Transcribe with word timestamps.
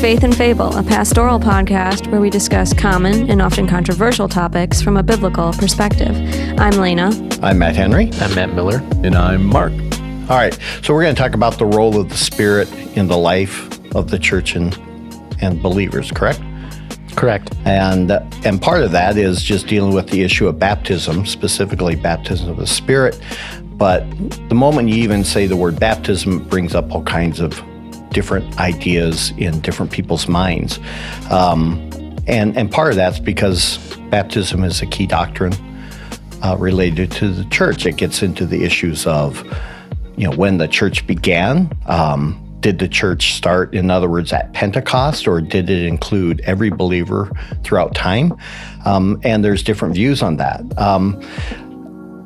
Faith 0.00 0.24
and 0.24 0.34
Fable, 0.34 0.74
a 0.78 0.82
pastoral 0.82 1.38
podcast 1.38 2.10
where 2.10 2.22
we 2.22 2.30
discuss 2.30 2.72
common 2.72 3.30
and 3.30 3.42
often 3.42 3.68
controversial 3.68 4.28
topics 4.28 4.80
from 4.80 4.96
a 4.96 5.02
biblical 5.02 5.52
perspective. 5.52 6.16
I'm 6.58 6.78
Lena. 6.78 7.10
I'm 7.42 7.58
Matt 7.58 7.76
Henry. 7.76 8.10
I'm 8.14 8.34
Matt 8.34 8.54
Miller. 8.54 8.78
And 9.04 9.14
I'm 9.14 9.44
Mark. 9.44 9.74
All 10.30 10.38
right, 10.38 10.58
so 10.82 10.94
we're 10.94 11.02
going 11.02 11.14
to 11.14 11.20
talk 11.20 11.34
about 11.34 11.58
the 11.58 11.66
role 11.66 12.00
of 12.00 12.08
the 12.08 12.16
Spirit 12.16 12.72
in 12.96 13.08
the 13.08 13.18
life 13.18 13.68
of 13.94 14.08
the 14.08 14.18
church 14.18 14.56
and, 14.56 14.74
and 15.42 15.62
believers, 15.62 16.10
correct? 16.10 16.40
Correct. 17.14 17.54
And, 17.66 18.10
uh, 18.10 18.24
and 18.46 18.60
part 18.62 18.82
of 18.82 18.92
that 18.92 19.18
is 19.18 19.42
just 19.42 19.66
dealing 19.66 19.92
with 19.92 20.08
the 20.08 20.22
issue 20.22 20.48
of 20.48 20.58
baptism, 20.58 21.26
specifically 21.26 21.94
baptism 21.94 22.48
of 22.48 22.56
the 22.56 22.66
Spirit. 22.66 23.20
But 23.72 24.00
the 24.48 24.54
moment 24.54 24.88
you 24.88 24.94
even 24.94 25.24
say 25.24 25.46
the 25.46 25.56
word 25.56 25.78
baptism, 25.78 26.40
it 26.40 26.48
brings 26.48 26.74
up 26.74 26.90
all 26.90 27.02
kinds 27.02 27.38
of 27.38 27.62
different 28.10 28.58
ideas 28.58 29.32
in 29.38 29.60
different 29.60 29.92
people's 29.92 30.28
minds. 30.28 30.78
Um, 31.30 31.90
and, 32.26 32.56
and 32.56 32.70
part 32.70 32.90
of 32.90 32.96
that's 32.96 33.18
because 33.18 33.78
baptism 34.10 34.64
is 34.64 34.82
a 34.82 34.86
key 34.86 35.06
doctrine 35.06 35.54
uh, 36.42 36.56
related 36.58 37.10
to 37.12 37.28
the 37.28 37.44
church. 37.50 37.86
It 37.86 37.96
gets 37.96 38.22
into 38.22 38.46
the 38.46 38.64
issues 38.64 39.06
of, 39.06 39.44
you 40.16 40.28
know, 40.28 40.36
when 40.36 40.58
the 40.58 40.68
church 40.68 41.06
began. 41.06 41.76
Um, 41.86 42.46
did 42.60 42.78
the 42.78 42.88
church 42.88 43.34
start, 43.34 43.74
in 43.74 43.90
other 43.90 44.08
words, 44.08 44.32
at 44.34 44.52
Pentecost, 44.52 45.26
or 45.26 45.40
did 45.40 45.70
it 45.70 45.86
include 45.86 46.40
every 46.42 46.68
believer 46.68 47.30
throughout 47.64 47.94
time? 47.94 48.36
Um, 48.84 49.18
and 49.24 49.42
there's 49.42 49.62
different 49.62 49.94
views 49.94 50.22
on 50.22 50.36
that. 50.36 50.60
Um, 50.78 51.22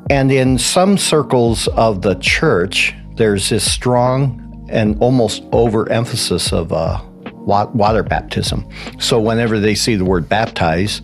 and 0.09 0.31
in 0.31 0.57
some 0.57 0.97
circles 0.97 1.67
of 1.69 2.01
the 2.01 2.15
church, 2.15 2.93
there's 3.15 3.49
this 3.49 3.69
strong 3.69 4.44
and 4.69 4.97
almost 5.01 5.43
overemphasis 5.51 6.51
of 6.51 6.71
uh, 6.73 7.01
water 7.45 8.03
baptism. 8.03 8.67
So 8.99 9.19
whenever 9.19 9.59
they 9.59 9.75
see 9.75 9.95
the 9.95 10.05
word 10.05 10.27
baptize, 10.27 11.01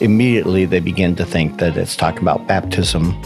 immediately 0.00 0.64
they 0.64 0.80
begin 0.80 1.16
to 1.16 1.24
think 1.24 1.58
that 1.58 1.76
it's 1.76 1.96
talking 1.96 2.22
about 2.22 2.46
baptism 2.46 3.20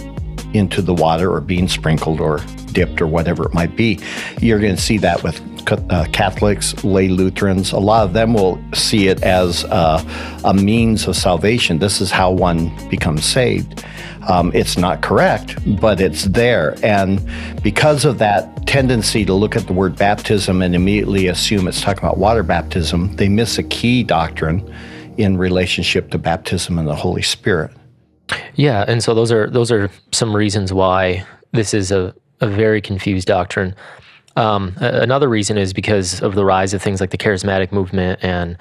into 0.54 0.80
the 0.80 0.94
water 0.94 1.32
or 1.32 1.40
being 1.40 1.68
sprinkled 1.68 2.20
or 2.20 2.38
dipped 2.72 3.00
or 3.00 3.06
whatever 3.06 3.46
it 3.46 3.54
might 3.54 3.76
be. 3.76 3.98
You're 4.40 4.60
going 4.60 4.76
to 4.76 4.80
see 4.80 4.98
that 4.98 5.22
with 5.22 5.40
uh, 5.90 6.06
Catholics, 6.12 6.84
lay 6.84 7.08
Lutherans. 7.08 7.72
A 7.72 7.78
lot 7.78 8.04
of 8.04 8.12
them 8.12 8.34
will 8.34 8.62
see 8.72 9.08
it 9.08 9.22
as 9.22 9.64
uh, 9.64 10.02
a 10.44 10.54
means 10.54 11.06
of 11.08 11.16
salvation. 11.16 11.78
This 11.78 12.00
is 12.00 12.10
how 12.10 12.30
one 12.30 12.70
becomes 12.88 13.24
saved. 13.24 13.84
Um, 14.28 14.50
it's 14.54 14.76
not 14.76 15.02
correct, 15.02 15.56
but 15.80 16.00
it's 16.00 16.24
there. 16.24 16.76
And 16.82 17.24
because 17.62 18.04
of 18.04 18.18
that 18.18 18.66
tendency 18.66 19.24
to 19.24 19.32
look 19.32 19.56
at 19.56 19.66
the 19.66 19.72
word 19.72 19.96
baptism 19.96 20.62
and 20.62 20.74
immediately 20.74 21.28
assume 21.28 21.68
it's 21.68 21.80
talking 21.80 22.02
about 22.02 22.18
water 22.18 22.42
baptism, 22.42 23.14
they 23.16 23.28
miss 23.28 23.58
a 23.58 23.62
key 23.62 24.02
doctrine 24.02 24.68
in 25.16 25.38
relationship 25.38 26.10
to 26.10 26.18
baptism 26.18 26.78
and 26.78 26.88
the 26.88 26.94
Holy 26.94 27.22
Spirit. 27.22 27.70
Yeah, 28.54 28.84
and 28.88 29.02
so 29.02 29.14
those 29.14 29.30
are 29.30 29.48
those 29.48 29.70
are 29.70 29.90
some 30.12 30.34
reasons 30.34 30.72
why 30.72 31.24
this 31.52 31.72
is 31.72 31.92
a, 31.92 32.14
a 32.40 32.48
very 32.48 32.80
confused 32.80 33.28
doctrine. 33.28 33.74
Um, 34.34 34.74
another 34.78 35.28
reason 35.28 35.56
is 35.56 35.72
because 35.72 36.20
of 36.20 36.34
the 36.34 36.44
rise 36.44 36.74
of 36.74 36.82
things 36.82 37.00
like 37.00 37.10
the 37.10 37.18
charismatic 37.18 37.72
movement 37.72 38.22
and 38.22 38.58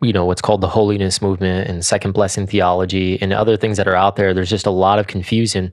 you 0.00 0.12
know 0.12 0.24
what's 0.24 0.42
called 0.42 0.60
the 0.60 0.68
holiness 0.68 1.22
movement 1.22 1.68
and 1.68 1.84
second 1.84 2.12
blessing 2.12 2.46
theology 2.46 3.20
and 3.20 3.32
other 3.32 3.56
things 3.56 3.76
that 3.76 3.88
are 3.88 3.96
out 3.96 4.16
there 4.16 4.34
there's 4.34 4.50
just 4.50 4.66
a 4.66 4.70
lot 4.70 4.98
of 4.98 5.06
confusion. 5.06 5.72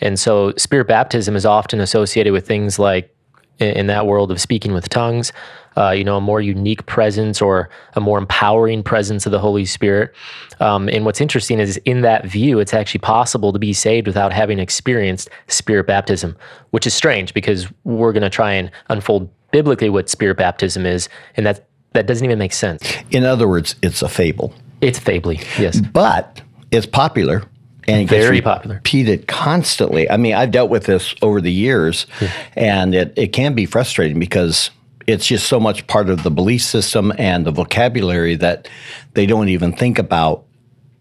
And 0.00 0.18
so 0.18 0.52
spirit 0.56 0.86
baptism 0.86 1.36
is 1.36 1.46
often 1.46 1.80
associated 1.80 2.32
with 2.32 2.46
things 2.46 2.78
like 2.78 3.14
in 3.58 3.86
that 3.86 4.06
world 4.06 4.32
of 4.32 4.40
speaking 4.40 4.72
with 4.72 4.88
tongues 4.88 5.32
uh, 5.76 5.90
you 5.90 6.04
know 6.04 6.16
a 6.16 6.20
more 6.20 6.40
unique 6.40 6.84
presence 6.86 7.40
or 7.40 7.68
a 7.94 8.00
more 8.00 8.18
empowering 8.18 8.82
presence 8.82 9.26
of 9.26 9.32
the 9.32 9.38
holy 9.38 9.64
spirit. 9.64 10.12
Um, 10.60 10.88
and 10.88 11.04
what's 11.04 11.20
interesting 11.20 11.58
is 11.58 11.76
in 11.78 12.02
that 12.02 12.26
view 12.26 12.58
it's 12.58 12.74
actually 12.74 13.00
possible 13.00 13.52
to 13.52 13.58
be 13.58 13.72
saved 13.72 14.06
without 14.06 14.32
having 14.32 14.58
experienced 14.58 15.28
spirit 15.48 15.86
baptism 15.86 16.36
which 16.70 16.86
is 16.86 16.94
strange 16.94 17.34
because 17.34 17.66
we're 17.84 18.12
going 18.12 18.22
to 18.22 18.30
try 18.30 18.52
and 18.52 18.70
unfold 18.88 19.28
biblically 19.50 19.90
what 19.90 20.08
spirit 20.08 20.36
baptism 20.36 20.86
is 20.86 21.08
and 21.36 21.46
that 21.46 21.66
that 21.92 22.06
doesn't 22.06 22.24
even 22.24 22.38
make 22.38 22.52
sense. 22.52 22.82
In 23.10 23.24
other 23.24 23.48
words, 23.48 23.76
it's 23.82 24.02
a 24.02 24.08
fable. 24.08 24.54
It's 24.80 24.98
fably, 24.98 25.38
yes. 25.58 25.80
But 25.80 26.42
it's 26.70 26.86
popular 26.86 27.44
and 27.88 28.02
it 28.02 28.08
very 28.08 28.36
gets 28.36 28.44
popular. 28.44 28.76
repeated 28.76 29.26
constantly. 29.28 30.10
I 30.10 30.16
mean, 30.16 30.34
I've 30.34 30.50
dealt 30.50 30.70
with 30.70 30.84
this 30.84 31.14
over 31.22 31.40
the 31.40 31.52
years, 31.52 32.06
yeah. 32.20 32.32
and 32.56 32.94
it, 32.94 33.12
it 33.16 33.32
can 33.32 33.54
be 33.54 33.66
frustrating 33.66 34.18
because 34.18 34.70
it's 35.06 35.26
just 35.26 35.46
so 35.46 35.58
much 35.58 35.86
part 35.86 36.08
of 36.08 36.22
the 36.22 36.30
belief 36.30 36.62
system 36.62 37.12
and 37.18 37.44
the 37.44 37.50
vocabulary 37.50 38.36
that 38.36 38.68
they 39.14 39.26
don't 39.26 39.48
even 39.48 39.72
think 39.72 39.98
about 39.98 40.44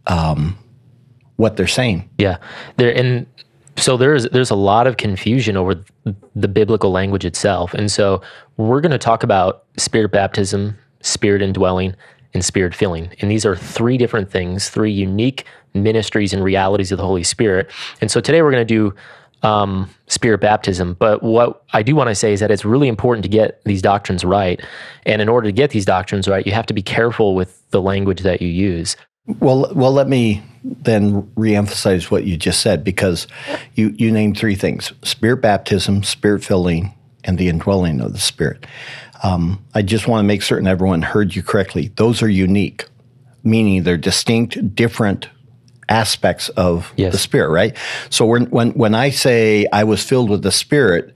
um, 0.07 0.57
what 1.35 1.57
they're 1.57 1.67
saying. 1.67 2.09
Yeah, 2.17 2.37
there 2.77 2.95
and 2.95 3.25
so 3.81 3.97
there's 3.97 4.29
there's 4.29 4.51
a 4.51 4.55
lot 4.55 4.87
of 4.87 4.97
confusion 4.97 5.57
over 5.57 5.83
the 6.35 6.47
biblical 6.47 6.91
language 6.91 7.25
itself, 7.25 7.73
and 7.73 7.91
so 7.91 8.21
we're 8.57 8.81
going 8.81 8.91
to 8.91 8.97
talk 8.97 9.23
about 9.23 9.65
spirit 9.77 10.11
baptism, 10.11 10.77
spirit 11.01 11.41
indwelling, 11.41 11.95
and 12.33 12.45
spirit 12.45 12.73
filling, 12.75 13.13
and 13.19 13.29
these 13.29 13.45
are 13.45 13.55
three 13.55 13.97
different 13.97 14.31
things, 14.31 14.69
three 14.69 14.91
unique 14.91 15.45
ministries 15.73 16.33
and 16.33 16.43
realities 16.43 16.91
of 16.91 16.97
the 16.97 17.05
Holy 17.05 17.23
Spirit. 17.23 17.69
And 18.01 18.11
so 18.11 18.21
today 18.21 18.41
we're 18.41 18.51
going 18.51 18.67
to 18.67 18.73
do 18.73 18.93
um, 19.43 19.89
spirit 20.07 20.39
baptism. 20.39 20.95
But 20.95 21.23
what 21.23 21.63
I 21.73 21.83
do 21.83 21.95
want 21.95 22.09
to 22.09 22.15
say 22.15 22.33
is 22.33 22.39
that 22.41 22.51
it's 22.51 22.65
really 22.65 22.87
important 22.87 23.23
to 23.23 23.29
get 23.29 23.61
these 23.63 23.81
doctrines 23.81 24.23
right. 24.23 24.61
And 25.05 25.21
in 25.21 25.29
order 25.29 25.47
to 25.47 25.51
get 25.51 25.71
these 25.71 25.85
doctrines 25.85 26.27
right, 26.27 26.45
you 26.45 26.53
have 26.53 26.65
to 26.67 26.73
be 26.73 26.81
careful 26.83 27.35
with 27.35 27.67
the 27.71 27.81
language 27.81 28.21
that 28.21 28.41
you 28.41 28.49
use. 28.49 28.95
Well, 29.39 29.71
well, 29.73 29.91
let 29.91 30.07
me 30.07 30.43
then 30.63 31.23
reemphasize 31.35 32.11
what 32.11 32.23
you 32.23 32.37
just 32.37 32.61
said 32.61 32.83
because 32.83 33.27
you 33.75 33.89
you 33.97 34.11
named 34.11 34.37
three 34.37 34.55
things: 34.55 34.93
spirit 35.03 35.37
baptism, 35.37 36.03
spirit 36.03 36.43
filling, 36.43 36.93
and 37.23 37.37
the 37.37 37.49
indwelling 37.49 38.01
of 38.01 38.13
the 38.13 38.19
Spirit. 38.19 38.65
Um, 39.23 39.63
I 39.73 39.81
just 39.81 40.07
want 40.07 40.23
to 40.23 40.27
make 40.27 40.41
certain 40.41 40.67
everyone 40.67 41.01
heard 41.01 41.35
you 41.35 41.43
correctly. 41.43 41.91
Those 41.95 42.21
are 42.21 42.29
unique, 42.29 42.85
meaning 43.43 43.83
they're 43.83 43.97
distinct, 43.97 44.75
different 44.75 45.29
aspects 45.89 46.49
of 46.49 46.91
yes. 46.95 47.11
the 47.11 47.19
Spirit, 47.19 47.49
right? 47.49 47.77
So 48.09 48.25
when 48.25 48.45
when 48.45 48.71
when 48.71 48.95
I 48.95 49.09
say 49.09 49.67
I 49.71 49.83
was 49.83 50.03
filled 50.03 50.29
with 50.29 50.41
the 50.41 50.51
Spirit, 50.51 51.13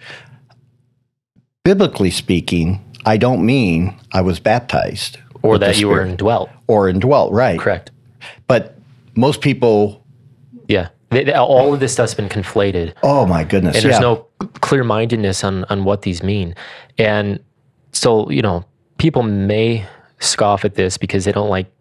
biblically 1.63 2.11
speaking, 2.11 2.81
I 3.05 3.17
don't 3.17 3.45
mean 3.45 3.99
I 4.11 4.21
was 4.21 4.39
baptized 4.39 5.17
or 5.41 5.57
that 5.59 5.79
you 5.79 5.87
were 5.89 6.05
indwelt 6.05 6.49
or 6.67 6.89
indwelt, 6.89 7.31
right? 7.31 7.59
Correct. 7.59 7.91
But 8.47 8.77
most 9.15 9.41
people. 9.41 10.05
Yeah. 10.67 10.89
They, 11.09 11.23
they, 11.23 11.33
all 11.33 11.73
of 11.73 11.79
this 11.79 11.93
stuff's 11.93 12.13
been 12.13 12.29
conflated. 12.29 12.93
Oh 13.03 13.25
my 13.25 13.43
goodness! 13.43 13.75
And 13.75 13.85
there's 13.85 13.95
yeah. 13.95 13.99
no 13.99 14.27
clear 14.61 14.83
mindedness 14.83 15.43
on 15.43 15.63
on 15.65 15.83
what 15.83 16.01
these 16.01 16.23
mean, 16.23 16.55
and 16.97 17.39
so 17.93 18.29
you 18.29 18.41
know 18.41 18.65
people 18.97 19.23
may 19.23 19.85
scoff 20.19 20.65
at 20.65 20.75
this 20.75 20.97
because 20.97 21.23
they 21.23 21.31
don't 21.31 21.49
like 21.49 21.71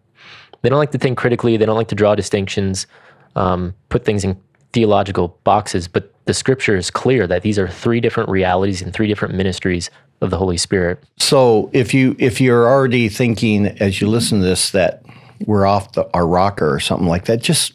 they 0.61 0.69
don't 0.69 0.79
like 0.79 0.91
to 0.91 0.97
think 0.97 1.17
critically. 1.17 1.57
They 1.57 1.65
don't 1.65 1.75
like 1.75 1.89
to 1.89 1.95
draw 1.95 2.15
distinctions, 2.15 2.87
um, 3.35 3.73
put 3.89 4.05
things 4.05 4.23
in 4.23 4.39
theological 4.73 5.39
boxes. 5.43 5.87
But 5.87 6.13
the 6.25 6.33
Scripture 6.33 6.75
is 6.75 6.89
clear 6.89 7.27
that 7.27 7.43
these 7.43 7.59
are 7.59 7.67
three 7.67 7.99
different 7.99 8.29
realities 8.29 8.81
and 8.81 8.93
three 8.93 9.07
different 9.07 9.35
ministries 9.35 9.89
of 10.21 10.31
the 10.31 10.37
Holy 10.37 10.57
Spirit. 10.57 11.03
So 11.17 11.69
if 11.73 11.93
you 11.93 12.15
if 12.19 12.41
you're 12.41 12.67
already 12.67 13.09
thinking 13.09 13.67
as 13.79 14.01
you 14.01 14.07
listen 14.07 14.39
to 14.39 14.45
this 14.45 14.71
that 14.71 15.03
we're 15.45 15.65
off 15.65 15.93
the, 15.93 16.09
our 16.13 16.27
rocker 16.27 16.73
or 16.73 16.79
something 16.79 17.07
like 17.07 17.25
that, 17.25 17.41
just 17.41 17.73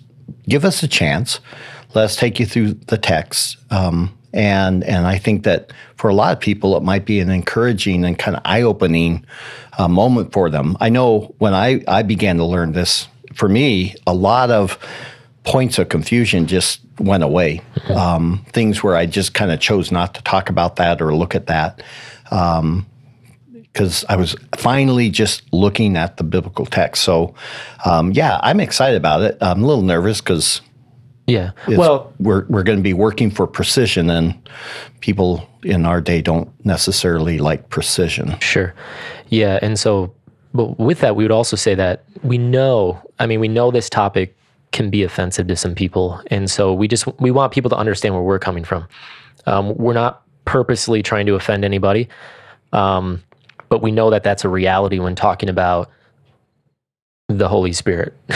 give 0.49 0.65
us 0.65 0.83
a 0.83 0.89
chance. 0.89 1.41
Let's 1.95 2.17
take 2.17 2.39
you 2.39 2.47
through 2.47 2.75
the 2.75 2.99
text. 2.99 3.57
Um, 3.71 4.17
and 4.33 4.85
and 4.85 5.07
I 5.07 5.19
think 5.19 5.43
that 5.43 5.73
for 5.97 6.09
a 6.09 6.15
lot 6.15 6.33
of 6.33 6.41
people, 6.41 6.77
it 6.77 6.83
might 6.83 7.05
be 7.05 7.21
an 7.21 7.31
encouraging 7.31 8.05
and 8.05 8.19
kind 8.19 8.37
of 8.37 8.43
eye 8.45 8.63
opening 8.63 9.25
uh, 9.79 9.89
moment 9.89 10.33
for 10.33 10.49
them. 10.51 10.77
I 10.81 10.89
know 10.89 11.35
when 11.39 11.53
I, 11.53 11.83
I 11.89 12.03
began 12.03 12.37
to 12.37 12.45
learn 12.45 12.73
this, 12.73 13.09
for 13.35 13.49
me, 13.49 13.97
a 14.07 14.15
lot 14.15 14.51
of 14.51 14.79
points 15.45 15.79
of 15.79 15.89
confusion 15.89 16.47
just 16.47 16.81
went 16.99 17.23
away. 17.23 17.61
Mm-hmm. 17.75 17.93
Um, 17.93 18.45
things 18.53 18.83
where 18.83 18.95
I 18.95 19.07
just 19.07 19.35
kind 19.35 19.51
of 19.51 19.59
chose 19.59 19.91
not 19.91 20.15
to 20.15 20.23
talk 20.23 20.49
about 20.49 20.77
that 20.77 21.01
or 21.01 21.15
look 21.15 21.35
at 21.35 21.47
that. 21.47 21.83
Um, 22.31 22.87
because 23.73 24.05
I 24.09 24.17
was 24.17 24.35
finally 24.57 25.11
just 25.11 25.43
looking 25.53 25.97
at 25.97 26.17
the 26.17 26.25
biblical 26.25 26.67
text. 26.67 27.03
So, 27.05 27.35
um, 27.85 28.13
yeah, 28.13 28.41
I'm 28.43 28.61
excited 28.61 28.97
about 28.97 29.23
it. 29.23 29.39
I'm 29.41 29.63
a 29.63 29.67
little 29.67 29.85
nervous 29.85 30.21
because 30.21 30.61
Yeah. 31.31 31.53
Well, 31.69 32.13
we're 32.19 32.45
we're 32.47 32.65
going 32.65 32.79
to 32.79 32.83
be 32.83 32.95
working 32.95 33.31
for 33.31 33.47
precision, 33.47 34.11
and 34.11 34.35
people 35.01 35.49
in 35.63 35.87
our 35.87 36.01
day 36.01 36.23
don't 36.23 36.49
necessarily 36.65 37.39
like 37.39 37.69
precision. 37.69 38.39
Sure. 38.41 38.75
Yeah. 39.29 39.59
And 39.63 39.79
so, 39.79 40.13
but 40.53 40.79
with 40.79 41.01
that, 41.01 41.15
we 41.17 41.25
would 41.25 41.31
also 41.31 41.57
say 41.57 41.75
that 41.77 42.05
we 42.23 42.39
know, 42.39 43.01
I 43.19 43.27
mean, 43.27 43.41
we 43.41 43.49
know 43.49 43.71
this 43.71 43.89
topic 43.89 44.37
can 44.73 44.91
be 44.91 45.03
offensive 45.03 45.47
to 45.49 45.57
some 45.57 45.75
people. 45.75 46.21
And 46.29 46.51
so 46.51 46.73
we 46.73 46.89
just, 46.89 47.07
we 47.21 47.31
want 47.31 47.53
people 47.53 47.69
to 47.71 47.77
understand 47.77 48.15
where 48.15 48.23
we're 48.23 48.39
coming 48.39 48.65
from. 48.65 48.87
Um, 49.47 49.75
we're 49.77 49.95
not 49.95 50.23
purposely 50.45 51.03
trying 51.03 51.27
to 51.27 51.35
offend 51.35 51.65
anybody. 51.65 52.09
Um, 52.73 53.23
but 53.71 53.81
we 53.81 53.91
know 53.91 54.11
that 54.11 54.23
that's 54.23 54.45
a 54.45 54.49
reality 54.51 54.99
when 54.99 55.15
talking 55.15 55.49
about 55.49 55.89
the 57.29 57.49
Holy 57.49 57.73
Spirit, 57.73 58.13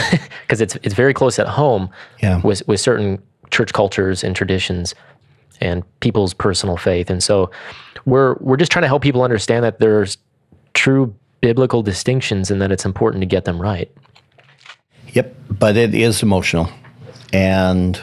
because 0.42 0.60
it's 0.62 0.76
it's 0.76 0.94
very 0.94 1.12
close 1.12 1.38
at 1.38 1.48
home 1.48 1.90
Yeah. 2.22 2.40
with 2.42 2.66
with 2.66 2.81
certain 2.81 3.20
church 3.50 3.72
cultures 3.75 4.25
and 4.25 4.34
traditions 4.34 4.94
and 5.60 5.84
people's 6.00 6.32
personal 6.34 6.76
faith. 6.76 7.10
And 7.10 7.22
so 7.22 7.50
we're 8.06 8.34
we're 8.40 8.56
just 8.56 8.72
trying 8.72 8.82
to 8.82 8.88
help 8.88 9.02
people 9.02 9.22
understand 9.22 9.64
that 9.64 9.81
there's 9.81 10.16
true 10.72 11.14
biblical 11.40 11.82
distinctions 11.82 12.50
and 12.50 12.62
that 12.62 12.72
it's 12.72 12.84
important 12.84 13.20
to 13.22 13.26
get 13.26 13.44
them 13.44 13.60
right. 13.60 13.90
Yep, 15.12 15.34
but 15.50 15.76
it 15.76 15.94
is 15.94 16.22
emotional, 16.22 16.69
and 17.32 18.00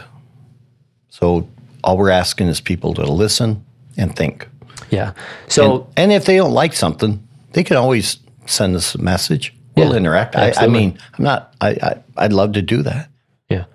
so 1.09 1.47
all 1.83 1.97
we're 1.97 2.09
asking 2.11 2.47
is 2.47 2.61
people 2.61 2.93
to 2.95 3.03
listen 3.03 3.65
and 3.97 4.15
think. 4.15 4.47
Yeah. 4.91 5.13
So 5.47 5.87
And 5.97 6.11
if 6.11 6.25
they 6.25 6.37
don't 6.37 6.53
like 6.53 6.73
something, 6.73 7.25
they 7.53 7.63
can 7.63 7.77
always 7.77 8.17
send 8.45 8.75
us 8.75 8.93
a 8.93 9.01
message. 9.01 9.53
We'll 9.75 9.91
Yeah, 9.91 9.97
interact. 9.97 10.35
I, 10.35 10.53
I 10.57 10.67
mean, 10.67 10.99
I'm 11.17 11.23
not. 11.23 11.53
I, 11.61 11.69
I 11.69 12.03
I'd 12.17 12.33
love 12.33 12.51
to 12.53 12.61
do 12.61 12.83
that. 12.83 13.09
Yeah. 13.49 13.65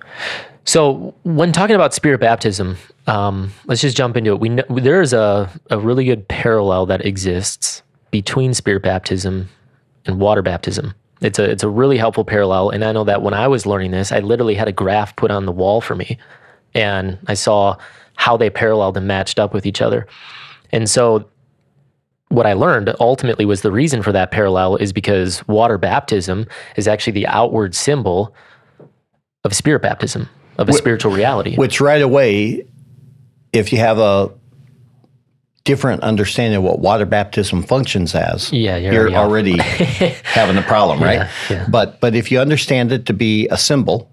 So 0.65 1.15
when 1.23 1.53
talking 1.53 1.75
about 1.75 1.95
spirit 1.95 2.21
baptism, 2.21 2.77
um, 3.07 3.53
let's 3.67 3.81
just 3.81 3.97
jump 3.97 4.17
into 4.17 4.33
it. 4.33 4.41
We 4.41 4.51
know, 4.51 4.65
there 4.69 5.01
is 5.01 5.13
a, 5.13 5.49
a 5.71 5.79
really 5.79 6.05
good 6.05 6.29
parallel 6.29 6.87
that 6.87 7.07
exists 7.07 7.83
between 8.11 8.53
spirit 8.53 8.83
baptism 8.83 9.49
and 10.05 10.21
water 10.21 10.43
baptism. 10.43 10.93
It's 11.23 11.39
a 11.39 11.51
it's 11.51 11.63
a 11.63 11.69
really 11.69 11.97
helpful 11.97 12.25
parallel, 12.25 12.71
and 12.71 12.85
I 12.85 12.93
know 12.93 13.05
that 13.05 13.23
when 13.23 13.33
I 13.33 13.49
was 13.49 13.65
learning 13.65 13.93
this, 13.93 14.13
I 14.13 14.19
literally 14.21 14.55
had 14.55 14.69
a 14.69 14.73
graph 14.73 15.17
put 15.17 15.31
on 15.31 15.47
the 15.47 15.53
wall 15.53 15.81
for 15.81 15.95
me, 15.95 16.19
and 16.75 17.19
I 17.27 17.35
saw 17.35 17.77
how 18.17 18.37
they 18.37 18.51
paralleled 18.51 18.97
and 18.97 19.07
matched 19.07 19.39
up 19.39 19.55
with 19.55 19.65
each 19.65 19.81
other. 19.81 20.07
And 20.73 20.89
so 20.89 21.29
what 22.29 22.47
I 22.47 22.55
learned 22.55 22.95
ultimately 23.01 23.45
was 23.45 23.63
the 23.63 23.73
reason 23.73 24.03
for 24.03 24.13
that 24.13 24.31
parallel 24.31 24.77
is 24.77 24.93
because 24.93 25.47
water 25.47 25.79
baptism 25.79 26.47
is 26.77 26.89
actually 26.89 27.13
the 27.13 27.27
outward 27.27 27.75
symbol 27.75 28.35
of 29.45 29.55
spirit 29.55 29.81
baptism, 29.81 30.29
of 30.59 30.69
a 30.69 30.73
spiritual 30.73 31.13
reality. 31.13 31.57
Which 31.57 31.81
right 31.81 32.03
away, 32.03 32.67
if 33.53 33.73
you 33.73 33.79
have 33.79 33.99
a 33.99 34.33
different 35.65 36.03
understanding 36.03 36.57
of 36.59 36.63
what 36.63 36.81
water 36.81 37.07
baptism 37.07 37.63
functions 37.63 38.15
as, 38.15 38.53
Yeah, 38.53 38.77
you're 38.77 38.93
you're 38.93 39.15
already 39.15 39.61
already 39.61 40.15
having 40.25 40.57
a 40.57 40.63
problem, 40.63 41.01
right? 41.01 41.19
Yeah, 41.19 41.31
yeah. 41.51 41.67
But 41.69 42.01
but 42.01 42.15
if 42.15 42.33
you 42.33 42.41
understand 42.41 42.91
it 42.91 43.07
to 43.07 43.13
be 43.13 43.47
a 43.49 43.57
symbol 43.57 44.11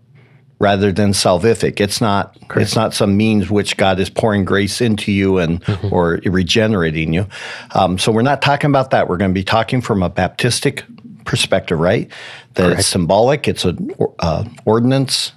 rather 0.60 0.92
than 0.92 1.12
salvific, 1.12 1.82
it's 1.82 2.00
not 2.00 2.38
it's 2.56 2.76
not 2.76 2.94
some 2.94 3.18
means 3.18 3.50
which 3.50 3.76
God 3.78 4.00
is 4.00 4.10
pouring 4.10 4.46
grace 4.46 4.82
into 4.82 5.12
you 5.12 5.38
and 5.38 5.62
Mm-hmm. 5.64 5.94
or 5.94 6.20
regenerating 6.26 7.14
you. 7.14 7.28
Um, 7.74 7.98
so 7.98 8.12
we're 8.12 8.22
not 8.22 8.42
talking 8.42 8.70
about 8.70 8.92
that. 8.92 9.08
We're 9.08 9.18
going 9.18 9.32
to 9.32 9.40
be 9.40 9.44
talking 9.44 9.82
from 9.82 10.04
a 10.04 10.10
Baptistic 10.10 10.84
perspective, 11.26 11.80
right? 11.80 12.12
That 12.56 12.80
it's 12.80 12.88
symbolic. 12.88 13.48
It's 13.48 13.66
an 13.66 13.92
uh, 14.20 14.46
ordinance. 14.66 15.32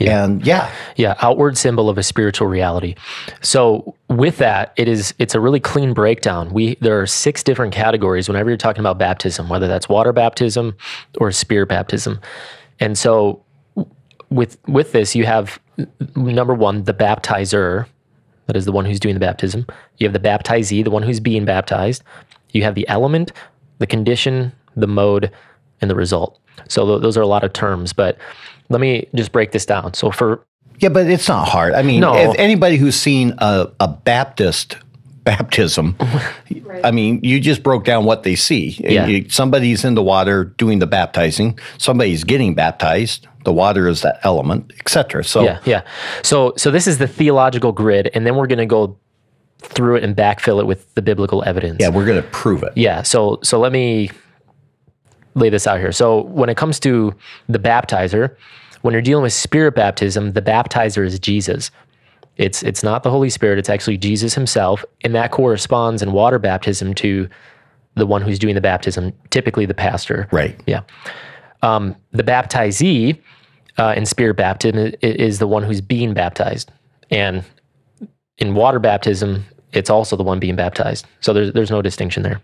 And 0.00 0.44
yeah, 0.46 0.72
yeah, 0.96 1.14
outward 1.20 1.58
symbol 1.58 1.90
of 1.90 1.98
a 1.98 2.02
spiritual 2.02 2.48
reality. 2.48 2.94
So 3.42 3.94
with 4.08 4.38
that, 4.38 4.72
it 4.76 4.88
is 4.88 5.12
it's 5.18 5.34
a 5.34 5.40
really 5.40 5.60
clean 5.60 5.92
breakdown. 5.92 6.52
We 6.54 6.76
there 6.80 6.98
are 7.00 7.06
six 7.06 7.42
different 7.42 7.74
categories 7.74 8.26
whenever 8.26 8.48
you're 8.48 8.56
talking 8.56 8.80
about 8.80 8.98
baptism, 8.98 9.50
whether 9.50 9.68
that's 9.68 9.90
water 9.90 10.14
baptism 10.14 10.74
or 11.18 11.30
spirit 11.32 11.68
baptism. 11.68 12.18
And 12.80 12.96
so 12.96 13.44
with 14.30 14.58
with 14.66 14.92
this, 14.92 15.14
you 15.16 15.26
have 15.26 15.60
number 16.16 16.54
one, 16.54 16.84
the 16.84 16.94
baptizer, 16.94 17.86
that 18.46 18.56
is 18.56 18.64
the 18.64 18.72
one 18.72 18.84
who's 18.84 19.00
doing 19.00 19.14
the 19.14 19.20
baptism. 19.20 19.66
You 19.98 20.06
have 20.06 20.12
the 20.12 20.20
baptizee, 20.28 20.82
the 20.84 20.90
one 20.90 21.02
who's 21.02 21.20
being 21.20 21.44
baptized. 21.44 22.02
You 22.52 22.62
have 22.64 22.74
the 22.74 22.88
element, 22.88 23.32
the 23.78 23.86
condition, 23.86 24.52
the 24.76 24.86
mode, 24.86 25.30
and 25.80 25.90
the 25.90 25.94
result. 25.94 26.38
So 26.68 26.84
th- 26.86 27.02
those 27.02 27.16
are 27.16 27.22
a 27.22 27.26
lot 27.26 27.44
of 27.44 27.52
terms, 27.52 27.92
but 27.92 28.18
let 28.68 28.80
me 28.80 29.06
just 29.14 29.32
break 29.32 29.52
this 29.52 29.64
down. 29.66 29.94
So 29.94 30.10
for 30.10 30.44
Yeah, 30.80 30.88
but 30.90 31.06
it's 31.08 31.28
not 31.28 31.48
hard. 31.48 31.74
I 31.74 31.82
mean, 31.82 32.00
No. 32.00 32.14
if 32.14 32.36
anybody 32.38 32.76
who's 32.76 32.96
seen 32.96 33.34
a, 33.38 33.68
a 33.80 33.88
Baptist 33.88 34.76
baptism, 35.24 35.96
I 36.82 36.90
mean, 36.90 37.20
you 37.22 37.40
just 37.40 37.62
broke 37.62 37.84
down 37.84 38.04
what 38.04 38.22
they 38.22 38.34
see. 38.36 38.76
Yeah. 38.80 39.06
You- 39.06 39.28
somebody's 39.28 39.84
in 39.84 39.94
the 39.94 40.02
water 40.02 40.44
doing 40.44 40.78
the 40.78 40.86
baptizing. 40.86 41.58
Somebody's 41.78 42.24
getting 42.24 42.54
baptized. 42.54 43.26
The 43.44 43.52
water 43.52 43.88
is 43.88 44.02
that 44.02 44.18
element, 44.22 44.72
etc. 44.80 45.24
So 45.24 45.42
Yeah, 45.42 45.58
yeah. 45.64 45.82
So 46.22 46.52
so 46.56 46.70
this 46.70 46.86
is 46.86 46.98
the 46.98 47.06
theological 47.08 47.72
grid, 47.72 48.10
and 48.14 48.26
then 48.26 48.36
we're 48.36 48.46
going 48.46 48.58
to 48.58 48.66
go 48.66 48.96
through 49.58 49.96
it 49.96 50.04
and 50.04 50.16
backfill 50.16 50.58
it 50.60 50.66
with 50.66 50.92
the 50.94 51.02
biblical 51.02 51.42
evidence. 51.44 51.78
yeah, 51.80 51.88
we're 51.90 52.06
going 52.06 52.20
to 52.22 52.28
prove 52.28 52.62
it. 52.62 52.72
Yeah. 52.76 53.02
So 53.02 53.38
so 53.42 53.58
let 53.60 53.72
me 53.72 54.10
lay 55.34 55.48
this 55.48 55.66
out 55.66 55.78
here. 55.78 55.92
So 55.92 56.22
when 56.22 56.48
it 56.48 56.56
comes 56.56 56.80
to 56.80 57.14
the 57.48 57.58
baptizer, 57.58 58.36
when 58.82 58.92
you're 58.92 59.02
dealing 59.02 59.22
with 59.22 59.32
spirit 59.32 59.74
baptism, 59.74 60.32
the 60.32 60.42
baptizer 60.42 61.04
is 61.06 61.18
Jesus. 61.18 61.70
It's 62.40 62.62
it's 62.62 62.82
not 62.82 63.02
the 63.02 63.10
Holy 63.10 63.28
Spirit, 63.28 63.58
it's 63.58 63.68
actually 63.68 63.98
Jesus 63.98 64.32
himself, 64.32 64.82
and 65.04 65.14
that 65.14 65.30
corresponds 65.30 66.00
in 66.00 66.12
water 66.12 66.38
baptism 66.38 66.94
to 66.94 67.28
the 67.96 68.06
one 68.06 68.22
who's 68.22 68.38
doing 68.38 68.54
the 68.54 68.62
baptism, 68.62 69.12
typically 69.28 69.66
the 69.66 69.74
pastor. 69.74 70.26
Right. 70.32 70.58
Yeah. 70.66 70.80
Um, 71.60 71.94
the 72.12 72.22
baptizee 72.22 73.18
uh, 73.76 73.92
in 73.94 74.06
spirit 74.06 74.38
baptism 74.38 74.94
is 75.02 75.38
the 75.38 75.46
one 75.46 75.62
who's 75.62 75.82
being 75.82 76.14
baptized. 76.14 76.72
And 77.10 77.44
in 78.38 78.54
water 78.54 78.78
baptism, 78.78 79.44
it's 79.72 79.90
also 79.90 80.16
the 80.16 80.22
one 80.22 80.38
being 80.38 80.56
baptized. 80.56 81.06
So 81.20 81.34
there's, 81.34 81.52
there's 81.52 81.70
no 81.70 81.82
distinction 81.82 82.22
there. 82.22 82.40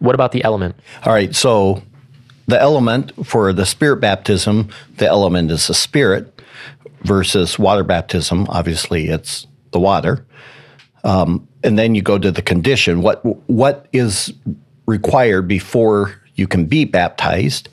What 0.00 0.14
about 0.14 0.32
the 0.32 0.44
element? 0.44 0.76
All 1.04 1.12
right. 1.14 1.34
So 1.34 1.82
the 2.48 2.60
element 2.60 3.26
for 3.26 3.54
the 3.54 3.64
spirit 3.64 3.96
baptism, 3.96 4.68
the 4.96 5.06
element 5.06 5.50
is 5.50 5.68
the 5.68 5.74
spirit 5.74 6.37
versus 7.02 7.58
water 7.58 7.84
baptism. 7.84 8.46
Obviously, 8.48 9.08
it's 9.08 9.46
the 9.72 9.80
water. 9.80 10.26
Um, 11.04 11.48
and 11.62 11.78
then 11.78 11.94
you 11.94 12.02
go 12.02 12.18
to 12.18 12.30
the 12.30 12.42
condition. 12.42 13.02
What 13.02 13.24
what 13.48 13.86
is 13.92 14.32
required 14.86 15.48
before 15.48 16.14
you 16.38 16.46
can 16.46 16.66
be 16.66 16.84
baptized? 16.84 17.68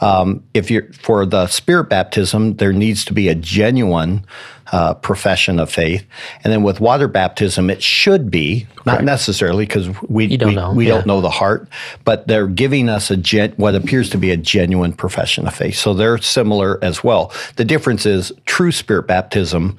Um, 0.00 0.42
if 0.54 0.70
you're 0.70 0.92
for 0.92 1.24
the 1.26 1.46
spirit 1.46 1.84
baptism, 1.84 2.56
there 2.56 2.72
needs 2.72 3.04
to 3.06 3.12
be 3.12 3.28
a 3.28 3.34
genuine 3.34 4.24
uh, 4.72 4.94
profession 4.94 5.58
of 5.58 5.70
faith. 5.70 6.04
And 6.44 6.52
then 6.52 6.62
with 6.62 6.80
water 6.80 7.08
baptism, 7.08 7.70
it 7.70 7.82
should 7.82 8.30
be 8.30 8.66
not 8.86 9.02
necessarily 9.02 9.66
because 9.66 9.88
we 10.08 10.36
don't 10.36 10.50
we, 10.50 10.54
know, 10.54 10.72
we 10.72 10.86
yeah. 10.86 10.94
don't 10.94 11.06
know 11.06 11.20
the 11.20 11.30
heart, 11.30 11.68
but 12.04 12.26
they're 12.28 12.46
giving 12.46 12.88
us 12.88 13.10
a 13.10 13.16
gen, 13.16 13.52
what 13.56 13.74
appears 13.74 14.10
to 14.10 14.18
be 14.18 14.30
a 14.30 14.36
genuine 14.36 14.92
profession 14.92 15.46
of 15.46 15.54
faith. 15.54 15.76
So 15.76 15.94
they're 15.94 16.18
similar 16.18 16.78
as 16.82 17.02
well. 17.02 17.32
The 17.56 17.64
difference 17.64 18.06
is 18.06 18.32
true 18.46 18.72
spirit 18.72 19.06
baptism. 19.06 19.78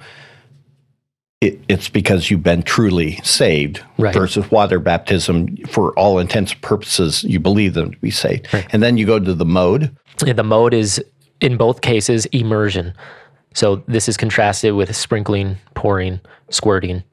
It, 1.41 1.59
it's 1.67 1.89
because 1.89 2.29
you've 2.29 2.43
been 2.43 2.61
truly 2.61 3.15
saved 3.23 3.81
Right. 3.97 4.13
versus 4.13 4.49
water 4.51 4.79
baptism. 4.79 5.57
For 5.67 5.91
all 5.97 6.19
intents 6.19 6.51
and 6.53 6.61
purposes, 6.61 7.23
you 7.23 7.39
believe 7.39 7.73
them 7.73 7.91
to 7.91 7.97
be 7.97 8.11
saved, 8.11 8.47
and 8.71 8.83
then 8.83 8.97
you 8.97 9.07
go 9.07 9.19
to 9.19 9.33
the 9.33 9.45
mode. 9.45 9.95
Yeah, 10.23 10.33
The 10.33 10.43
mode 10.43 10.73
is, 10.75 11.03
in 11.41 11.57
both 11.57 11.81
cases, 11.81 12.27
immersion. 12.27 12.93
So 13.55 13.77
this 13.87 14.07
is 14.07 14.17
contrasted 14.17 14.75
with 14.75 14.95
sprinkling, 14.95 15.57
pouring, 15.73 16.21
squirting. 16.51 17.03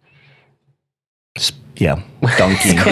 Yeah, 1.77 2.03
dunking. 2.37 2.77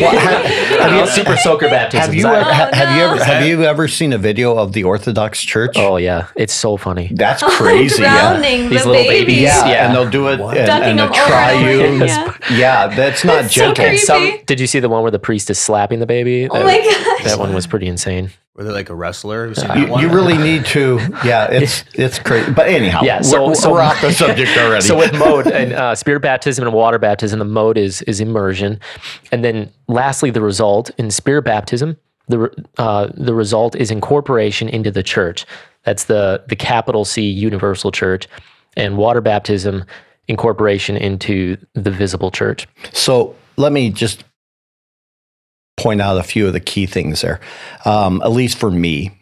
Well, 0.00 0.18
ha- 0.18 0.42
Have 0.80 0.92
you 0.98 1.06
super 1.12 1.36
soaker 1.36 1.68
baptism? 1.68 2.06
have 2.06 2.14
you 2.14 2.26
ever, 2.26 2.42
ha- 2.52 2.70
have 2.72 2.96
you 2.96 3.02
ever 3.02 3.24
have 3.24 3.46
you 3.46 3.64
ever 3.64 3.88
seen 3.88 4.12
a 4.12 4.18
video 4.18 4.56
of 4.56 4.72
the 4.72 4.84
Orthodox 4.84 5.42
Church? 5.42 5.74
Oh 5.76 5.96
yeah, 5.96 6.28
it's 6.36 6.54
so 6.54 6.76
funny. 6.76 7.10
That's 7.12 7.42
crazy. 7.42 8.02
yeah. 8.02 8.30
Drowning 8.32 8.70
These 8.70 8.82
the 8.82 8.88
little 8.88 8.92
babies. 9.04 9.20
babies. 9.26 9.42
Yeah, 9.42 9.68
Yeah. 9.68 9.86
and 9.86 9.94
they'll 9.94 10.08
do 10.10 10.28
it 10.28 10.40
and, 10.40 10.66
Ducking 10.66 10.88
and 10.90 10.98
them 10.98 11.08
a 11.08 11.10
over 11.10 11.20
and 11.20 11.66
over 11.66 11.76
triune. 11.76 12.02
again, 12.02 12.08
yeah. 12.50 12.56
Yeah, 12.56 12.86
that's 12.88 13.24
not 13.24 13.44
It's 13.44 13.54
gentle. 13.54 13.84
creepy. 13.84 13.98
Some, 13.98 14.38
did 14.46 14.60
you 14.60 14.66
see 14.66 14.80
the 14.80 14.88
one 14.88 15.02
where 15.02 15.10
the 15.10 15.18
priest 15.18 15.50
is 15.50 15.58
slapping 15.58 15.98
the 15.98 16.06
baby? 16.06 16.48
Oh 16.48 16.62
my 16.64 16.78
god. 16.78 17.24
that 17.26 17.38
one 17.38 17.52
was 17.54 17.66
pretty 17.66 17.86
insane. 17.88 18.30
Were 18.54 18.64
they 18.64 18.72
like 18.72 18.90
a 18.90 18.94
wrestler? 18.94 19.48
Have 19.54 19.76
you 19.76 19.84
You, 19.86 19.90
one? 19.90 20.00
you 20.02 20.08
really 20.10 20.36
need 20.36 20.66
to, 20.66 20.98
yeah, 21.24 21.46
it's 21.50 21.82
it's 21.94 22.18
crazy. 22.18 22.52
But 22.52 22.68
anyhow, 22.68 23.00
Yeah, 23.02 23.22
so- 23.22 23.46
we're, 23.48 23.54
so- 23.54 23.72
we're 23.72 23.80
off 23.80 24.00
the 24.02 24.12
subject 24.12 24.50
already. 24.58 24.82
So 24.84 24.96
with 24.98 25.14
mode 25.18 25.46
and 25.46 25.72
uh, 25.72 25.94
spirit 25.94 26.20
baptism 26.20 26.66
and 26.66 26.74
water 26.74 26.98
baptism, 26.98 27.38
the 27.38 27.44
mode 27.46 27.78
is 27.78 28.02
is 28.02 28.20
immersion, 28.20 28.69
and 29.32 29.44
then 29.44 29.70
lastly, 29.88 30.30
the 30.30 30.40
result 30.40 30.90
in 30.98 31.10
spirit 31.10 31.42
baptism, 31.42 31.96
the 32.28 32.50
uh, 32.78 33.08
the 33.14 33.34
result 33.34 33.74
is 33.76 33.90
incorporation 33.90 34.68
into 34.68 34.90
the 34.90 35.02
church. 35.02 35.46
That's 35.84 36.04
the 36.04 36.44
the 36.48 36.56
capital 36.56 37.04
C 37.04 37.22
universal 37.22 37.90
church, 37.90 38.28
and 38.76 38.96
water 38.96 39.20
baptism 39.20 39.84
incorporation 40.28 40.96
into 40.96 41.56
the 41.74 41.90
visible 41.90 42.30
church. 42.30 42.68
So 42.92 43.34
let 43.56 43.72
me 43.72 43.90
just 43.90 44.24
point 45.76 46.00
out 46.00 46.18
a 46.18 46.22
few 46.22 46.46
of 46.46 46.52
the 46.52 46.60
key 46.60 46.86
things 46.86 47.22
there. 47.22 47.40
Um, 47.84 48.22
at 48.22 48.30
least 48.30 48.58
for 48.58 48.70
me, 48.70 49.18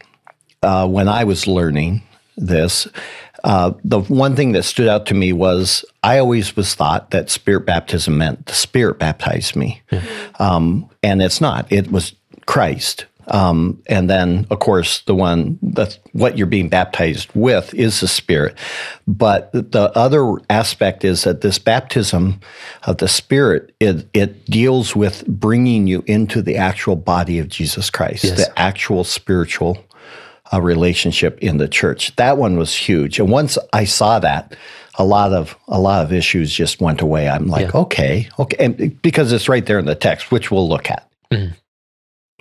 uh, 0.62 0.86
when 0.86 1.08
I 1.08 1.24
was 1.24 1.46
learning 1.46 2.02
this, 2.36 2.88
uh, 3.48 3.72
the 3.82 4.00
one 4.00 4.36
thing 4.36 4.52
that 4.52 4.62
stood 4.62 4.88
out 4.88 5.06
to 5.06 5.14
me 5.14 5.32
was 5.32 5.84
I 6.02 6.18
always 6.18 6.54
was 6.54 6.74
thought 6.74 7.10
that 7.12 7.30
spirit 7.30 7.64
baptism 7.66 8.18
meant 8.18 8.44
the 8.46 8.52
Spirit 8.54 8.98
baptized 8.98 9.56
me, 9.56 9.80
um, 10.38 10.88
and 11.02 11.22
it's 11.22 11.40
not. 11.40 11.66
It 11.72 11.90
was 11.90 12.14
Christ. 12.46 13.06
Um, 13.30 13.82
and 13.88 14.08
then, 14.08 14.46
of 14.50 14.58
course, 14.58 15.00
the 15.02 15.14
one 15.14 15.58
that 15.62 15.98
what 16.12 16.38
you're 16.38 16.46
being 16.46 16.70
baptized 16.70 17.28
with 17.34 17.74
is 17.74 18.00
the 18.00 18.08
Spirit. 18.08 18.56
But 19.06 19.52
the 19.52 19.92
other 19.94 20.34
aspect 20.48 21.04
is 21.04 21.24
that 21.24 21.42
this 21.42 21.58
baptism 21.58 22.40
of 22.84 22.98
the 22.98 23.08
Spirit 23.08 23.74
it 23.80 24.08
it 24.14 24.46
deals 24.46 24.96
with 24.96 25.26
bringing 25.26 25.86
you 25.86 26.02
into 26.06 26.40
the 26.42 26.56
actual 26.56 26.96
body 26.96 27.38
of 27.38 27.48
Jesus 27.48 27.90
Christ, 27.90 28.24
Yes. 28.24 28.46
the 28.46 28.58
actual 28.58 29.04
spiritual 29.04 29.76
uh, 30.52 30.60
relationship 30.60 31.38
in 31.40 31.58
the 31.58 31.68
church. 31.68 32.14
That 32.16 32.38
one 32.38 32.56
was 32.58 32.74
huge. 32.74 33.18
And 33.18 33.30
once 33.30 33.58
I 33.72 33.84
saw 33.84 34.18
that, 34.20 34.56
a 34.96 35.04
lot 35.04 35.32
of 35.32 35.56
a 35.68 35.78
lot 35.78 36.04
of 36.04 36.12
issues 36.12 36.52
just 36.52 36.80
went 36.80 37.00
away. 37.00 37.28
I'm 37.28 37.46
like, 37.46 37.72
Yeah. 37.72 37.80
okay, 37.82 38.28
okay, 38.38 38.56
and 38.64 39.00
because 39.02 39.32
it's 39.32 39.48
right 39.48 39.64
there 39.64 39.78
in 39.78 39.84
the 39.86 39.94
text, 39.94 40.30
which 40.32 40.50
we'll 40.50 40.68
look 40.68 40.90
at 40.90 41.08
Mhm. 41.32 41.54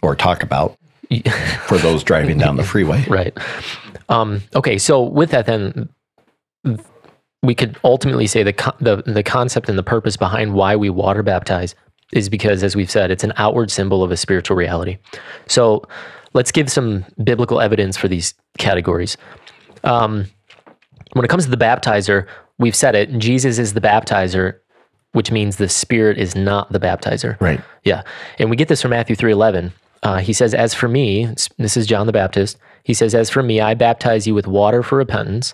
or 0.02 0.16
talk 0.16 0.42
about 0.44 0.76
for 1.68 1.78
those 1.78 2.04
driving 2.04 2.38
down 2.38 2.56
the 2.58 2.64
freeway. 2.64 3.06
Right. 3.08 3.38
Um, 4.10 4.42
okay. 4.56 4.78
So 4.78 5.04
with 5.04 5.32
that, 5.32 5.46
then 5.46 5.90
we 7.44 7.54
could 7.56 7.78
ultimately 7.84 8.28
say 8.28 8.44
the, 8.44 8.74
the 8.82 9.04
the 9.06 9.24
concept 9.24 9.70
and 9.70 9.78
the 9.78 9.84
purpose 9.84 10.18
behind 10.18 10.54
why 10.54 10.76
we 10.76 10.90
water 10.90 11.24
baptize 11.24 11.76
is 12.14 12.30
because, 12.30 12.64
as 12.64 12.76
we've 12.76 12.90
said, 12.90 13.12
it's 13.12 13.24
an 13.24 13.34
outward 13.38 13.70
symbol 13.70 14.02
of 14.04 14.12
a 14.12 14.18
spiritual 14.18 14.56
reality. 14.58 14.98
So 15.48 15.84
let's 16.34 16.52
give 16.52 16.72
some 16.72 17.06
biblical 17.24 17.62
evidence 17.62 17.98
for 17.98 18.08
these 18.08 18.34
categories. 18.58 19.18
Um, 19.84 20.26
when 21.14 21.26
it 21.26 21.28
comes 21.30 21.46
to 21.46 21.52
the 21.52 21.58
baptizer, 21.58 22.28
we've 22.58 22.76
said 22.76 22.96
it. 22.96 23.18
Jesus 23.18 23.60
is 23.60 23.74
the 23.74 23.82
baptizer, 23.82 24.60
which 25.14 25.32
means 25.32 25.56
the 25.56 25.70
Spirit 25.70 26.18
is 26.18 26.36
not 26.36 26.72
the 26.72 26.80
baptizer. 26.80 27.40
Right. 27.40 27.62
Yeah, 27.84 28.04
and 28.40 28.50
we 28.50 28.56
get 28.56 28.68
this 28.68 28.82
from 28.82 28.92
Matthew 28.92 29.16
three 29.16 29.32
eleven. 29.32 29.74
Uh, 30.04 30.18
he 30.18 30.34
says, 30.34 30.54
"As 30.54 30.74
for 30.74 30.88
me, 30.88 31.28
this 31.58 31.78
is 31.78 31.88
John 31.88 32.06
the 32.06 32.14
Baptist. 32.14 32.58
He 32.84 32.94
says, 32.94 33.14
as 33.14 33.30
for 33.30 33.44
me, 33.44 33.60
I 33.60 33.74
baptize 33.74 34.26
you 34.26 34.34
with 34.34 34.48
water 34.48 34.82
for 34.82 34.98
repentance, 34.98 35.54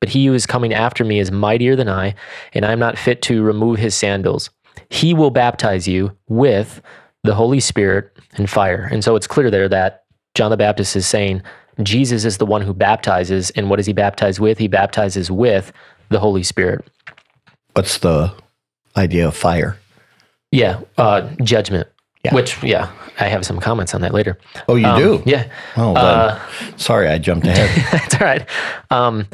but 0.00 0.08
he 0.08 0.26
who 0.26 0.34
is 0.34 0.44
coming 0.44 0.74
after 0.74 1.04
me 1.04 1.20
is 1.20 1.30
mightier 1.30 1.76
than 1.76 1.88
I, 1.88 2.16
and 2.52 2.64
I 2.64 2.72
am 2.72 2.80
not 2.80 2.98
fit 2.98 3.22
to 3.22 3.44
remove 3.44 3.78
his 3.78 3.94
sandals. 3.94 4.50
He 4.88 5.14
will 5.14 5.30
baptize 5.30 5.86
you 5.86 6.16
with 6.26 6.82
the 7.24 7.34
Holy 7.34 7.60
Spirit 7.60 8.10
and 8.34 8.48
fire." 8.48 8.88
And 8.90 9.02
so 9.04 9.16
it's 9.16 9.26
clear 9.26 9.50
there 9.50 9.68
that 9.68 10.04
John 10.34 10.50
the 10.50 10.56
Baptist 10.56 10.96
is 10.96 11.06
saying 11.06 11.42
Jesus 11.82 12.24
is 12.24 12.38
the 12.38 12.46
one 12.46 12.62
who 12.62 12.74
baptizes, 12.74 13.50
and 13.50 13.70
what 13.70 13.76
does 13.76 13.86
he 13.86 13.92
baptize 13.92 14.40
with? 14.40 14.58
He 14.58 14.68
baptizes 14.68 15.30
with 15.30 15.72
the 16.08 16.18
Holy 16.20 16.42
Spirit. 16.42 16.84
What's 17.74 17.98
the 17.98 18.32
idea 18.96 19.28
of 19.28 19.36
fire? 19.36 19.78
Yeah, 20.50 20.80
uh, 20.96 21.28
judgment. 21.42 21.86
Yeah. 22.24 22.34
Which, 22.34 22.60
yeah, 22.64 22.90
I 23.20 23.28
have 23.28 23.46
some 23.46 23.60
comments 23.60 23.94
on 23.94 24.00
that 24.00 24.12
later. 24.12 24.38
Oh, 24.68 24.74
you 24.74 24.86
Um, 24.86 24.98
do? 25.00 25.22
Yeah. 25.24 25.44
Oh, 25.76 25.94
Uh, 25.94 26.40
sorry, 26.76 27.08
I 27.08 27.18
jumped 27.18 27.46
ahead. 27.46 27.70
That's 27.92 28.14
all 28.14 28.20
right. 28.26 28.48
Um, 28.90 29.28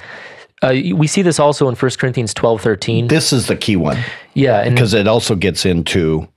uh, 0.61 0.75
we 0.95 1.07
see 1.07 1.23
this 1.23 1.41
also 1.41 1.69
in 1.69 1.77
1 1.77 1.91
Corinthians 1.99 2.35
12, 2.35 2.61
13. 2.61 3.09
this 3.09 3.33
is 3.33 3.47
the 3.47 3.57
key 3.57 3.77
one 3.77 3.97
Yeah. 4.35 4.61
And 4.61 4.75
because 4.75 4.93
it 4.93 5.07
also 5.09 5.35
gets 5.35 5.65
into 5.65 6.29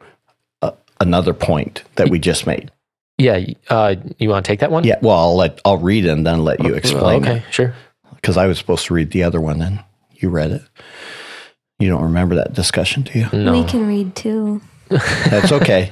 another 1.00 1.34
point 1.34 1.84
that 1.96 2.10
we 2.10 2.20
just 2.20 2.46
made. 2.48 2.72
yeah, 3.18 3.40
uh, 3.70 3.96
you 4.20 4.30
want 4.30 4.46
to 4.46 4.52
take 4.52 4.60
that 4.60 4.72
one? 4.72 4.84
Yeah, 4.84 4.98
well, 5.02 5.18
I'll 5.18 5.36
let 5.36 5.60
I'll 5.66 5.78
read 5.78 6.06
it 6.06 6.10
and 6.10 6.26
then 6.26 6.44
let 6.44 6.64
you 6.64 6.74
explain 6.76 7.24
Okay, 7.24 7.44
sure. 7.52 7.74
because 8.16 8.38
I 8.38 8.48
was 8.48 8.58
supposed 8.58 8.86
to 8.88 8.94
read 8.94 9.12
the 9.12 9.24
other 9.24 9.42
one 9.42 9.62
and 9.62 9.84
you 10.16 10.30
read 10.30 10.52
it. 10.52 10.62
You 11.80 11.90
don't 11.90 12.04
remember 12.04 12.36
that 12.36 12.54
discussion, 12.54 13.04
do 13.04 13.20
you? 13.20 13.28
No. 13.34 13.52
We 13.52 13.64
can 13.64 13.88
read 13.88 14.16
too. 14.16 14.62
That's 14.90 15.52
okay. 15.52 15.92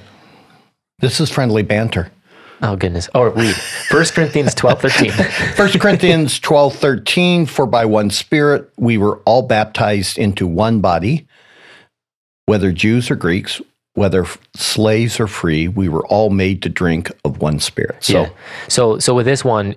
this 1.00 1.20
is 1.20 1.30
friendly 1.30 1.62
banter. 1.64 2.12
Oh, 2.62 2.76
goodness. 2.78 3.10
Oh, 3.14 3.24
read 3.26 3.54
1 3.92 4.06
Corinthians 4.16 4.56
12, 4.56 4.82
13. 4.82 5.12
1 5.58 5.70
Corinthians 5.80 6.40
12, 6.40 6.74
13, 6.76 7.46
for 7.46 7.66
by 7.68 7.86
one 7.86 8.10
spirit 8.10 8.72
we 8.78 8.98
were 8.98 9.18
all 9.26 9.42
baptized 9.42 10.18
into 10.18 10.48
one 10.48 10.80
body, 10.80 11.28
whether 12.46 12.72
Jews 12.72 13.12
or 13.12 13.16
Greeks, 13.16 13.62
whether 13.96 14.26
slaves 14.56 15.20
or 15.20 15.28
free, 15.28 15.68
we 15.68 15.90
were 15.90 16.06
all 16.08 16.30
made 16.30 16.62
to 16.62 16.70
drink 16.70 17.12
of 17.26 17.42
one 17.42 17.60
spirit. 17.60 18.04
So 18.04 18.22
yeah. 18.22 18.30
So, 18.68 19.00
so 19.00 19.14
with 19.14 19.26
this 19.26 19.44
one, 19.44 19.76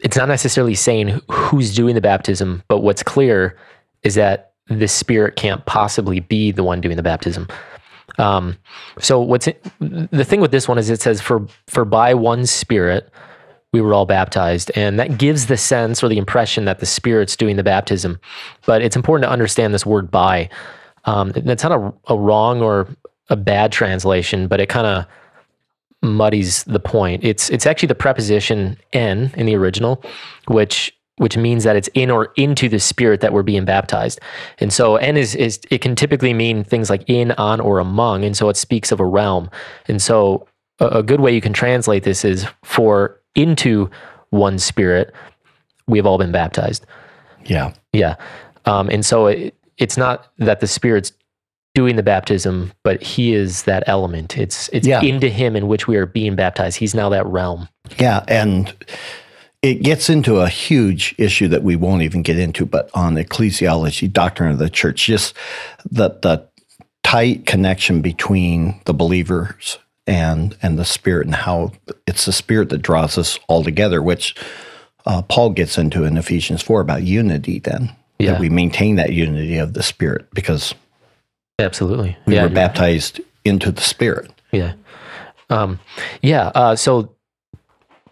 it's 0.00 0.16
not 0.16 0.28
necessarily 0.28 0.74
saying 0.74 1.20
who's 1.30 1.74
doing 1.74 1.94
the 1.94 2.00
baptism, 2.00 2.62
but 2.68 2.80
what's 2.80 3.02
clear 3.02 3.56
is 4.02 4.14
that 4.14 4.52
the 4.68 4.88
Spirit 4.88 5.36
can't 5.36 5.64
possibly 5.66 6.20
be 6.20 6.50
the 6.50 6.64
one 6.64 6.80
doing 6.80 6.96
the 6.96 7.02
baptism. 7.02 7.48
Um, 8.18 8.56
so 8.98 9.20
what's 9.20 9.48
it, 9.48 9.64
the 9.80 10.24
thing 10.24 10.40
with 10.40 10.52
this 10.52 10.68
one 10.68 10.78
is 10.78 10.88
it 10.90 11.00
says 11.00 11.20
for 11.20 11.46
for 11.66 11.84
by 11.84 12.14
one 12.14 12.46
Spirit 12.46 13.10
we 13.72 13.80
were 13.80 13.92
all 13.92 14.06
baptized, 14.06 14.70
and 14.76 15.00
that 15.00 15.18
gives 15.18 15.46
the 15.46 15.56
sense 15.56 16.02
or 16.02 16.08
the 16.08 16.18
impression 16.18 16.64
that 16.66 16.78
the 16.78 16.86
Spirit's 16.86 17.34
doing 17.34 17.56
the 17.56 17.64
baptism. 17.64 18.20
But 18.66 18.82
it's 18.82 18.94
important 18.94 19.24
to 19.24 19.30
understand 19.30 19.74
this 19.74 19.84
word 19.84 20.10
"by." 20.10 20.48
Um, 21.06 21.32
that's 21.32 21.64
not 21.64 21.72
a, 21.72 21.92
a 22.12 22.16
wrong 22.16 22.62
or 22.62 22.88
a 23.30 23.36
bad 23.36 23.72
translation, 23.72 24.48
but 24.48 24.60
it 24.60 24.68
kind 24.68 24.86
of 24.86 25.06
muddies 26.02 26.64
the 26.64 26.80
point. 26.80 27.24
It's 27.24 27.50
it's 27.50 27.66
actually 27.66 27.88
the 27.88 27.94
preposition 27.94 28.76
"in" 28.92 29.32
in 29.36 29.46
the 29.46 29.56
original, 29.56 30.02
which 30.48 30.94
which 31.16 31.36
means 31.36 31.62
that 31.64 31.76
it's 31.76 31.88
in 31.94 32.10
or 32.10 32.32
into 32.36 32.68
the 32.68 32.80
spirit 32.80 33.20
that 33.20 33.32
we're 33.32 33.44
being 33.44 33.64
baptized. 33.64 34.20
And 34.58 34.72
so 34.72 34.96
"en" 34.96 35.16
is 35.16 35.34
is 35.34 35.60
it 35.70 35.78
can 35.80 35.96
typically 35.96 36.34
mean 36.34 36.64
things 36.64 36.90
like 36.90 37.04
in, 37.08 37.32
on, 37.32 37.60
or 37.60 37.78
among, 37.78 38.24
and 38.24 38.36
so 38.36 38.48
it 38.48 38.56
speaks 38.56 38.92
of 38.92 39.00
a 39.00 39.06
realm. 39.06 39.48
And 39.88 40.02
so 40.02 40.46
a, 40.80 40.86
a 40.86 41.02
good 41.02 41.20
way 41.20 41.34
you 41.34 41.40
can 41.40 41.52
translate 41.52 42.02
this 42.02 42.24
is 42.24 42.46
for 42.62 43.20
into 43.34 43.90
one 44.30 44.58
spirit, 44.58 45.14
we 45.86 45.98
have 45.98 46.06
all 46.06 46.18
been 46.18 46.32
baptized. 46.32 46.84
yeah. 47.44 47.72
Yeah. 47.92 48.16
Um, 48.66 48.88
and 48.88 49.04
so 49.04 49.26
it, 49.26 49.54
it's 49.78 49.96
not 49.96 50.32
that 50.38 50.60
the 50.60 50.66
Spirit's 50.66 51.12
doing 51.74 51.96
the 51.96 52.02
baptism, 52.02 52.72
but 52.82 53.02
He 53.02 53.34
is 53.34 53.64
that 53.64 53.84
element. 53.86 54.38
It's 54.38 54.68
it's 54.72 54.86
Yeah. 54.86 55.02
into 55.02 55.28
Him 55.28 55.56
in 55.56 55.66
which 55.68 55.86
we 55.88 55.96
are 55.96 56.06
being 56.06 56.34
baptized. 56.36 56.78
He's 56.78 56.94
now 56.94 57.08
that 57.10 57.26
realm. 57.26 57.68
Yeah, 57.98 58.24
and 58.28 58.72
it 59.62 59.82
gets 59.82 60.08
into 60.08 60.40
a 60.40 60.48
huge 60.48 61.14
issue 61.18 61.48
that 61.48 61.62
we 61.62 61.74
won't 61.76 62.02
even 62.02 62.22
get 62.22 62.38
into, 62.38 62.64
but 62.66 62.90
on 62.94 63.14
ecclesiology, 63.16 64.12
doctrine 64.12 64.52
of 64.52 64.58
the 64.58 64.70
church, 64.70 65.06
just 65.06 65.34
the 65.90 66.10
the 66.22 66.46
tight 67.02 67.44
connection 67.46 68.00
between 68.00 68.80
the 68.86 68.94
believers 68.94 69.78
and 70.06 70.56
and 70.62 70.78
the 70.78 70.84
spirit 70.84 71.26
and 71.26 71.34
how 71.34 71.72
it's 72.06 72.24
the 72.26 72.32
spirit 72.32 72.68
that 72.68 72.78
draws 72.82 73.18
us 73.18 73.38
all 73.48 73.64
together, 73.64 74.00
which 74.02 74.34
uh, 75.06 75.22
Paul 75.22 75.50
gets 75.50 75.76
into 75.76 76.04
in 76.04 76.16
Ephesians 76.16 76.62
four 76.62 76.80
about 76.80 77.02
unity. 77.02 77.58
Then 77.58 77.90
Yeah. 78.18 78.32
that 78.32 78.40
we 78.40 78.48
maintain 78.48 78.96
that 78.96 79.12
unity 79.12 79.56
of 79.58 79.72
the 79.74 79.82
spirit 79.82 80.26
because 80.32 80.74
Absolutely. 81.58 82.16
we 82.26 82.34
yeah. 82.34 82.44
were 82.44 82.48
baptized 82.48 83.20
into 83.44 83.70
the 83.70 83.80
spirit. 83.80 84.30
Yeah. 84.52 84.74
Um, 85.50 85.78
yeah. 86.22 86.50
Uh, 86.54 86.74
so 86.76 87.14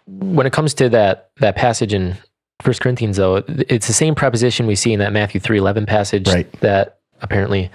when 0.07 0.45
it 0.45 0.53
comes 0.53 0.73
to 0.75 0.89
that 0.89 1.29
that 1.37 1.55
passage 1.55 1.93
in 1.93 2.17
First 2.61 2.81
Corinthians, 2.81 3.17
though, 3.17 3.43
it's 3.47 3.87
the 3.87 3.93
same 3.93 4.15
preposition 4.15 4.67
we 4.67 4.75
see 4.75 4.93
in 4.93 4.99
that 4.99 5.11
Matthew 5.11 5.39
three 5.41 5.57
eleven 5.57 5.85
passage 5.85 6.27
Right. 6.29 6.51
that 6.61 6.99
apparently 7.21 7.69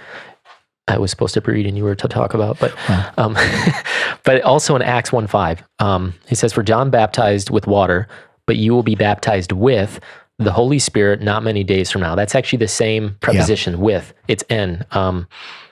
I 0.87 0.97
was 0.97 1.11
supposed 1.11 1.33
to 1.35 1.41
read 1.41 1.67
and 1.67 1.77
you 1.77 1.83
were 1.83 1.95
to 1.95 2.07
talk 2.07 2.33
about, 2.33 2.59
but 2.59 2.73
um, 3.19 3.37
but 4.23 4.41
also 4.41 4.75
in 4.75 4.81
Acts 4.81 5.11
one 5.11 5.27
five, 5.27 5.63
um, 5.79 6.13
he 6.27 6.35
says, 6.35 6.53
"For 6.53 6.63
John 6.63 6.89
baptized 6.89 7.49
with 7.51 7.67
water, 7.67 8.07
but 8.47 8.55
you 8.55 8.73
will 8.73 8.83
be 8.83 8.95
baptized 8.95 9.51
with." 9.51 9.99
The 10.39 10.51
Holy 10.51 10.79
Spirit, 10.79 11.21
not 11.21 11.43
many 11.43 11.63
days 11.63 11.91
from 11.91 12.01
now. 12.01 12.15
That's 12.15 12.33
actually 12.33 12.57
the 12.59 12.67
same 12.67 13.15
preposition 13.19 13.79
with. 13.79 14.13
It's 14.27 14.43
en. 14.49 14.85
Um, 14.91 15.27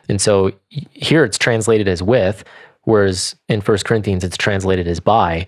and 0.10 0.22
so 0.22 0.52
here 0.94 1.24
it's 1.24 1.38
translated 1.38 1.88
as 1.88 2.04
with, 2.04 2.44
whereas 2.84 3.36
in 3.50 3.62
First 3.62 3.86
Corinthians 3.86 4.24
it's 4.24 4.38
translated 4.38 4.88
as 4.88 5.00
by. 5.00 5.48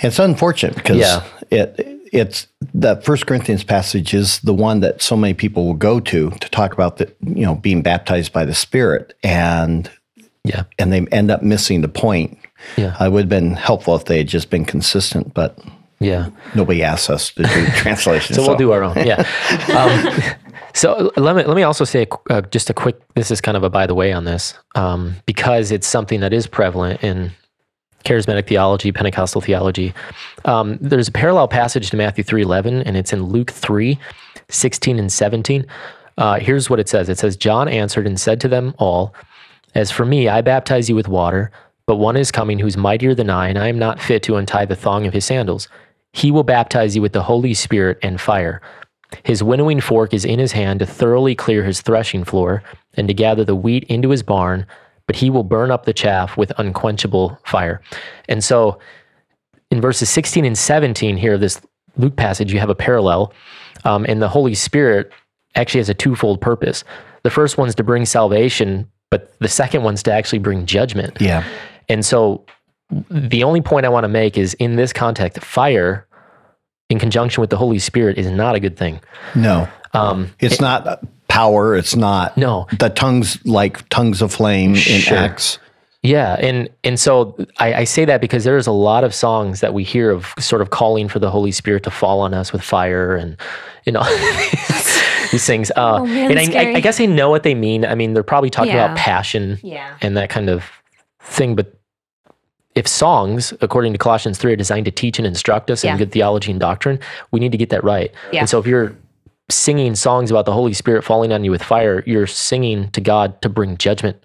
It's 0.00 0.18
unfortunate 0.18 0.74
because 0.74 0.96
Yeah. 0.96 1.22
it 1.50 1.92
it's 2.12 2.46
the 2.72 2.96
First 3.02 3.26
Corinthians 3.26 3.62
passage 3.64 4.14
is 4.14 4.38
the 4.40 4.54
one 4.54 4.80
that 4.80 5.02
so 5.02 5.16
many 5.16 5.34
people 5.34 5.66
will 5.66 5.74
go 5.74 6.00
to 6.00 6.30
to 6.30 6.48
talk 6.50 6.72
about 6.72 6.96
the 6.96 7.12
you 7.24 7.44
know 7.44 7.54
being 7.56 7.82
baptized 7.82 8.32
by 8.32 8.44
the 8.44 8.54
Spirit 8.54 9.14
and 9.22 9.90
Yeah. 10.44 10.64
and 10.78 10.92
they 10.92 11.06
end 11.12 11.30
up 11.30 11.42
missing 11.42 11.82
the 11.82 11.88
point. 11.88 12.38
Yeah. 12.76 12.96
I 12.98 13.08
would 13.08 13.20
have 13.20 13.28
been 13.28 13.52
helpful 13.54 13.94
if 13.96 14.06
they 14.06 14.18
had 14.18 14.28
just 14.28 14.48
been 14.50 14.64
consistent, 14.64 15.34
but 15.34 15.58
Yeah. 15.98 16.28
nobody 16.54 16.82
asks 16.82 17.08
us 17.08 17.30
to 17.32 17.42
do 17.42 17.66
translations. 17.76 18.36
So 18.36 18.46
we'll 18.46 18.56
do 18.56 18.72
our 18.72 18.82
own. 18.82 18.96
Yeah. 19.06 19.26
Um, 19.76 20.22
so 20.74 21.10
let 21.16 21.34
me 21.34 21.42
let 21.44 21.56
me 21.56 21.62
also 21.62 21.84
say 21.84 22.06
uh, 22.28 22.42
just 22.42 22.68
a 22.68 22.74
quick. 22.74 23.00
This 23.14 23.30
is 23.30 23.40
kind 23.40 23.56
of 23.56 23.62
a 23.62 23.70
by 23.70 23.86
the 23.86 23.94
way 23.94 24.12
on 24.12 24.24
this 24.24 24.52
um, 24.74 25.16
because 25.24 25.70
it's 25.70 25.86
something 25.86 26.20
that 26.20 26.34
is 26.34 26.46
prevalent 26.46 27.02
in 27.02 27.30
charismatic 28.04 28.46
theology, 28.46 28.92
Pentecostal 28.92 29.40
theology. 29.40 29.94
Um, 30.44 30.76
there's 30.80 31.08
a 31.08 31.12
parallel 31.12 31.48
passage 31.48 31.88
to 31.90 31.96
Matthew 31.96 32.22
three 32.24 32.42
eleven, 32.42 32.82
and 32.82 32.94
it's 32.96 33.12
in 33.12 33.22
Luke 33.24 33.50
3, 33.50 33.98
16 34.50 34.98
and 34.98 35.10
seventeen. 35.10 35.66
Uh, 36.18 36.38
here's 36.40 36.68
what 36.70 36.78
it 36.80 36.88
says. 36.88 37.08
It 37.08 37.18
says, 37.18 37.36
John 37.36 37.68
answered 37.68 38.06
and 38.06 38.18
said 38.20 38.40
to 38.42 38.48
them 38.48 38.74
all, 38.78 39.14
As 39.74 39.90
for 39.90 40.04
me, 40.04 40.28
I 40.28 40.40
baptize 40.42 40.88
you 40.88 40.94
with 40.94 41.08
water, 41.08 41.50
but 41.86 41.96
one 41.96 42.16
is 42.16 42.30
coming 42.30 42.58
who's 42.58 42.76
mightier 42.76 43.14
than 43.14 43.28
I, 43.30 43.48
and 43.48 43.58
I 43.58 43.68
am 43.68 43.78
not 43.78 44.00
fit 44.00 44.22
to 44.24 44.36
untie 44.36 44.64
the 44.64 44.76
thong 44.76 45.06
of 45.06 45.12
his 45.14 45.24
sandals. 45.24 45.68
He 46.16 46.30
will 46.30 46.44
baptize 46.44 46.96
you 46.96 47.02
with 47.02 47.12
the 47.12 47.22
Holy 47.22 47.52
Spirit 47.52 47.98
and 48.00 48.18
fire. 48.18 48.62
His 49.22 49.42
winnowing 49.42 49.82
fork 49.82 50.14
is 50.14 50.24
in 50.24 50.38
his 50.38 50.50
hand 50.50 50.80
to 50.80 50.86
thoroughly 50.86 51.34
clear 51.34 51.62
his 51.62 51.82
threshing 51.82 52.24
floor 52.24 52.62
and 52.94 53.06
to 53.06 53.12
gather 53.12 53.44
the 53.44 53.54
wheat 53.54 53.84
into 53.84 54.08
his 54.08 54.22
barn, 54.22 54.64
but 55.06 55.16
he 55.16 55.28
will 55.28 55.44
burn 55.44 55.70
up 55.70 55.84
the 55.84 55.92
chaff 55.92 56.34
with 56.38 56.52
unquenchable 56.56 57.38
fire. 57.44 57.82
And 58.30 58.42
so 58.42 58.78
in 59.70 59.82
verses 59.82 60.08
16 60.08 60.46
and 60.46 60.56
17 60.56 61.18
here 61.18 61.34
of 61.34 61.40
this 61.40 61.60
Luke 61.98 62.16
passage, 62.16 62.50
you 62.50 62.60
have 62.60 62.70
a 62.70 62.74
parallel. 62.74 63.34
Um, 63.84 64.06
and 64.08 64.22
the 64.22 64.28
Holy 64.28 64.54
Spirit 64.54 65.12
actually 65.54 65.80
has 65.80 65.90
a 65.90 65.94
twofold 65.94 66.40
purpose. 66.40 66.82
The 67.24 67.30
first 67.30 67.58
one's 67.58 67.74
to 67.74 67.84
bring 67.84 68.06
salvation, 68.06 68.90
but 69.10 69.38
the 69.40 69.48
second 69.48 69.82
one's 69.82 70.02
to 70.04 70.14
actually 70.14 70.38
bring 70.38 70.64
judgment. 70.64 71.18
Yeah. 71.20 71.44
And 71.90 72.06
so 72.06 72.46
the 73.10 73.42
only 73.44 73.60
point 73.60 73.86
I 73.86 73.88
want 73.88 74.04
to 74.04 74.08
make 74.08 74.38
is 74.38 74.54
in 74.54 74.76
this 74.76 74.92
context, 74.92 75.42
fire 75.42 76.06
in 76.88 76.98
conjunction 76.98 77.40
with 77.40 77.50
the 77.50 77.56
Holy 77.56 77.78
Spirit 77.78 78.16
is 78.18 78.26
not 78.30 78.54
a 78.54 78.60
good 78.60 78.76
thing. 78.76 79.00
No. 79.34 79.68
Um, 79.92 80.30
It's 80.40 80.60
not 80.60 81.00
power. 81.28 81.74
It's 81.74 81.96
not 81.96 82.36
No. 82.36 82.66
the 82.78 82.88
tongues 82.90 83.44
like 83.44 83.88
tongues 83.88 84.22
of 84.22 84.32
flame 84.32 84.74
in 84.76 85.02
Acts. 85.12 85.58
Yeah, 86.02 86.34
and 86.38 86.68
and 86.84 87.00
so 87.00 87.36
I, 87.58 87.74
I 87.74 87.84
say 87.84 88.04
that 88.04 88.20
because 88.20 88.44
there's 88.44 88.68
a 88.68 88.72
lot 88.72 89.02
of 89.02 89.12
songs 89.12 89.58
that 89.60 89.74
we 89.74 89.82
hear 89.82 90.10
of 90.12 90.32
sort 90.38 90.62
of 90.62 90.70
calling 90.70 91.08
for 91.08 91.18
the 91.18 91.30
Holy 91.30 91.50
Spirit 91.50 91.82
to 91.82 91.90
fall 91.90 92.20
on 92.20 92.32
us 92.32 92.52
with 92.52 92.62
fire 92.62 93.16
and 93.16 93.36
you 93.86 93.92
know 93.92 94.04
these 95.32 95.44
things. 95.44 95.70
Uh, 95.72 95.98
Oh, 96.00 96.06
man, 96.06 96.30
and 96.30 96.38
I, 96.38 96.60
I. 96.72 96.74
I 96.76 96.80
guess 96.80 97.00
I 97.00 97.06
know 97.06 97.30
what 97.30 97.42
they 97.42 97.54
mean. 97.56 97.84
I 97.84 97.96
mean, 97.96 98.14
they're 98.14 98.22
probably 98.22 98.50
talking 98.50 98.72
Yeah. 98.72 98.84
about 98.84 98.96
passion 98.98 99.58
Yeah. 99.62 99.96
and 100.00 100.16
that 100.16 100.30
kind 100.30 100.48
of 100.48 100.64
thing. 101.20 101.56
But 101.56 101.72
if 102.76 102.86
songs, 102.86 103.52
according 103.60 103.92
to 103.92 103.98
Colossians 103.98 104.38
three, 104.38 104.52
are 104.52 104.56
designed 104.56 104.84
to 104.84 104.90
teach 104.92 105.18
and 105.18 105.26
instruct 105.26 105.70
us 105.70 105.82
Yeah. 105.82 105.92
in 105.92 105.98
good 105.98 106.12
theology 106.12 106.52
and 106.52 106.60
doctrine, 106.60 107.00
we 107.32 107.40
need 107.40 107.50
to 107.52 107.58
get 107.58 107.70
that 107.70 107.82
right. 107.82 108.12
Yeah. 108.32 108.40
And 108.40 108.48
so 108.48 108.58
if 108.60 108.66
you're 108.66 108.94
singing 109.50 109.94
songs 109.96 110.30
about 110.30 110.44
the 110.44 110.52
Holy 110.52 110.72
Spirit 110.74 111.02
falling 111.02 111.32
on 111.32 111.42
you 111.42 111.50
with 111.50 111.62
fire, 111.62 112.02
you're 112.06 112.26
singing 112.26 112.90
to 112.90 113.00
God 113.00 113.40
to 113.42 113.48
bring 113.48 113.76
judgment, 113.76 114.16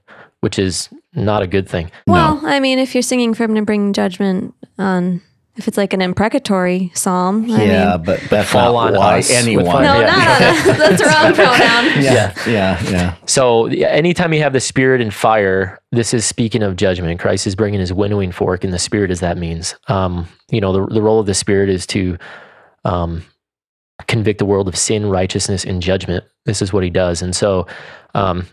which 0.42 0.60
is 0.60 0.90
not 1.14 1.42
a 1.42 1.48
good 1.48 1.68
thing. 1.70 1.90
Well, 2.08 2.40
I 2.44 2.60
mean, 2.60 2.78
if 2.80 2.94
you're 2.94 3.02
singing 3.02 3.34
for 3.34 3.44
him 3.44 3.56
to 3.56 3.62
bring 3.62 3.94
judgment 3.94 4.54
on, 4.78 5.22
if 5.58 5.68
it's 5.68 5.78
like 5.78 5.94
an 5.94 6.02
imprecatory 6.02 6.92
psalm, 6.94 7.52
I 7.52 7.64
yeah, 7.66 7.96
mean, 7.98 8.06
but 8.06 8.20
that's 8.30 8.50
Fall 8.50 8.74
not 8.74 8.94
on 8.94 9.00
why 9.00 9.20
us 9.20 9.30
anyone. 9.30 9.66
fire. 9.66 9.84
no, 9.84 10.00
Yeah. 10.00 10.06
no, 10.08 10.72
no, 10.72 10.72
no, 10.72 10.90
that's 10.90 11.02
a 11.02 11.06
wrong 11.06 11.34
pronoun. 11.34 11.86
Yeah, 12.04 12.34
yeah, 12.48 12.82
yeah. 12.90 13.16
So 13.26 13.66
anytime 13.68 14.34
you 14.34 14.42
have 14.42 14.54
the 14.54 14.60
spirit 14.62 15.02
and 15.02 15.14
fire, 15.14 15.80
this 15.92 16.14
is 16.14 16.26
speaking 16.26 16.64
of 16.64 16.76
judgment. 16.78 17.20
Christ 17.20 17.46
is 17.48 17.56
bringing 17.56 17.80
his 17.80 17.92
winnowing 17.92 18.32
fork, 18.32 18.64
and 18.64 18.72
the 18.74 18.80
spirit, 18.80 19.12
as 19.12 19.20
that 19.20 19.38
means, 19.38 19.76
um, 19.88 20.28
you 20.50 20.62
know, 20.62 20.72
the, 20.72 20.86
the 20.94 21.02
role 21.02 21.20
of 21.20 21.26
the 21.26 21.34
spirit 21.34 21.70
is 21.70 21.86
to 21.88 22.18
um, 22.86 23.24
convict 24.08 24.40
the 24.40 24.46
world 24.46 24.68
of 24.68 24.78
sin, 24.78 25.06
righteousness, 25.08 25.66
and 25.66 25.82
judgment. 25.82 26.24
This 26.46 26.62
is 26.62 26.72
what 26.74 26.84
he 26.84 26.90
does, 26.90 27.22
and 27.22 27.36
so 27.36 27.68
um, 28.16 28.48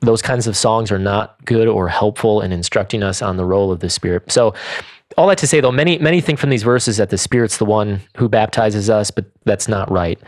those 0.00 0.20
kinds 0.20 0.46
of 0.46 0.56
songs 0.56 0.90
are 0.90 0.98
not 0.98 1.42
good 1.44 1.68
or 1.68 1.88
helpful 1.88 2.40
in 2.40 2.50
instructing 2.52 3.02
us 3.02 3.22
on 3.22 3.36
the 3.36 3.44
role 3.44 3.70
of 3.70 3.78
the 3.80 3.88
spirit. 3.88 4.30
So. 4.32 4.52
All 5.16 5.26
that 5.28 5.38
to 5.38 5.46
say, 5.46 5.60
though, 5.60 5.72
many 5.72 5.98
many 5.98 6.20
think 6.20 6.38
from 6.38 6.50
these 6.50 6.62
verses 6.62 6.96
that 6.98 7.10
the 7.10 7.18
Spirit's 7.18 7.58
the 7.58 7.64
one 7.64 8.00
who 8.16 8.28
baptizes 8.28 8.88
us, 8.88 9.10
but 9.10 9.26
that's 9.44 9.68
not 9.68 9.90
right. 9.90 10.18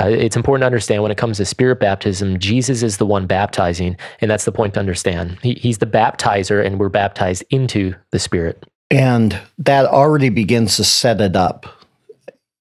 Uh, 0.00 0.08
it's 0.08 0.36
important 0.36 0.62
to 0.62 0.66
understand 0.66 1.02
when 1.02 1.12
it 1.12 1.18
comes 1.18 1.36
to 1.36 1.44
spirit 1.44 1.78
baptism, 1.78 2.38
Jesus 2.38 2.82
is 2.82 2.96
the 2.96 3.06
one 3.06 3.26
baptizing, 3.26 3.96
and 4.20 4.30
that's 4.30 4.44
the 4.44 4.52
point 4.52 4.74
to 4.74 4.80
understand. 4.80 5.38
He, 5.42 5.54
he's 5.54 5.78
the 5.78 5.86
baptizer, 5.86 6.64
and 6.64 6.80
we're 6.80 6.88
baptized 6.88 7.44
into 7.50 7.94
the 8.10 8.18
Spirit. 8.18 8.64
And 8.90 9.38
that 9.58 9.86
already 9.86 10.28
begins 10.28 10.76
to 10.76 10.84
set 10.84 11.20
it 11.20 11.36
up. 11.36 11.66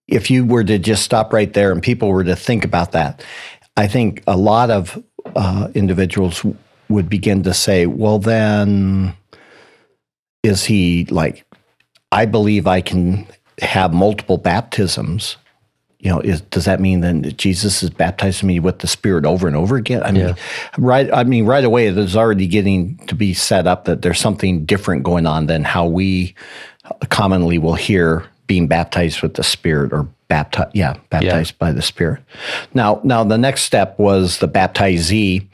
If 0.08 0.30
you 0.30 0.46
were 0.46 0.64
to 0.66 0.78
just 0.78 1.04
stop 1.04 1.32
right 1.32 1.52
there 1.52 1.72
and 1.72 1.82
people 1.82 2.10
were 2.10 2.24
to 2.24 2.36
think 2.36 2.66
about 2.66 2.92
that, 2.92 3.24
I 3.78 3.88
think 3.88 4.24
a 4.28 4.38
lot 4.38 4.70
of 4.70 5.02
uh, 5.36 5.70
individuals 5.74 6.46
would 6.90 7.10
begin 7.10 7.44
to 7.44 7.54
say, 7.54 7.86
well, 7.86 8.20
then 8.20 9.16
is 10.44 10.66
he 10.66 11.06
like, 11.06 11.46
I 12.12 12.26
believe 12.26 12.68
I 12.68 12.82
can 12.82 13.28
have 13.60 13.94
multiple 13.94 14.38
baptisms. 14.38 15.38
You 16.00 16.10
know, 16.10 16.20
is, 16.20 16.42
does 16.42 16.66
that 16.66 16.80
mean 16.80 17.02
then 17.02 17.22
that 17.22 17.38
Jesus 17.38 17.84
is 17.84 17.92
baptizing 17.92 18.48
me 18.48 18.60
with 18.60 18.80
the 18.80 18.88
Spirit 18.88 19.24
over 19.26 19.48
and 19.48 19.56
over 19.56 19.76
again? 19.76 20.02
I 20.04 20.12
mean, 20.12 20.30
Yeah. 20.30 20.36
right. 20.78 21.10
I 21.14 21.24
mean, 21.24 21.46
right 21.46 21.64
away, 21.64 21.92
there's 21.92 22.16
already 22.16 22.48
getting 22.48 22.98
to 23.08 23.14
be 23.14 23.36
set 23.36 23.68
up 23.68 23.86
that 23.86 24.02
there's 24.02 24.20
something 24.20 24.66
different 24.66 25.04
going 25.04 25.28
on 25.28 25.46
than 25.46 25.64
how 25.64 25.86
we 25.86 26.34
commonly 27.10 27.60
will 27.60 27.76
hear 27.76 28.26
being 28.48 28.68
baptized 28.68 29.22
with 29.22 29.36
the 29.36 29.44
Spirit 29.44 29.94
or 29.94 30.10
baptized, 30.28 30.72
yeah, 30.74 30.96
baptized 31.10 31.58
by 31.60 31.72
the 31.72 31.82
Spirit. 31.82 32.22
Now, 32.74 33.00
now 33.04 33.24
the 33.24 33.38
next 33.38 33.62
step 33.62 33.98
was 34.00 34.40
the 34.40 34.48
baptizee, 34.48 35.48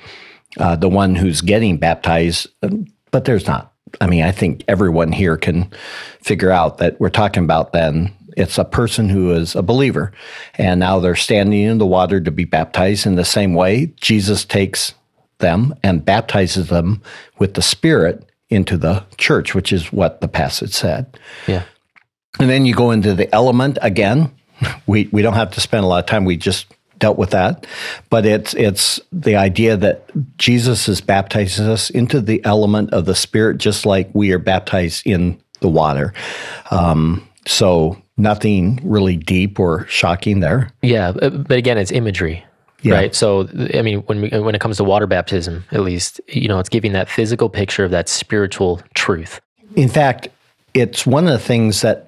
uh, 0.58 0.78
the 0.78 0.89
one 0.89 1.13
who's 1.15 1.41
getting 1.41 1.78
baptized, 1.78 2.48
um, 2.63 2.88
but 3.12 3.26
there's 3.26 3.48
not. 3.48 3.74
I 4.02 4.08
mean, 4.08 4.23
I 4.23 4.32
think 4.32 4.63
everyone 4.67 5.12
here 5.12 5.38
can 5.38 5.71
figure 6.21 6.52
out 6.52 6.78
that 6.78 7.00
we're 7.00 7.10
talking 7.10 7.43
about 7.43 7.73
then 7.73 8.13
it's 8.38 8.60
a 8.60 8.65
person 8.65 9.10
who 9.10 9.32
is 9.32 9.56
a 9.56 9.63
believer 9.63 10.12
and 10.56 10.80
now 10.80 11.00
they're 11.00 11.15
standing 11.15 11.63
in 11.63 11.80
the 11.80 11.88
water 11.88 12.21
to 12.21 12.30
be 12.30 12.45
baptized 12.45 13.08
in 13.08 13.15
the 13.15 13.26
same 13.26 13.56
way 13.56 13.88
Jesus 13.95 14.45
takes 14.45 14.93
them 15.39 15.73
and 15.84 16.06
baptizes 16.06 16.69
them 16.69 17.02
with 17.39 17.56
the 17.56 17.62
Spirit 17.62 18.30
into 18.50 18.78
the 18.78 19.04
church, 19.17 19.54
which 19.54 19.73
is 19.73 19.91
what 19.91 20.21
the 20.21 20.28
passage 20.28 20.73
said. 20.73 21.19
Yeah. 21.47 21.63
And 22.39 22.50
then 22.50 22.65
you 22.65 22.73
go 22.73 22.91
into 22.91 23.13
the 23.13 23.34
element 23.34 23.78
again. 23.82 24.32
We 24.88 25.08
we 25.12 25.21
don't 25.21 25.36
have 25.36 25.52
to 25.52 25.62
spend 25.62 25.84
a 25.84 25.88
lot 25.88 26.00
of 26.00 26.08
time. 26.08 26.26
We 26.26 26.36
just 26.36 26.65
dealt 26.99 27.17
with 27.17 27.31
that, 27.31 27.67
but 28.10 28.25
it's 28.25 28.53
it's 28.55 28.99
the 29.12 29.36
idea 29.36 29.77
that 29.77 30.10
Jesus 30.38 30.88
is 30.88 31.01
baptizing 31.01 31.67
us 31.67 31.89
into 31.89 32.21
the 32.21 32.43
element 32.45 32.93
of 32.93 33.05
the 33.05 33.15
Spirit, 33.15 33.57
just 33.57 33.86
like 33.86 34.10
we 34.13 34.31
are 34.31 34.39
baptized 34.39 35.05
in 35.05 35.39
the 35.60 35.69
water. 35.69 36.13
Um, 36.71 37.27
so 37.45 38.01
nothing 38.17 38.79
really 38.83 39.15
deep 39.15 39.60
or 39.60 39.86
shocking 39.88 40.39
there. 40.39 40.71
Yeah. 40.81 41.10
uh, 41.10 41.29
But 41.29 41.57
again, 41.57 41.77
it's 41.77 41.91
imagery. 41.91 42.43
Yeah. 42.83 42.93
Right. 42.93 43.15
So, 43.15 43.47
I 43.73 43.81
mean, 43.81 43.99
when 44.01 44.21
we, 44.21 44.29
when 44.39 44.53
it 44.53 44.62
comes 44.62 44.77
to 44.77 44.83
water 44.83 45.07
baptism, 45.07 45.63
at 45.71 45.81
least, 45.81 46.21
you 46.27 46.47
know, 46.47 46.60
it's 46.60 46.69
giving 46.69 46.93
that 46.93 47.10
physical 47.10 47.49
picture 47.49 47.83
of 47.83 47.91
that 47.91 48.07
spiritual 48.07 48.81
truth. 48.93 49.41
In 49.75 49.89
fact, 49.89 50.29
it's 50.75 51.05
one 51.05 51.25
of 51.25 51.31
the 51.31 51.39
things 51.43 51.81
that 51.81 52.07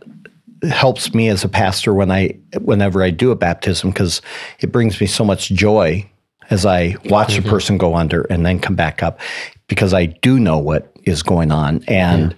helps 0.63 1.13
me 1.13 1.29
as 1.29 1.43
a 1.43 1.49
pastor 1.49 1.93
when 1.93 2.11
I 2.11 2.37
whenever 2.61 3.03
I 3.03 3.11
do 3.11 3.31
a 3.31 3.35
baptism 3.35 3.91
because 3.91 4.21
it 4.59 4.71
brings 4.71 4.99
me 4.99 5.07
so 5.07 5.23
much 5.23 5.49
joy 5.49 6.09
as 6.49 6.65
I 6.65 6.95
watch 7.05 7.37
a 7.37 7.41
person 7.41 7.77
go 7.77 7.95
under 7.95 8.23
and 8.23 8.45
then 8.45 8.59
come 8.59 8.75
back 8.75 9.03
up 9.03 9.19
because 9.67 9.93
I 9.93 10.07
do 10.07 10.39
know 10.39 10.57
what 10.57 10.91
is 11.03 11.21
going 11.23 11.51
on. 11.51 11.83
And 11.87 12.35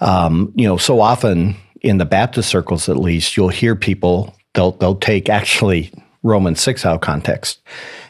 um, 0.00 0.52
you 0.54 0.66
know 0.66 0.76
so 0.76 1.00
often 1.00 1.56
in 1.80 1.98
the 1.98 2.04
Baptist 2.04 2.48
circles 2.48 2.88
at 2.88 2.96
least 2.96 3.36
you'll 3.36 3.48
hear 3.48 3.74
people 3.74 4.34
they'll 4.54 4.72
they'll 4.72 4.96
take 4.96 5.28
actually 5.28 5.92
Romans 6.22 6.60
6 6.60 6.84
out 6.84 6.96
of 6.96 7.00
context 7.00 7.60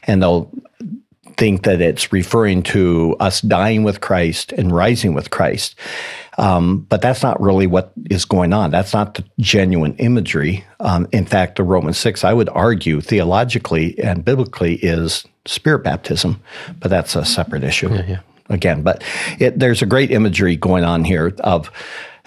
and 0.04 0.22
they'll 0.22 0.50
think 1.36 1.64
that 1.64 1.80
it's 1.80 2.12
referring 2.12 2.62
to 2.62 3.14
us 3.20 3.40
dying 3.42 3.82
with 3.84 4.00
Christ 4.00 4.52
and 4.52 4.72
rising 4.72 5.14
with 5.14 5.30
Christ. 5.30 5.74
Um, 6.38 6.80
but 6.88 7.00
that's 7.00 7.22
not 7.22 7.40
really 7.40 7.66
what 7.66 7.92
is 8.10 8.24
going 8.24 8.52
on. 8.52 8.70
That's 8.70 8.92
not 8.92 9.14
the 9.14 9.24
genuine 9.38 9.94
imagery. 9.96 10.64
Um, 10.80 11.08
in 11.12 11.24
fact, 11.24 11.56
the 11.56 11.62
Romans 11.62 11.96
6, 11.98 12.24
I 12.24 12.32
would 12.32 12.48
argue 12.50 13.00
theologically 13.00 13.98
and 13.98 14.24
biblically 14.24 14.74
is 14.76 15.24
spirit 15.46 15.82
baptism, 15.84 16.40
but 16.78 16.90
that's 16.90 17.16
a 17.16 17.24
separate 17.24 17.64
issue. 17.64 17.88
yeah. 18.06 18.20
again. 18.50 18.82
But 18.82 19.02
it, 19.38 19.58
there's 19.58 19.80
a 19.80 19.86
great 19.86 20.10
imagery 20.10 20.56
going 20.56 20.84
on 20.84 21.04
here 21.04 21.34
of, 21.40 21.70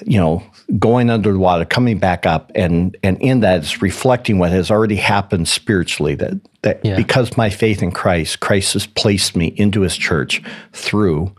you 0.05 0.19
know, 0.19 0.43
going 0.77 1.09
under 1.09 1.31
the 1.33 1.39
water, 1.39 1.65
coming 1.65 1.97
back 1.99 2.25
up, 2.25 2.51
and 2.55 2.95
and 3.03 3.19
in 3.21 3.41
that 3.41 3.59
it's 3.59 3.81
reflecting 3.81 4.39
what 4.39 4.51
has 4.51 4.71
already 4.71 4.95
happened 4.95 5.47
spiritually. 5.47 6.15
That 6.15 6.39
that 6.61 6.85
Yeah. 6.85 6.95
because 6.95 7.35
my 7.37 7.49
faith 7.49 7.83
in 7.83 7.91
Christ, 7.91 8.39
Christ 8.39 8.73
has 8.73 8.85
placed 8.85 9.35
me 9.35 9.47
into 9.57 9.81
His 9.81 9.97
church 9.97 10.41
through 10.73 11.33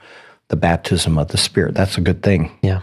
the 0.50 0.56
baptism 0.56 1.18
of 1.18 1.28
the 1.28 1.38
Spirit. 1.38 1.74
That's 1.74 1.96
a 1.96 2.00
good 2.00 2.22
thing. 2.22 2.56
Yeah. 2.62 2.82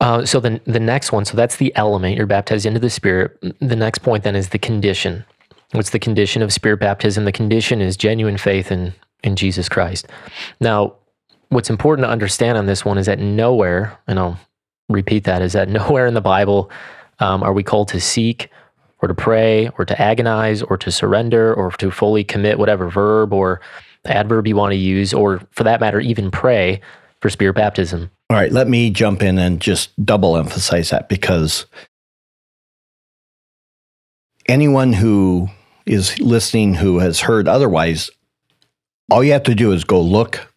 Uh, 0.00 0.24
so 0.24 0.40
then 0.40 0.60
the 0.64 0.78
next 0.78 1.10
one, 1.10 1.24
so 1.24 1.36
that's 1.36 1.56
the 1.56 1.74
element. 1.74 2.16
You're 2.16 2.26
baptized 2.26 2.66
into 2.66 2.78
the 2.78 2.90
Spirit. 2.90 3.36
The 3.60 3.76
next 3.76 3.98
point 3.98 4.24
then 4.24 4.36
is 4.36 4.50
the 4.50 4.58
condition. 4.58 5.24
What's 5.72 5.90
the 5.90 5.98
condition 5.98 6.42
of 6.42 6.52
Spirit 6.52 6.78
baptism? 6.78 7.24
The 7.24 7.32
condition 7.32 7.80
is 7.80 7.96
genuine 7.96 8.38
faith 8.38 8.70
in 8.70 8.94
in 9.24 9.34
Jesus 9.36 9.68
Christ. 9.68 10.06
Now, 10.60 10.94
what's 11.48 11.70
important 11.70 12.06
to 12.06 12.10
understand 12.10 12.58
on 12.58 12.66
this 12.66 12.84
one 12.84 12.98
is 12.98 13.06
that 13.06 13.18
nowhere, 13.18 13.98
and 14.06 14.18
I'll 14.18 14.38
repeat 14.88 15.24
that, 15.24 15.42
is 15.42 15.54
that 15.54 15.68
nowhere 15.80 16.06
in 16.06 16.14
the 16.14 16.20
Bible 16.20 16.70
um, 17.18 17.42
are 17.42 17.52
we 17.52 17.62
called 17.62 17.88
to 17.88 18.00
seek 18.00 18.50
or 19.00 19.08
to 19.08 19.14
pray 19.14 19.70
or 19.78 19.84
to 19.84 20.00
agonize 20.00 20.62
or 20.62 20.76
to 20.78 20.90
surrender 20.90 21.52
or 21.54 21.70
to 21.72 21.90
fully 21.90 22.24
commit 22.24 22.58
whatever 22.58 22.88
verb 22.88 23.32
or 23.32 23.60
adverb 24.06 24.46
you 24.46 24.56
want 24.56 24.72
to 24.72 24.76
use, 24.76 25.12
or 25.12 25.40
for 25.50 25.64
that 25.64 25.80
matter, 25.80 26.00
even 26.00 26.30
pray 26.30 26.80
for 27.20 27.30
Spirit 27.30 27.54
baptism. 27.54 28.10
All 28.30 28.36
right, 28.36 28.52
let 28.52 28.68
me 28.68 28.90
jump 28.90 29.22
in 29.22 29.38
and 29.38 29.60
just 29.60 29.90
double 30.04 30.36
emphasize 30.36 30.90
that 30.90 31.08
because 31.08 31.66
anyone 34.48 34.92
who 34.92 35.48
is 35.86 36.18
listening 36.20 36.74
who 36.74 36.98
has 36.98 37.20
heard 37.20 37.46
otherwise, 37.46 38.10
all 39.10 39.22
you 39.22 39.32
have 39.32 39.44
to 39.44 39.54
do 39.54 39.72
is 39.72 39.84
go 39.84 40.00
look, 40.00 40.52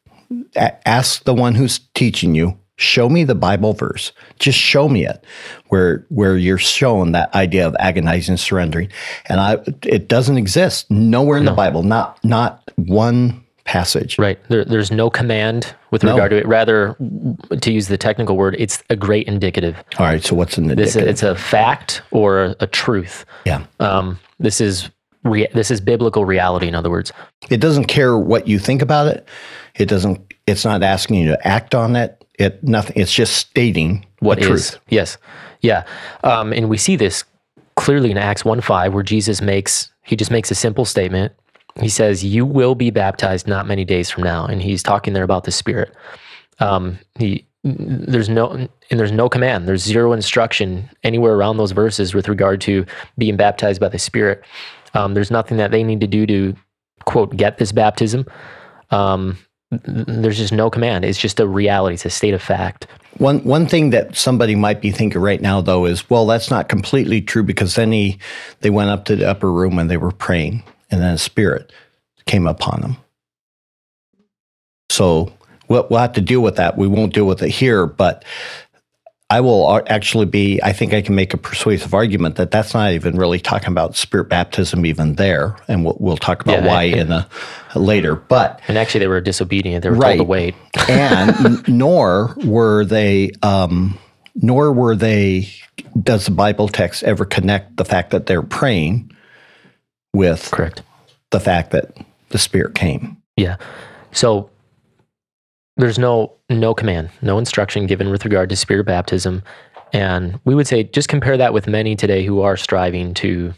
ask 0.55 1.23
the 1.23 1.33
one 1.33 1.55
who's 1.55 1.79
teaching 1.93 2.33
you, 2.33 2.57
show 2.79 3.09
me 3.09 3.23
the 3.25 3.35
Bible 3.35 3.73
verse. 3.73 4.11
Just 4.39 4.57
show 4.57 4.87
me 4.87 5.05
it 5.05 5.23
where 5.67 6.05
where 6.09 6.37
you're 6.37 6.57
shown 6.57 7.11
that 7.11 7.33
idea 7.35 7.67
of 7.67 7.75
agonizing 7.79 8.37
surrendering. 8.37 8.89
And 9.25 9.39
I 9.39 9.57
it 9.83 10.07
doesn't 10.07 10.37
exist 10.37 10.89
nowhere 10.89 11.37
in 11.37 11.45
the 11.45 11.51
Bible, 11.51 11.83
not 11.83 12.23
not 12.23 12.71
one 12.77 13.43
passage. 13.65 14.17
Right. 14.17 14.39
There, 14.49 14.65
there's 14.65 14.91
no 14.91 15.09
command 15.11 15.75
with 15.91 16.03
No. 16.03 16.13
regard 16.13 16.31
to 16.31 16.37
it. 16.37 16.47
Rather, 16.47 16.95
to 17.61 17.71
use 17.71 17.87
the 17.87 17.97
technical 17.99 18.35
word, 18.35 18.55
it's 18.57 18.81
a 18.89 18.95
great 18.95 19.27
indicative. 19.27 19.75
All 19.99 20.07
right, 20.07 20.23
so 20.23 20.35
what's 20.35 20.57
in 20.57 20.65
the 20.67 20.71
indicative? 20.71 21.07
it's 21.07 21.21
a 21.21 21.35
fact 21.35 22.01
or 22.09 22.43
a, 22.45 22.55
a 22.61 22.67
truth. 22.67 23.25
yeah. 23.45 23.65
Um, 23.79 24.19
this 24.39 24.59
is 24.61 24.89
rea- 25.23 25.49
this 25.53 25.69
is 25.69 25.81
biblical 25.81 26.25
reality. 26.25 26.67
In 26.67 26.73
other 26.73 26.89
words, 26.89 27.11
It 27.51 27.57
doesn't 27.59 27.85
care 27.85 28.17
what 28.17 28.47
you 28.47 28.57
think 28.57 28.81
about 28.81 29.07
it. 29.07 29.27
It 29.75 29.85
doesn't. 29.87 30.19
It's 30.47 30.65
not 30.65 30.81
asking 30.81 31.17
you 31.17 31.27
to 31.27 31.47
act 31.47 31.75
on 31.75 31.95
it. 31.95 32.18
It 32.39 32.63
nothing. 32.63 32.95
It's 32.95 33.13
just 33.13 33.35
stating 33.35 34.05
what 34.19 34.39
the 34.39 34.45
is 34.45 34.69
truth. 34.71 34.81
yes, 34.87 35.17
yeah, 35.61 35.83
um, 36.23 36.53
and 36.53 36.69
we 36.69 36.77
see 36.77 36.95
this 36.95 37.25
clearly 37.75 38.11
in 38.11 38.17
Acts 38.17 38.45
one 38.45 38.61
five, 38.61 38.93
where 38.93 39.03
Jesus 39.03 39.41
makes 39.41 39.91
he 40.03 40.15
just 40.15 40.31
makes 40.31 40.49
a 40.49 40.55
simple 40.55 40.85
statement. 40.85 41.33
He 41.81 41.89
says, 41.89 42.23
"You 42.23 42.45
will 42.45 42.75
be 42.75 42.91
baptized 42.91 43.45
not 43.45 43.67
many 43.67 43.83
days 43.83 44.09
from 44.09 44.23
now," 44.23 44.45
and 44.45 44.61
he's 44.61 44.81
talking 44.81 45.13
there 45.13 45.23
about 45.23 45.43
the 45.43 45.51
Spirit. 45.51 45.93
Um, 46.59 46.97
he 47.17 47.45
there's 47.63 48.29
no 48.29 48.51
and 48.51 48.99
there's 48.99 49.11
no 49.11 49.27
command. 49.27 49.67
There's 49.67 49.83
zero 49.83 50.13
instruction 50.13 50.89
anywhere 51.03 51.35
around 51.35 51.57
those 51.57 51.71
verses 51.71 52.13
with 52.13 52.29
regard 52.29 52.61
to 52.61 52.85
being 53.17 53.35
baptized 53.35 53.81
by 53.81 53.89
the 53.89 53.99
Spirit. 53.99 54.43
Um, 54.93 55.13
there's 55.13 55.29
nothing 55.29 55.57
that 55.57 55.71
they 55.71 55.83
need 55.83 55.99
to 55.99 56.07
do 56.07 56.25
to 56.25 56.55
quote 57.05 57.35
get 57.35 57.57
this 57.57 57.71
baptism. 57.71 58.25
Um, 58.91 59.37
there's 59.71 60.37
just 60.37 60.53
no 60.53 60.69
command. 60.69 61.05
It's 61.05 61.19
just 61.19 61.39
a 61.39 61.47
reality. 61.47 61.93
It's 61.93 62.05
a 62.05 62.09
state 62.09 62.33
of 62.33 62.41
fact. 62.41 62.87
One 63.17 63.43
one 63.43 63.67
thing 63.67 63.91
that 63.91 64.15
somebody 64.15 64.55
might 64.55 64.81
be 64.81 64.91
thinking 64.91 65.21
right 65.21 65.41
now, 65.41 65.61
though, 65.61 65.85
is 65.85 66.09
well, 66.09 66.25
that's 66.25 66.49
not 66.49 66.69
completely 66.69 67.21
true 67.21 67.43
because 67.43 67.75
then 67.75 67.91
he 67.91 68.17
they 68.61 68.69
went 68.69 68.89
up 68.89 69.05
to 69.05 69.15
the 69.15 69.29
upper 69.29 69.51
room 69.51 69.77
and 69.77 69.89
they 69.89 69.97
were 69.97 70.11
praying, 70.11 70.63
and 70.89 71.01
then 71.01 71.13
a 71.13 71.17
spirit 71.17 71.71
came 72.25 72.47
upon 72.47 72.81
them. 72.81 72.97
So 74.89 75.31
we'll, 75.67 75.87
we'll 75.89 75.99
have 75.99 76.13
to 76.13 76.21
deal 76.21 76.41
with 76.41 76.55
that. 76.55 76.77
We 76.77 76.87
won't 76.87 77.13
deal 77.13 77.25
with 77.25 77.43
it 77.43 77.49
here, 77.49 77.85
but 77.85 78.25
I 79.31 79.41
will 79.41 79.81
actually 79.87 80.25
be. 80.25 80.59
I 80.63 80.73
think 80.73 80.91
I 80.93 81.01
can 81.03 81.13
make 81.13 81.35
a 81.35 81.37
persuasive 81.37 81.93
argument 81.93 82.35
that 82.37 82.49
that's 82.49 82.73
not 82.73 82.91
even 82.93 83.15
really 83.15 83.39
talking 83.39 83.67
about 83.69 83.95
spirit 83.95 84.27
baptism 84.27 84.87
even 84.87 85.15
there, 85.15 85.55
and 85.67 85.85
we'll, 85.85 85.97
we'll 85.99 86.17
talk 86.17 86.41
about 86.41 86.63
Yeah, 86.63 86.67
why 86.67 86.83
and- 86.83 87.01
in 87.01 87.11
a 87.11 87.27
later. 87.75 88.15
But 88.15 88.59
And 88.67 88.75
actually, 88.77 89.01
they 89.01 89.07
were 89.07 89.21
disobedient. 89.21 89.83
They 89.83 89.89
were 89.91 89.95
Right. 89.97 90.17
told 90.17 90.19
to 90.19 90.23
wait. 90.23 90.55
and 90.89 91.67
nor 91.67 92.35
were 92.43 92.85
they 92.85 93.31
um, 93.43 93.99
nor 94.35 94.71
were 94.73 94.95
they 94.95 95.49
does 96.01 96.25
the 96.25 96.31
bible 96.31 96.67
text 96.67 97.03
ever 97.03 97.23
connect 97.25 97.77
the 97.77 97.85
fact 97.85 98.11
that 98.11 98.25
they're 98.25 98.41
praying 98.41 99.09
with 100.13 100.49
Correct. 100.51 100.81
the 101.31 101.39
fact 101.39 101.71
that 101.71 101.95
the 102.29 102.37
spirit 102.37 102.75
came 102.75 103.17
Yeah. 103.37 103.57
So 104.11 104.49
there's 105.79 105.97
no 105.97 106.33
no 106.49 106.73
command, 106.73 107.09
no 107.21 107.37
instruction 107.37 107.87
given 107.87 108.09
with 108.09 108.25
regard 108.25 108.49
to 108.49 108.55
spirit 108.55 108.85
baptism, 108.85 109.41
and 109.93 110.39
we 110.43 110.53
would 110.53 110.67
say 110.67 110.83
just 110.83 111.07
compare 111.09 111.37
that 111.37 111.53
with 111.53 111.67
many 111.67 111.95
today 111.95 112.23
who 112.25 112.41
are 112.41 112.57
striving 112.57 113.13
to 113.15 113.53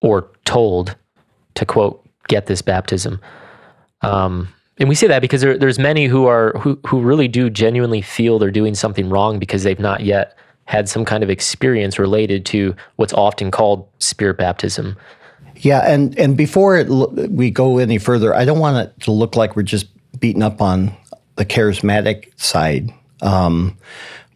or 0.00 0.30
told 0.44 0.96
to 1.54 1.66
quote 1.66 2.06
get 2.28 2.46
this 2.46 2.62
baptism. 2.62 3.20
Um, 4.02 4.48
and 4.78 4.88
we 4.88 4.94
say 4.94 5.08
that 5.08 5.20
because 5.20 5.40
there, 5.40 5.58
there's 5.58 5.78
many 5.78 6.06
who 6.06 6.26
are 6.26 6.52
who 6.58 6.78
who 6.86 7.00
really 7.00 7.26
do 7.26 7.50
genuinely 7.50 8.00
feel 8.00 8.38
they're 8.38 8.50
doing 8.52 8.76
something 8.76 9.10
wrong 9.10 9.40
because 9.40 9.64
they've 9.64 9.80
not 9.80 10.02
yet 10.02 10.36
had 10.66 10.88
some 10.88 11.04
kind 11.04 11.24
of 11.24 11.30
experience 11.30 11.98
related 11.98 12.46
to 12.46 12.76
what's 12.96 13.12
often 13.14 13.50
called 13.50 13.88
spirit 13.98 14.36
baptism. 14.36 14.96
yeah 15.56 15.80
and 15.90 16.16
and 16.16 16.36
before 16.36 16.76
it, 16.76 16.88
we 17.30 17.50
go 17.50 17.78
any 17.78 17.98
further 17.98 18.34
i 18.34 18.44
don't 18.44 18.60
want 18.60 18.76
it 18.76 19.00
to 19.00 19.10
look 19.10 19.34
like 19.34 19.56
we're 19.56 19.62
just 19.62 19.88
beating 20.20 20.42
up 20.42 20.60
on 20.60 20.92
the 21.38 21.46
charismatic 21.46 22.38
side. 22.38 22.92
Um, 23.22 23.78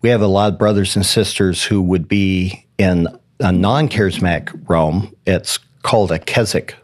we 0.01 0.09
have 0.09 0.23
a 0.23 0.27
lot 0.29 0.53
of 0.53 0.59
brothers 0.59 0.97
and 0.97 1.05
sisters 1.05 1.65
who 1.65 1.83
would 1.83 2.09
be 2.09 2.65
in 2.79 3.09
a 3.41 3.53
non-charismatic 3.53 4.69
realm. 4.69 5.15
It's 5.27 5.59
called 5.83 6.13
a 6.13 6.19
Keswick 6.21 6.77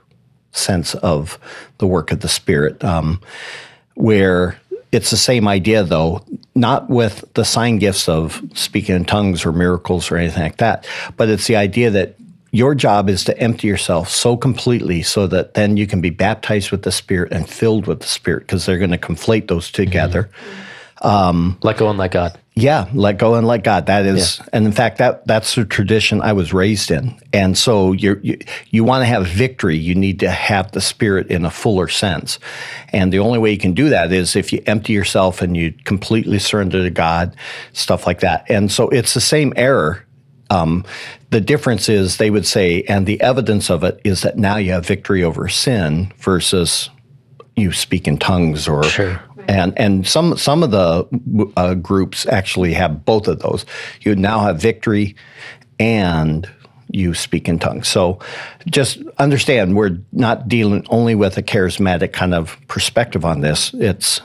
sense 0.50 0.94
of 0.96 1.38
the 1.78 1.86
work 1.86 2.10
of 2.10 2.20
the 2.20 2.28
Spirit, 2.28 2.82
um, 2.82 3.20
where 3.94 4.58
it's 4.90 5.10
the 5.10 5.16
same 5.16 5.46
idea, 5.46 5.84
though, 5.84 6.24
not 6.54 6.90
with 6.90 7.24
the 7.34 7.44
sign 7.44 7.78
gifts 7.78 8.08
of 8.08 8.42
speaking 8.54 8.96
in 8.96 9.04
tongues 9.04 9.46
or 9.46 9.52
miracles 9.52 10.10
or 10.10 10.16
anything 10.16 10.42
like 10.42 10.56
that, 10.56 10.86
but 11.16 11.28
it's 11.28 11.46
the 11.46 11.56
idea 11.56 11.90
that 11.90 12.16
your 12.50 12.74
job 12.74 13.08
is 13.08 13.24
to 13.24 13.38
empty 13.38 13.68
yourself 13.68 14.08
so 14.08 14.36
completely 14.36 15.02
so 15.02 15.26
that 15.26 15.54
then 15.54 15.76
you 15.76 15.86
can 15.86 16.00
be 16.00 16.10
baptized 16.10 16.70
with 16.70 16.82
the 16.82 16.92
Spirit 16.92 17.32
and 17.32 17.48
filled 17.48 17.86
with 17.86 18.00
the 18.00 18.06
Spirit 18.06 18.40
because 18.40 18.66
they're 18.66 18.78
going 18.78 18.90
to 18.90 18.98
conflate 18.98 19.48
those 19.48 19.70
together. 19.70 20.24
Mm-hmm. 20.24 20.64
Um, 21.00 21.58
let 21.62 21.76
go 21.76 21.88
and 21.88 21.98
let 21.98 22.10
God. 22.10 22.38
Yeah, 22.54 22.88
let 22.92 23.18
go 23.18 23.36
and 23.36 23.46
let 23.46 23.62
God. 23.62 23.86
That 23.86 24.04
is, 24.04 24.40
and 24.52 24.66
in 24.66 24.72
fact, 24.72 24.98
that 24.98 25.24
that's 25.28 25.54
the 25.54 25.64
tradition 25.64 26.20
I 26.20 26.32
was 26.32 26.52
raised 26.52 26.90
in. 26.90 27.16
And 27.32 27.56
so 27.56 27.92
you're, 27.92 28.18
you 28.18 28.36
you 28.70 28.82
want 28.82 29.02
to 29.02 29.06
have 29.06 29.28
victory, 29.28 29.76
you 29.76 29.94
need 29.94 30.18
to 30.20 30.30
have 30.30 30.72
the 30.72 30.80
Spirit 30.80 31.28
in 31.28 31.44
a 31.44 31.50
fuller 31.50 31.86
sense. 31.86 32.40
And 32.88 33.12
the 33.12 33.20
only 33.20 33.38
way 33.38 33.52
you 33.52 33.58
can 33.58 33.74
do 33.74 33.90
that 33.90 34.10
is 34.10 34.34
if 34.34 34.52
you 34.52 34.60
empty 34.66 34.92
yourself 34.92 35.40
and 35.40 35.56
you 35.56 35.72
completely 35.84 36.40
surrender 36.40 36.82
to 36.82 36.90
God, 36.90 37.36
stuff 37.74 38.08
like 38.08 38.20
that. 38.20 38.44
And 38.48 38.72
so 38.72 38.88
it's 38.88 39.14
the 39.14 39.20
same 39.20 39.52
error. 39.54 40.04
Um, 40.50 40.84
the 41.30 41.40
difference 41.40 41.88
is 41.88 42.16
they 42.16 42.30
would 42.30 42.46
say, 42.46 42.82
and 42.84 43.06
the 43.06 43.20
evidence 43.20 43.70
of 43.70 43.84
it 43.84 44.00
is 44.04 44.22
that 44.22 44.38
now 44.38 44.56
you 44.56 44.72
have 44.72 44.86
victory 44.86 45.22
over 45.22 45.48
sin 45.48 46.12
versus 46.16 46.88
you 47.56 47.72
speak 47.72 48.08
in 48.08 48.18
tongues 48.18 48.66
or 48.68 48.82
Sure. 48.84 49.20
and 49.46 49.78
and 49.78 50.06
some 50.06 50.36
some 50.36 50.62
of 50.62 50.70
the 50.70 51.52
uh, 51.56 51.74
groups 51.74 52.26
actually 52.26 52.72
have 52.74 53.04
both 53.04 53.28
of 53.28 53.40
those. 53.40 53.66
You 54.00 54.14
now 54.14 54.40
have 54.40 54.60
victory, 54.60 55.16
and 55.78 56.48
you 56.90 57.14
speak 57.14 57.48
in 57.48 57.58
tongues. 57.58 57.88
So 57.88 58.18
just 58.70 58.98
understand 59.18 59.76
we're 59.76 59.98
not 60.12 60.48
dealing 60.48 60.86
only 60.88 61.14
with 61.14 61.36
a 61.36 61.42
charismatic 61.42 62.12
kind 62.12 62.34
of 62.34 62.56
perspective 62.68 63.24
on 63.24 63.40
this. 63.40 63.74
It's 63.74 64.22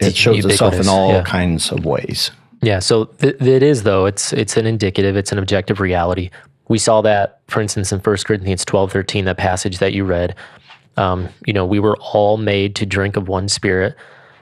it 0.00 0.14
shows 0.16 0.44
itself 0.44 0.74
in 0.74 0.88
all 0.88 1.14
yeah. 1.14 1.24
kinds 1.24 1.72
of 1.72 1.84
ways. 1.84 2.30
Yeah, 2.62 2.80
so 2.80 3.04
th- 3.04 3.40
it 3.40 3.62
is 3.62 3.84
though. 3.84 4.06
It's 4.06 4.32
it's 4.32 4.56
an 4.56 4.66
indicative. 4.66 5.16
It's 5.16 5.32
an 5.32 5.38
objective 5.38 5.80
reality. 5.80 6.30
We 6.68 6.78
saw 6.78 7.00
that, 7.02 7.40
for 7.48 7.60
instance, 7.60 7.92
in 7.92 8.00
1 8.00 8.16
Corinthians 8.24 8.64
twelve 8.64 8.92
thirteen, 8.92 9.24
that 9.26 9.36
passage 9.38 9.78
that 9.78 9.92
you 9.92 10.04
read. 10.04 10.34
Um, 10.96 11.28
you 11.46 11.52
know, 11.52 11.64
we 11.64 11.78
were 11.78 11.96
all 11.98 12.36
made 12.36 12.74
to 12.76 12.86
drink 12.86 13.16
of 13.16 13.28
one 13.28 13.48
Spirit, 13.48 13.94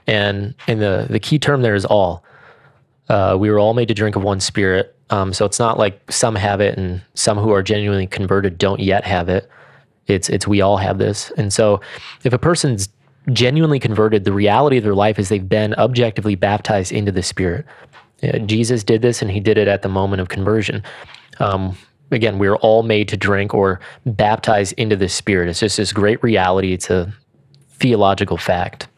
and 0.06 0.54
and 0.66 0.80
the 0.80 1.06
the 1.10 1.20
key 1.20 1.38
term 1.38 1.62
there 1.62 1.74
is 1.74 1.84
all. 1.84 2.24
Uh, 3.08 3.36
we 3.38 3.50
were 3.50 3.58
all 3.58 3.74
made 3.74 3.88
to 3.88 3.94
drink 3.94 4.16
of 4.16 4.22
one 4.22 4.40
Spirit. 4.40 4.96
Um, 5.10 5.32
so 5.32 5.44
it's 5.44 5.60
not 5.60 5.78
like 5.78 6.10
some 6.10 6.34
have 6.34 6.60
it 6.60 6.76
and 6.76 7.00
some 7.14 7.38
who 7.38 7.50
are 7.52 7.62
genuinely 7.62 8.08
converted 8.08 8.58
don't 8.58 8.80
yet 8.80 9.04
have 9.04 9.28
it. 9.28 9.48
It's 10.06 10.28
it's 10.28 10.48
we 10.48 10.60
all 10.60 10.78
have 10.78 10.98
this, 10.98 11.30
and 11.36 11.52
so 11.52 11.80
if 12.24 12.32
a 12.32 12.38
person's 12.38 12.88
genuinely 13.32 13.78
converted, 13.78 14.24
the 14.24 14.32
reality 14.32 14.78
of 14.78 14.84
their 14.84 14.94
life 14.94 15.18
is 15.18 15.28
they've 15.28 15.48
been 15.48 15.74
objectively 15.74 16.36
baptized 16.36 16.92
into 16.92 17.12
the 17.12 17.22
Spirit. 17.22 17.66
Yeah, 18.22 18.38
Jesus 18.38 18.82
did 18.84 19.02
this, 19.02 19.20
and 19.22 19.30
he 19.30 19.40
did 19.40 19.58
it 19.58 19.68
at 19.68 19.82
the 19.82 19.88
moment 19.88 20.20
of 20.22 20.28
conversion. 20.28 20.82
Um, 21.38 21.76
again, 22.10 22.38
we're 22.38 22.56
all 22.56 22.82
made 22.82 23.08
to 23.08 23.16
drink 23.16 23.52
or 23.52 23.80
baptize 24.06 24.72
into 24.72 24.96
the 24.96 25.08
Spirit. 25.08 25.48
It's 25.48 25.60
just 25.60 25.76
this 25.76 25.92
great 25.92 26.22
reality. 26.22 26.72
It's 26.72 26.88
a 26.90 27.12
theological 27.72 28.36
fact. 28.38 28.88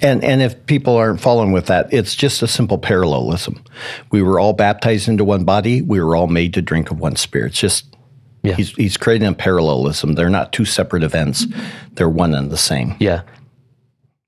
And 0.00 0.24
and 0.24 0.40
if 0.42 0.66
people 0.66 0.96
aren't 0.96 1.20
following 1.20 1.52
with 1.52 1.66
that, 1.66 1.92
it's 1.92 2.14
just 2.14 2.42
a 2.42 2.48
simple 2.48 2.78
parallelism. 2.78 3.62
We 4.10 4.22
were 4.22 4.40
all 4.40 4.52
baptized 4.54 5.08
into 5.08 5.24
one 5.24 5.44
body. 5.44 5.82
We 5.82 6.00
were 6.00 6.16
all 6.16 6.28
made 6.28 6.54
to 6.54 6.62
drink 6.62 6.90
of 6.90 6.98
one 6.98 7.16
spirit. 7.16 7.48
It's 7.52 7.60
just 7.60 7.94
Yeah. 8.42 8.54
he's 8.54 8.70
he's 8.70 8.96
creating 8.96 9.28
a 9.28 9.34
parallelism. 9.34 10.14
They're 10.14 10.30
not 10.30 10.52
two 10.52 10.64
separate 10.64 11.02
events. 11.02 11.46
They're 11.94 12.08
one 12.08 12.34
and 12.34 12.50
the 12.50 12.56
same. 12.56 12.96
Yeah. 13.00 13.22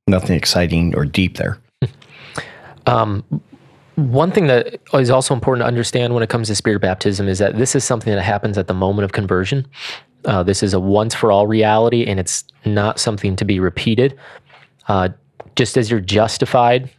Nothing 0.07 0.37
exciting 0.37 0.95
or 0.95 1.05
deep 1.07 1.39
there. 1.39 1.59
One 3.97 4.33
thing 4.33 4.49
that 4.49 4.81
is 4.95 5.11
also 5.11 5.35
important 5.35 5.63
to 5.63 5.69
understand 5.69 6.15
when 6.15 6.23
it 6.23 6.29
comes 6.29 6.49
to 6.49 6.55
spirit 6.55 6.81
baptism 6.81 7.29
is 7.29 7.39
that 7.39 7.57
this 7.57 7.75
is 7.77 7.85
something 7.85 8.13
that 8.13 8.23
happens 8.23 8.59
at 8.59 8.67
the 8.67 8.75
moment 8.75 9.05
of 9.05 9.13
conversion. 9.13 9.67
Uh, 10.25 10.43
this 10.43 10.63
is 10.63 10.75
a 10.75 10.81
once 10.81 11.15
for 11.15 11.31
all 11.31 11.47
reality, 11.47 12.05
and 12.05 12.19
it's 12.19 12.45
not 12.65 12.99
something 12.99 13.37
to 13.37 13.45
be 13.45 13.61
repeated. 13.61 14.19
Uh, 14.89 15.11
just 15.55 15.77
as 15.77 15.91
you're 15.91 16.01
justified 16.01 16.91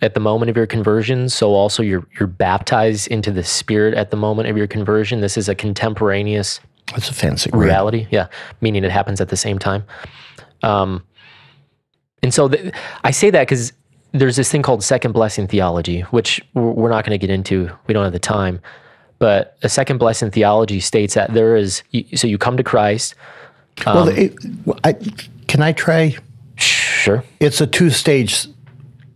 at 0.00 0.14
the 0.14 0.20
moment 0.20 0.48
of 0.48 0.56
your 0.56 0.66
conversion, 0.66 1.28
so 1.28 1.54
also 1.54 1.82
you're 1.82 2.06
you're 2.18 2.28
baptized 2.28 3.08
into 3.08 3.30
the 3.30 3.42
Spirit 3.42 3.94
at 3.94 4.10
the 4.10 4.16
moment 4.16 4.48
of 4.48 4.56
your 4.56 4.66
conversion. 4.68 5.20
This 5.20 5.36
is 5.36 5.48
a 5.48 5.54
contemporaneous 5.54 6.60
That's 6.92 7.10
a 7.10 7.14
fancy 7.14 7.50
word. 7.50 7.64
reality. 7.64 8.06
Yeah, 8.10 8.28
meaning 8.60 8.84
it 8.84 8.90
happens 8.92 9.20
at 9.20 9.28
the 9.28 9.36
same 9.36 9.58
time. 9.58 9.84
Um, 10.62 11.04
and 12.22 12.32
so 12.32 12.48
th- 12.48 12.72
I 13.04 13.10
say 13.10 13.30
that 13.30 13.42
because 13.42 13.72
there's 14.12 14.36
this 14.36 14.50
thing 14.50 14.62
called 14.62 14.82
second 14.82 15.12
blessing 15.12 15.46
theology, 15.46 16.00
which 16.02 16.40
we're 16.54 16.90
not 16.90 17.04
going 17.04 17.18
to 17.18 17.26
get 17.26 17.32
into. 17.32 17.70
We 17.86 17.94
don't 17.94 18.04
have 18.04 18.12
the 18.12 18.18
time. 18.18 18.60
But 19.18 19.56
a 19.62 19.68
second 19.68 19.98
blessing 19.98 20.30
theology 20.30 20.80
states 20.80 21.14
that 21.14 21.34
there 21.34 21.56
is, 21.56 21.82
so 22.14 22.26
you 22.26 22.38
come 22.38 22.56
to 22.56 22.62
Christ. 22.62 23.14
well, 23.84 24.08
um, 24.08 24.16
it, 24.16 24.34
I, 24.84 24.92
can 25.46 25.62
I 25.62 25.72
try? 25.72 26.16
Sure. 26.56 27.24
It's 27.40 27.60
a 27.60 27.66
two-stage 27.66 28.46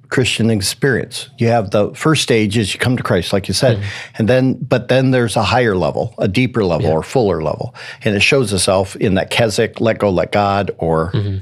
Christian 0.09 0.50
experience. 0.50 1.31
You 1.38 1.48
have 1.48 1.70
the 1.70 1.94
first 1.94 2.22
stage 2.22 2.59
is 2.59 2.74
you 2.74 2.81
come 2.81 2.96
to 2.96 3.02
Christ, 3.02 3.33
like 3.33 3.48
you 3.48 3.55
said, 3.55 3.78
mm-hmm. 3.78 4.14
and 4.18 4.28
then 4.28 4.55
but 4.55 4.88
then 4.88 5.11
there's 5.11 5.37
a 5.37 5.42
higher 5.42 5.74
level, 5.74 6.14
a 6.18 6.28
deeper 6.28 6.64
level, 6.64 6.90
or 6.90 7.02
fuller 7.02 7.42
level, 7.42 7.74
and 8.05 8.14
it 8.14 8.20
shows 8.20 8.52
itself 8.52 8.94
in 8.96 9.14
that 9.14 9.31
Keswick, 9.31 9.81
let 9.81 9.98
go, 9.98 10.11
let 10.11 10.31
God, 10.31 10.70
or 10.76 11.12
mm-hmm. 11.12 11.38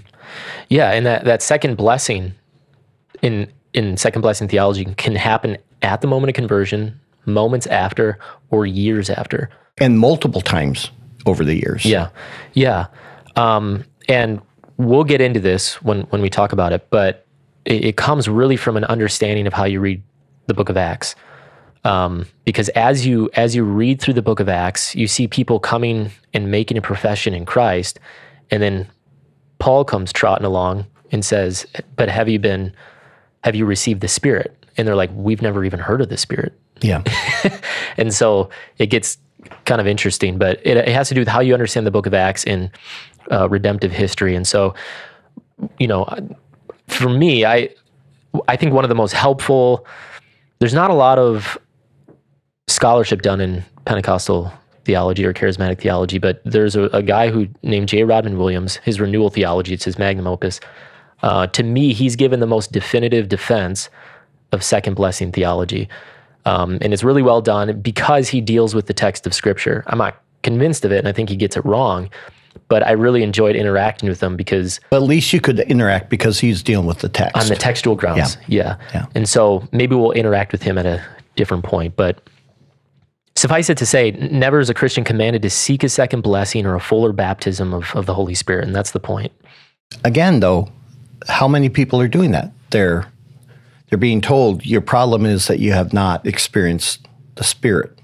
Yeah, 0.69 0.91
and 0.93 1.05
that, 1.07 1.25
that 1.25 1.43
second 1.43 1.77
blessing 1.77 2.35
in 3.23 3.51
in 3.73 3.97
second 3.97 4.23
blessing 4.23 4.49
theology 4.49 4.85
can 4.97 5.15
happen 5.15 5.57
at 5.83 6.01
the 6.01 6.07
moment 6.07 6.31
of 6.31 6.35
conversion, 6.35 6.99
moments 7.25 7.67
after, 7.69 8.19
or 8.51 8.67
years 8.67 9.11
after. 9.11 9.49
and 9.79 9.99
multiple 9.99 10.41
times 10.41 10.91
over 11.27 11.45
the 11.45 11.55
years. 11.55 11.85
Yeah, 11.85 12.11
yeah, 12.55 12.87
um, 13.37 13.85
and 14.09 14.41
we'll 14.77 15.05
get 15.05 15.21
into 15.21 15.41
this 15.41 15.81
when 15.83 16.03
when 16.03 16.21
we 16.21 16.31
talk 16.31 16.53
about 16.53 16.73
it. 16.73 16.89
But 16.91 17.27
it, 17.65 17.85
it 17.85 17.97
comes 17.97 18.29
really 18.29 18.57
from 18.57 18.77
an 18.77 18.85
understanding 18.85 19.47
of 19.47 19.53
how 19.53 19.65
you 19.65 19.81
read 19.81 20.03
the 20.47 20.55
Book 20.55 20.69
of 20.69 20.77
Acts, 20.77 21.15
um, 21.85 22.27
because 22.45 22.69
as 22.71 23.07
you 23.07 23.31
as 23.35 23.55
you 23.55 23.65
read 23.65 24.01
through 24.01 24.15
the 24.15 24.23
Book 24.23 24.41
of 24.41 24.49
Acts, 24.49 24.95
you 24.95 25.07
see 25.07 25.27
people 25.27 25.59
coming 25.59 26.11
and 26.35 26.51
making 26.51 26.77
a 26.77 26.83
profession 26.83 27.35
in 27.35 27.47
Christ, 27.47 27.99
and 28.51 28.63
then 28.63 28.87
Paul 29.59 29.85
comes 29.85 30.13
trotting 30.13 30.47
along 30.47 30.87
and 31.13 31.25
says, 31.25 31.67
"But 31.97 32.09
have 32.09 32.29
you 32.29 32.39
been? 32.39 32.73
Have 33.45 33.55
you 33.55 33.67
received 33.67 34.01
the 34.01 34.09
Spirit?" 34.09 34.57
And 34.77 34.87
they're 34.87 34.97
like, 34.97 35.11
"We've 35.15 35.43
never 35.43 35.65
even 35.65 35.81
heard 35.81 36.01
of 36.01 36.09
the 36.09 36.17
Spirit." 36.17 36.59
yeah. 36.83 37.03
And 37.97 38.15
so 38.15 38.49
it 38.79 38.87
gets 38.87 39.19
kind 39.65 39.81
of 39.81 39.87
interesting, 39.87 40.39
but 40.39 40.61
it, 40.65 40.77
it 40.77 40.89
has 40.89 41.09
to 41.09 41.15
do 41.15 41.21
with 41.21 41.29
how 41.29 41.41
you 41.41 41.53
understand 41.53 41.87
the 41.87 41.91
book 41.91 42.07
of 42.07 42.15
Acts 42.15 42.45
in 42.45 42.71
uh, 43.31 43.49
redemptive 43.49 43.93
history. 43.93 44.35
And 44.35 44.47
so, 44.47 44.75
you 45.79 45.87
know, 45.87 46.07
for 46.89 47.09
me, 47.09 47.45
I, 47.45 47.69
I 48.49 48.57
think 48.57 48.73
one 48.73 48.85
of 48.85 48.89
the 48.89 48.95
most 48.95 49.13
helpful, 49.13 49.87
there's 50.61 50.73
not 50.73 50.91
a 50.91 50.95
lot 50.95 51.19
of 51.19 51.59
scholarship 52.69 53.23
done 53.23 53.41
in 53.41 53.65
Pentecostal 53.85 54.53
theology 54.85 55.25
or 55.25 55.35
charismatic 55.35 55.81
theology, 55.81 56.19
but 56.19 56.41
there's 56.45 56.77
a, 56.77 56.85
a 56.85 57.03
guy 57.03 57.31
who 57.31 57.49
named 57.63 57.89
J. 57.89 58.05
Rodman 58.05 58.39
Williams, 58.39 58.77
his 58.77 58.99
renewal 58.99 59.29
theology, 59.31 59.75
it's 59.75 59.85
his 59.85 59.99
magnum 59.99 60.27
opus. 60.27 60.61
Uh, 61.23 61.47
to 61.49 61.63
me, 61.63 61.93
he's 61.93 62.17
given 62.17 62.41
the 62.41 62.47
most 62.47 62.73
definitive 62.73 63.29
defense 63.29 63.91
of 64.53 64.63
second 64.65 64.95
blessing 64.95 65.33
theology. 65.33 65.89
Um, 66.47 66.79
and 66.81 66.93
it's 66.93 67.05
really 67.05 67.23
well 67.23 67.43
done 67.43 67.81
because 67.81 68.29
he 68.29 68.41
deals 68.41 68.75
with 68.75 68.87
the 68.87 68.95
text 68.95 69.27
of 69.27 69.35
Scripture. 69.35 69.85
I'm 69.87 69.99
not 69.99 70.21
convinced 70.43 70.85
of 70.85 70.93
it, 70.93 70.99
and 70.99 71.09
I 71.09 71.13
think 71.13 71.29
he 71.29 71.37
gets 71.37 71.57
it 71.57 71.65
wrong, 71.65 72.09
but 72.69 72.85
I 72.87 72.93
really 72.93 73.23
enjoyed 73.23 73.55
interacting 73.57 74.09
with 74.09 74.23
him 74.23 74.37
because 74.37 74.81
But 74.91 74.97
at 74.97 75.03
least 75.03 75.33
you 75.33 75.41
could 75.41 75.61
interact 75.61 76.09
because 76.09 76.41
he's 76.41 76.63
dealing 76.63 76.87
with 76.87 76.99
the 76.99 77.09
text. 77.09 77.37
on 77.37 77.47
the 77.49 77.57
textual 77.57 77.95
grounds. 77.95 78.39
Yeah. 78.49 78.77
Yeah. 78.95 79.07
And 79.15 79.29
so 79.29 79.69
maybe 79.73 79.95
we'll 79.95 80.13
interact 80.13 80.53
with 80.53 80.63
him 80.63 80.79
at 80.79 80.87
a 80.87 81.05
different 81.37 81.65
point. 81.65 81.95
But 81.95 82.23
suffice 83.37 83.69
it 83.71 83.77
to 83.79 83.87
say, 83.87 84.13
never 84.13 84.61
is 84.61 84.71
a 84.71 84.75
Christian 84.75 85.05
commanded 85.05 85.43
to 85.43 85.51
seek 85.51 85.85
a 85.85 85.89
second 85.89 86.23
blessing 86.23 86.67
or 86.67 86.75
a 86.75 86.81
fuller 86.81 87.13
baptism 87.13 87.75
of, 87.75 87.95
of 87.95 88.07
the 88.07 88.15
Holy 88.15 88.35
Spirit. 88.35 88.65
And 88.67 88.75
that's 88.75 88.93
the 88.93 89.01
point. 89.01 89.33
Again, 90.05 90.41
though, 90.41 90.69
how 91.29 91.49
many 91.49 91.69
people 91.69 92.01
are 92.01 92.09
doing 92.09 92.31
that? 92.33 92.53
They're 92.71 93.11
they're 93.89 93.99
being 93.99 94.21
told 94.21 94.65
your 94.65 94.81
problem 94.81 95.27
is 95.27 95.49
that 95.49 95.59
you 95.59 95.73
have 95.73 95.93
not 95.93 96.27
experienced 96.27 97.07
the 97.35 97.45
Spirit. 97.45 97.99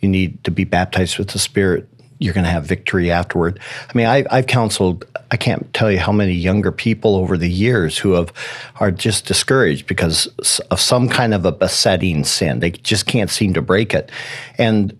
You 0.00 0.08
need 0.08 0.42
to 0.44 0.50
be 0.50 0.64
baptized 0.64 1.18
with 1.18 1.28
the 1.28 1.38
Spirit. 1.38 1.88
You're 2.18 2.34
going 2.34 2.44
to 2.44 2.50
have 2.50 2.64
victory 2.64 3.10
afterward. 3.10 3.60
I 3.88 3.96
mean, 3.96 4.06
I, 4.06 4.24
I've 4.30 4.46
counseled. 4.46 5.04
I 5.30 5.36
can't 5.36 5.72
tell 5.74 5.92
you 5.92 5.98
how 5.98 6.10
many 6.10 6.32
younger 6.32 6.72
people 6.72 7.14
over 7.14 7.36
the 7.36 7.50
years 7.50 7.98
who 7.98 8.12
have 8.12 8.32
are 8.80 8.90
just 8.90 9.26
discouraged 9.26 9.86
because 9.86 10.26
of 10.70 10.80
some 10.80 11.08
kind 11.08 11.34
of 11.34 11.44
a 11.44 11.52
besetting 11.52 12.24
sin. 12.24 12.60
They 12.60 12.70
just 12.70 13.06
can't 13.06 13.30
seem 13.30 13.54
to 13.54 13.62
break 13.62 13.94
it, 13.94 14.10
and 14.56 14.98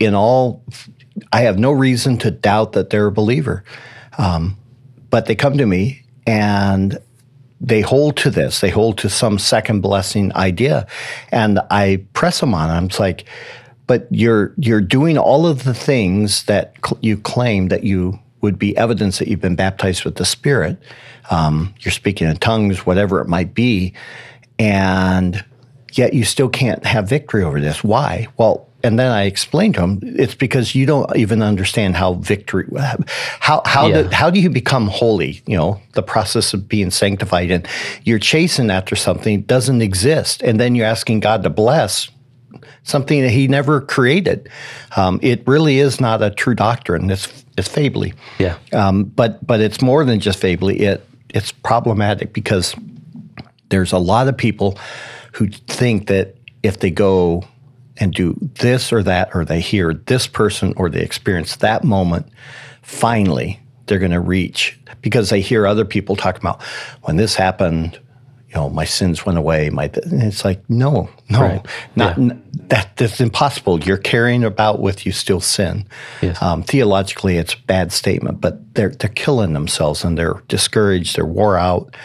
in 0.00 0.14
all, 0.14 0.62
I 1.32 1.42
have 1.42 1.58
no 1.58 1.70
reason 1.70 2.18
to 2.18 2.30
doubt 2.30 2.72
that 2.72 2.90
they're 2.90 3.06
a 3.06 3.12
believer. 3.12 3.62
Um, 4.18 4.56
but 5.08 5.26
they 5.26 5.34
come 5.34 5.56
to 5.58 5.66
me 5.66 6.01
and 6.26 6.98
they 7.60 7.80
hold 7.80 8.16
to 8.18 8.30
this. 8.30 8.60
They 8.60 8.70
hold 8.70 8.98
to 8.98 9.08
some 9.08 9.38
second 9.38 9.80
blessing 9.80 10.34
idea, 10.34 10.86
and 11.30 11.60
I 11.70 12.04
press 12.12 12.40
them 12.40 12.54
on. 12.54 12.70
I'm 12.70 12.88
like, 12.98 13.24
but 13.86 14.06
you're 14.10 14.52
you're 14.56 14.80
doing 14.80 15.16
all 15.16 15.46
of 15.46 15.64
the 15.64 15.74
things 15.74 16.44
that 16.44 16.74
cl- 16.84 16.98
you 17.00 17.16
claim 17.16 17.68
that 17.68 17.84
you 17.84 18.18
would 18.40 18.58
be 18.58 18.76
evidence 18.76 19.18
that 19.18 19.28
you've 19.28 19.40
been 19.40 19.56
baptized 19.56 20.04
with 20.04 20.16
the 20.16 20.24
Spirit. 20.24 20.76
Um, 21.30 21.72
you're 21.80 21.92
speaking 21.92 22.26
in 22.28 22.36
tongues, 22.36 22.84
whatever 22.84 23.20
it 23.20 23.28
might 23.28 23.54
be, 23.54 23.94
and 24.58 25.44
yet 25.92 26.14
you 26.14 26.24
still 26.24 26.48
can't 26.48 26.84
have 26.84 27.08
victory 27.08 27.44
over 27.44 27.60
this. 27.60 27.84
Why? 27.84 28.26
Well, 28.36 28.66
and 28.84 28.98
then 28.98 29.10
I 29.10 29.24
explained 29.24 29.74
to 29.74 29.82
him, 29.82 30.00
it's 30.02 30.34
because 30.34 30.74
you 30.74 30.86
don't 30.86 31.14
even 31.16 31.42
understand 31.42 31.96
how 31.96 32.14
victory, 32.14 32.66
how 33.40 33.62
how 33.64 33.86
Yeah. 33.86 34.02
do, 34.02 34.08
how 34.10 34.30
do 34.30 34.40
you 34.40 34.50
become 34.50 34.88
holy? 34.88 35.42
You 35.46 35.56
know, 35.56 35.80
the 35.92 36.02
process 36.02 36.54
of 36.54 36.68
being 36.68 36.90
sanctified, 36.90 37.50
and 37.50 37.66
you're 38.04 38.18
chasing 38.18 38.70
after 38.70 38.96
something 38.96 39.38
that 39.40 39.46
doesn't 39.46 39.82
exist, 39.82 40.42
and 40.42 40.58
then 40.60 40.74
you're 40.74 40.86
asking 40.86 41.20
God 41.20 41.42
to 41.44 41.50
bless 41.50 42.10
something 42.84 43.22
that 43.22 43.30
He 43.30 43.48
never 43.48 43.80
created. 43.80 44.48
Um, 44.96 45.18
it 45.22 45.42
really 45.46 45.78
is 45.78 46.00
not 46.00 46.22
a 46.22 46.30
true 46.30 46.54
doctrine. 46.54 47.10
It's 47.10 47.28
it's 47.56 47.68
fably. 47.68 48.14
Yeah. 48.38 48.56
Um, 48.72 49.04
but 49.04 49.46
but 49.46 49.60
it's 49.60 49.80
more 49.82 50.04
than 50.04 50.20
just 50.20 50.40
fably. 50.40 50.80
It 50.80 51.06
it's 51.34 51.52
problematic 51.52 52.32
because 52.32 52.74
there's 53.68 53.92
a 53.92 53.98
lot 53.98 54.28
of 54.28 54.36
people 54.36 54.78
who 55.32 55.48
think 55.48 56.08
that 56.08 56.34
if 56.62 56.78
they 56.80 56.90
go 56.90 57.42
and 57.98 58.12
do 58.14 58.36
this 58.60 58.92
or 58.92 59.02
that, 59.02 59.30
or 59.34 59.44
they 59.44 59.60
hear 59.60 59.92
this 59.94 60.26
person 60.26 60.72
or 60.76 60.88
they 60.88 61.02
experience 61.02 61.56
that 61.56 61.84
moment, 61.84 62.26
finally 62.82 63.60
they're 63.86 63.98
going 63.98 64.12
to 64.12 64.20
reach 64.20 64.78
because 65.00 65.30
they 65.30 65.40
hear 65.40 65.66
other 65.66 65.84
people 65.84 66.16
talk 66.16 66.38
about 66.38 66.62
when 67.02 67.16
this 67.16 67.34
happened. 67.34 67.98
You 68.48 68.56
know, 68.60 68.68
my 68.68 68.84
sins 68.84 69.24
went 69.24 69.38
away. 69.38 69.70
My 69.70 69.90
it's 69.94 70.44
like 70.44 70.62
no, 70.68 71.08
no, 71.30 71.40
Right. 71.40 71.66
not 71.96 72.18
n- 72.18 72.42
that. 72.68 72.94
That's 72.98 73.18
impossible. 73.18 73.80
You're 73.80 73.96
carrying 73.96 74.44
about 74.44 74.78
with 74.80 75.06
you 75.06 75.12
still 75.12 75.40
sin. 75.40 75.86
Yes. 76.20 76.40
Um, 76.42 76.62
theologically, 76.62 77.38
it's 77.38 77.54
a 77.54 77.58
bad 77.66 77.92
statement, 77.92 78.42
but 78.42 78.74
they're 78.74 78.90
they're 78.90 79.08
killing 79.08 79.54
themselves 79.54 80.04
and 80.04 80.18
they're 80.18 80.42
discouraged. 80.48 81.16
They're 81.16 81.24
wore 81.24 81.56
out. 81.56 81.96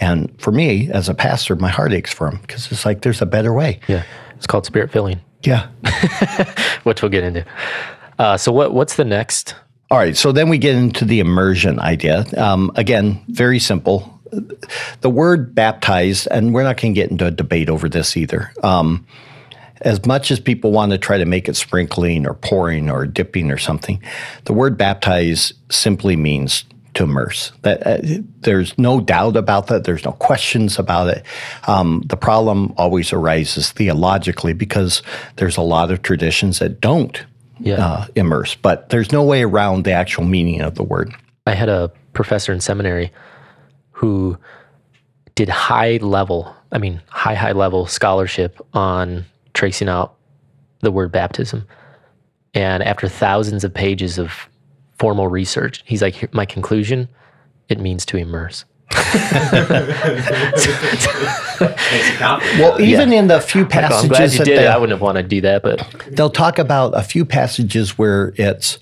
And 0.00 0.34
for 0.40 0.52
me, 0.52 0.90
as 0.90 1.10
a 1.10 1.14
pastor, 1.14 1.54
my 1.54 1.68
heart 1.68 1.92
aches 1.92 2.12
for 2.14 2.30
them 2.30 2.38
because 2.40 2.72
it's 2.72 2.86
like 2.86 3.02
there's 3.02 3.20
a 3.20 3.26
better 3.26 3.52
way. 3.52 3.78
Yeah. 3.86 4.04
It's 4.36 4.46
called 4.46 4.64
spirit 4.64 4.90
filling, 4.90 5.20
Yeah. 5.42 5.68
which 6.82 7.02
we'll 7.02 7.10
get 7.10 7.24
into. 7.24 7.44
Uh, 8.18 8.36
so 8.36 8.52
what 8.52 8.72
what's 8.74 8.96
the 8.96 9.04
next? 9.04 9.54
All 9.90 9.98
right. 9.98 10.16
So 10.16 10.30
then 10.30 10.48
we 10.48 10.58
get 10.58 10.76
into 10.76 11.04
the 11.04 11.20
immersion 11.20 11.80
idea. 11.80 12.24
Um, 12.36 12.70
again, 12.76 13.24
very 13.28 13.58
simple. 13.58 14.20
the 15.00 15.10
word 15.10 15.54
baptized, 15.54 16.28
and 16.30 16.54
we're 16.54 16.62
not 16.62 16.80
going 16.80 16.94
to 16.94 17.00
get 17.00 17.10
into 17.10 17.26
a 17.26 17.30
debate 17.30 17.68
over 17.68 17.88
this 17.88 18.16
either. 18.16 18.52
Um, 18.62 19.04
as 19.80 20.04
much 20.04 20.30
as 20.30 20.38
people 20.38 20.72
want 20.72 20.92
to 20.92 20.98
try 20.98 21.16
to 21.18 21.24
make 21.24 21.48
it 21.48 21.56
sprinkling 21.56 22.26
or 22.26 22.34
pouring 22.34 22.90
or 22.90 23.06
dipping 23.06 23.50
or 23.50 23.58
something, 23.58 24.00
the 24.44 24.52
word 24.52 24.76
baptize 24.76 25.52
simply 25.70 26.16
means 26.16 26.64
to 26.94 27.04
immerse. 27.04 27.52
That 27.62 27.86
uh, 27.86 27.98
there's 28.40 28.76
no 28.78 29.00
doubt 29.00 29.36
about 29.36 29.68
that. 29.68 29.84
There's 29.84 30.04
no 30.04 30.12
questions 30.12 30.78
about 30.78 31.08
it. 31.08 31.24
Um, 31.66 32.02
the 32.06 32.16
problem 32.16 32.74
always 32.76 33.12
arises 33.12 33.70
theologically 33.72 34.52
because 34.52 35.02
there's 35.36 35.56
a 35.56 35.62
lot 35.62 35.90
of 35.90 36.02
traditions 36.02 36.58
that 36.58 36.80
don't 36.80 37.24
Yeah. 37.60 37.84
uh, 37.84 38.06
immerse, 38.16 38.54
but 38.56 38.88
there's 38.88 39.12
no 39.12 39.22
way 39.22 39.42
around 39.42 39.84
the 39.84 39.92
actual 39.92 40.24
meaning 40.24 40.60
of 40.62 40.74
the 40.74 40.82
word. 40.82 41.14
I 41.46 41.54
had 41.54 41.68
a 41.68 41.90
professor 42.12 42.52
in 42.52 42.60
seminary 42.60 43.12
who 43.92 44.36
did 45.34 45.48
high 45.48 45.98
level, 45.98 46.54
I 46.72 46.78
mean, 46.78 47.00
high, 47.08 47.34
high 47.34 47.52
level 47.52 47.86
scholarship 47.86 48.58
on 48.74 49.24
tracing 49.54 49.88
out 49.88 50.14
the 50.80 50.90
word 50.90 51.12
baptism. 51.12 51.66
And 52.52 52.82
after 52.82 53.08
thousands 53.08 53.62
of 53.62 53.72
pages 53.72 54.18
of 54.18 54.48
formal 55.00 55.28
research, 55.28 55.82
he's 55.86 56.02
like, 56.02 56.32
my 56.34 56.44
conclusion, 56.44 57.08
it 57.70 57.80
means 57.80 58.04
to 58.06 58.18
immerse. 58.18 58.66
Well, 62.58 62.80
even 62.80 63.12
in 63.12 63.26
the 63.28 63.40
few 63.40 63.62
Like, 63.62 63.76
I'm 63.76 63.80
passages 63.80 64.08
glad 64.08 64.32
you 64.32 64.38
that 64.38 64.44
did 64.44 64.58
they. 64.58 64.66
I 64.66 64.76
wouldn't 64.76 64.92
have 64.92 65.02
wanted 65.02 65.22
to 65.24 65.28
do 65.28 65.40
that, 65.42 65.62
but 65.62 65.86
they'll 66.10 66.30
talk 66.30 66.58
about 66.58 66.96
a 66.96 67.02
few 67.02 67.24
passages 67.24 67.98
where 67.98 68.32
it's 68.36 68.78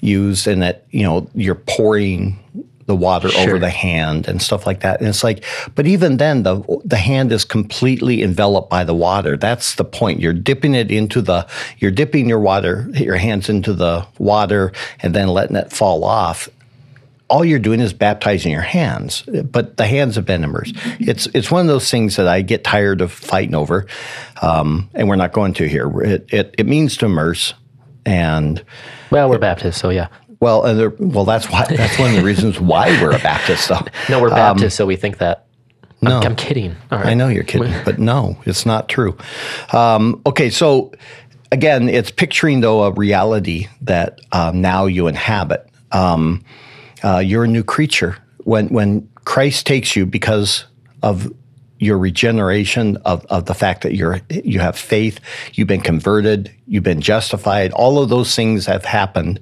used 0.00 0.46
and 0.46 0.62
that 0.62 0.86
you 0.90 1.02
know 1.02 1.28
you're 1.34 1.54
pouring 1.54 2.38
the 2.86 2.96
water 2.96 3.28
over 3.38 3.58
the 3.58 3.70
hand 3.70 4.28
and 4.28 4.40
stuff 4.40 4.66
like 4.66 4.80
that 4.80 5.00
and 5.00 5.08
it's 5.08 5.24
like 5.24 5.44
but 5.74 5.86
even 5.86 6.16
then 6.16 6.42
the 6.44 6.62
the 6.84 6.96
hand 6.96 7.32
is 7.32 7.44
completely 7.44 8.22
enveloped 8.22 8.70
by 8.70 8.84
the 8.84 8.94
water 8.94 9.36
that's 9.36 9.74
the 9.74 9.84
point 9.84 10.20
you're 10.20 10.32
dipping 10.32 10.74
it 10.74 10.90
into 10.90 11.20
the 11.20 11.46
you're 11.78 11.90
dipping 11.90 12.28
your 12.28 12.38
water 12.38 12.88
your 12.94 13.16
hands 13.16 13.48
into 13.48 13.72
the 13.72 14.06
water 14.18 14.72
and 15.00 15.14
then 15.14 15.28
letting 15.28 15.56
it 15.56 15.72
fall 15.72 16.04
off 16.04 16.48
all 17.28 17.44
you're 17.44 17.58
doing 17.58 17.80
is 17.80 17.92
baptizing 17.92 18.52
your 18.52 18.60
hands, 18.60 19.22
but 19.22 19.76
the 19.76 19.86
hands 19.86 20.14
have 20.14 20.24
been 20.24 20.44
immersed. 20.44 20.76
It's 21.00 21.26
it's 21.34 21.50
one 21.50 21.62
of 21.62 21.66
those 21.66 21.90
things 21.90 22.16
that 22.16 22.28
I 22.28 22.42
get 22.42 22.62
tired 22.62 23.00
of 23.00 23.10
fighting 23.10 23.54
over, 23.54 23.86
um, 24.42 24.88
and 24.94 25.08
we're 25.08 25.16
not 25.16 25.32
going 25.32 25.52
to 25.54 25.68
here. 25.68 25.90
It, 26.02 26.32
it 26.32 26.54
it 26.58 26.66
means 26.66 26.96
to 26.98 27.06
immerse, 27.06 27.54
and 28.04 28.64
well, 29.10 29.28
we're 29.28 29.38
Baptists, 29.38 29.78
so 29.78 29.90
yeah. 29.90 30.08
Well, 30.40 30.64
and 30.64 30.78
there, 30.78 30.90
well, 30.98 31.24
that's 31.24 31.50
why 31.50 31.66
that's 31.68 31.98
one 31.98 32.10
of 32.10 32.16
the 32.16 32.22
reasons 32.24 32.60
why 32.60 32.88
we're 33.02 33.10
a 33.16 33.18
Baptist, 33.18 33.68
though. 33.68 33.80
No, 34.08 34.20
we're 34.20 34.30
Baptists, 34.30 34.74
so 34.74 34.86
we 34.86 34.96
think 34.96 35.18
that. 35.18 35.46
I'm, 36.02 36.08
Um, 36.08 36.20
no. 36.20 36.26
I'm 36.28 36.36
kidding. 36.36 36.76
All 36.92 36.98
right. 36.98 37.08
I 37.08 37.14
know 37.14 37.28
you're 37.28 37.42
kidding, 37.44 37.72
but 37.84 37.98
no, 37.98 38.36
it's 38.44 38.66
not 38.66 38.88
true. 38.88 39.16
Um, 39.72 40.20
okay, 40.26 40.50
so 40.50 40.92
again, 41.52 41.88
it's 41.88 42.10
picturing 42.10 42.60
though 42.60 42.84
a 42.84 42.92
reality 42.92 43.68
that 43.82 44.20
um, 44.32 44.60
now 44.60 44.86
you 44.86 45.06
inhabit. 45.06 45.66
Um, 45.92 46.44
uh, 47.02 47.18
you're 47.18 47.44
a 47.44 47.48
new 47.48 47.64
creature 47.64 48.16
when 48.44 48.68
when 48.68 49.08
Christ 49.24 49.66
takes 49.66 49.96
you 49.96 50.04
because 50.06 50.64
of 51.02 51.32
your 51.78 51.98
regeneration 51.98 52.96
of, 52.98 53.24
of 53.26 53.46
the 53.46 53.54
fact 53.54 53.82
that 53.82 53.94
you're 53.94 54.20
you 54.30 54.60
have 54.60 54.78
faith, 54.78 55.20
you've 55.54 55.68
been 55.68 55.80
converted, 55.80 56.50
you've 56.66 56.84
been 56.84 57.00
justified. 57.00 57.72
All 57.72 57.98
of 57.98 58.08
those 58.08 58.34
things 58.34 58.66
have 58.66 58.84
happened. 58.84 59.40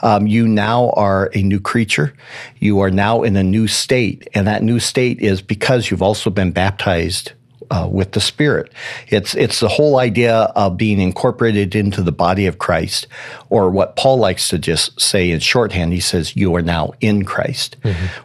Um, 0.00 0.26
you 0.26 0.46
now 0.46 0.90
are 0.90 1.30
a 1.34 1.42
new 1.42 1.60
creature. 1.60 2.14
You 2.58 2.80
are 2.80 2.90
now 2.90 3.22
in 3.22 3.36
a 3.36 3.42
new 3.42 3.66
state, 3.66 4.28
and 4.34 4.46
that 4.46 4.62
new 4.62 4.78
state 4.78 5.20
is 5.20 5.42
because 5.42 5.90
you've 5.90 6.02
also 6.02 6.30
been 6.30 6.52
baptized 6.52 7.32
uh, 7.72 7.88
with 7.90 8.12
the 8.12 8.20
Spirit. 8.20 8.70
It's 9.08 9.34
it's 9.34 9.60
the 9.60 9.68
whole 9.68 9.98
idea 9.98 10.34
of 10.54 10.76
being 10.76 11.00
incorporated 11.00 11.74
into 11.74 12.02
the 12.02 12.12
body 12.12 12.46
of 12.46 12.58
Christ, 12.58 13.06
or 13.48 13.70
what 13.70 13.96
Paul 13.96 14.18
likes 14.18 14.48
to 14.50 14.58
just 14.58 15.00
say 15.00 15.30
in 15.30 15.40
shorthand. 15.40 15.92
He 15.92 16.00
says, 16.00 16.36
"You 16.36 16.54
are 16.54 16.62
now 16.62 16.92
in 17.00 17.24
Christ." 17.24 17.76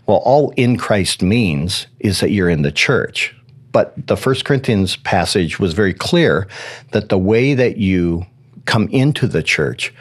Well, 0.05 0.17
all 0.17 0.53
in 0.57 0.77
Christ 0.77 1.21
means 1.21 1.87
is 1.99 2.19
that 2.19 2.31
you're 2.31 2.49
in 2.49 2.61
the 2.61 2.71
church. 2.71 3.33
But 3.71 4.07
the 4.07 4.17
First 4.17 4.45
Corinthians 4.45 4.95
passage 4.97 5.59
was 5.59 5.73
very 5.73 5.93
clear 5.93 6.47
that 6.91 7.09
the 7.09 7.17
way 7.17 7.53
that 7.53 7.77
you 7.77 8.25
come 8.65 8.87
into 8.89 9.27
the 9.27 9.43
church 9.43 9.93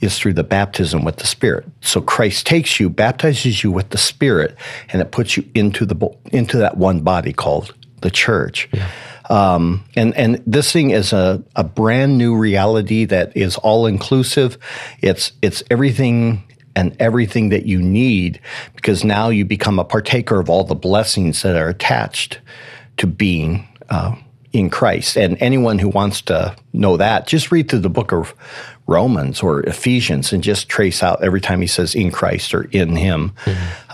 is 0.00 0.18
through 0.18 0.34
the 0.34 0.44
baptism 0.44 1.04
with 1.04 1.16
the 1.16 1.26
Spirit. 1.26 1.64
So 1.80 2.00
Christ 2.00 2.46
takes 2.46 2.80
you, 2.80 2.90
baptizes 2.90 3.62
you 3.62 3.70
with 3.70 3.90
the 3.90 3.98
Spirit, 3.98 4.56
and 4.88 5.00
it 5.00 5.12
puts 5.12 5.36
you 5.36 5.48
into 5.54 5.86
the 5.86 6.10
into 6.32 6.58
that 6.58 6.76
one 6.76 7.00
body 7.00 7.32
called 7.32 7.74
the 8.00 8.10
church. 8.10 8.68
Um, 9.30 9.84
and 9.96 10.14
and 10.16 10.42
this 10.46 10.72
thing 10.72 10.90
is 10.90 11.12
a, 11.12 11.42
a 11.54 11.64
brand 11.64 12.18
new 12.18 12.36
reality 12.36 13.04
that 13.06 13.34
is 13.36 13.56
all 13.58 13.86
inclusive. 13.86 14.58
It's 15.00 15.32
it's 15.40 15.62
everything 15.70 16.42
and 16.74 16.96
everything 16.98 17.50
that 17.50 17.66
you 17.66 17.80
need 17.80 18.40
because 18.74 19.04
now 19.04 19.28
you 19.28 19.44
become 19.44 19.78
a 19.78 19.84
partaker 19.84 20.40
of 20.40 20.50
all 20.50 20.64
the 20.64 20.74
blessings 20.74 21.42
that 21.42 21.54
are 21.54 21.68
attached 21.68 22.40
to 22.98 23.06
being 23.06 23.66
uh, 23.90 24.14
in 24.52 24.68
Christ. 24.70 25.16
And 25.16 25.36
anyone 25.40 25.78
who 25.78 25.88
wants 25.88 26.20
to 26.22 26.54
know 26.72 26.96
that, 26.96 27.26
just 27.26 27.50
read 27.50 27.68
through 27.68 27.80
the 27.80 27.88
book 27.90 28.12
of 28.12 28.34
Romans 28.86 29.42
or 29.42 29.62
Ephesians 29.62 30.32
and 30.32 30.42
just 30.42 30.68
trace 30.68 31.02
out 31.02 31.22
every 31.24 31.40
time 31.40 31.60
he 31.60 31.66
says 31.66 31.94
in 31.94 32.10
Christ 32.10 32.52
or 32.52 32.64
in 32.64 32.96
Him. 32.96 33.32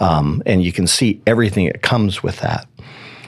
Um, 0.01 0.43
and 0.47 0.63
you 0.63 0.73
can 0.73 0.87
see 0.87 1.21
everything 1.27 1.67
that 1.67 1.83
comes 1.83 2.23
with 2.23 2.41
that. 2.41 2.67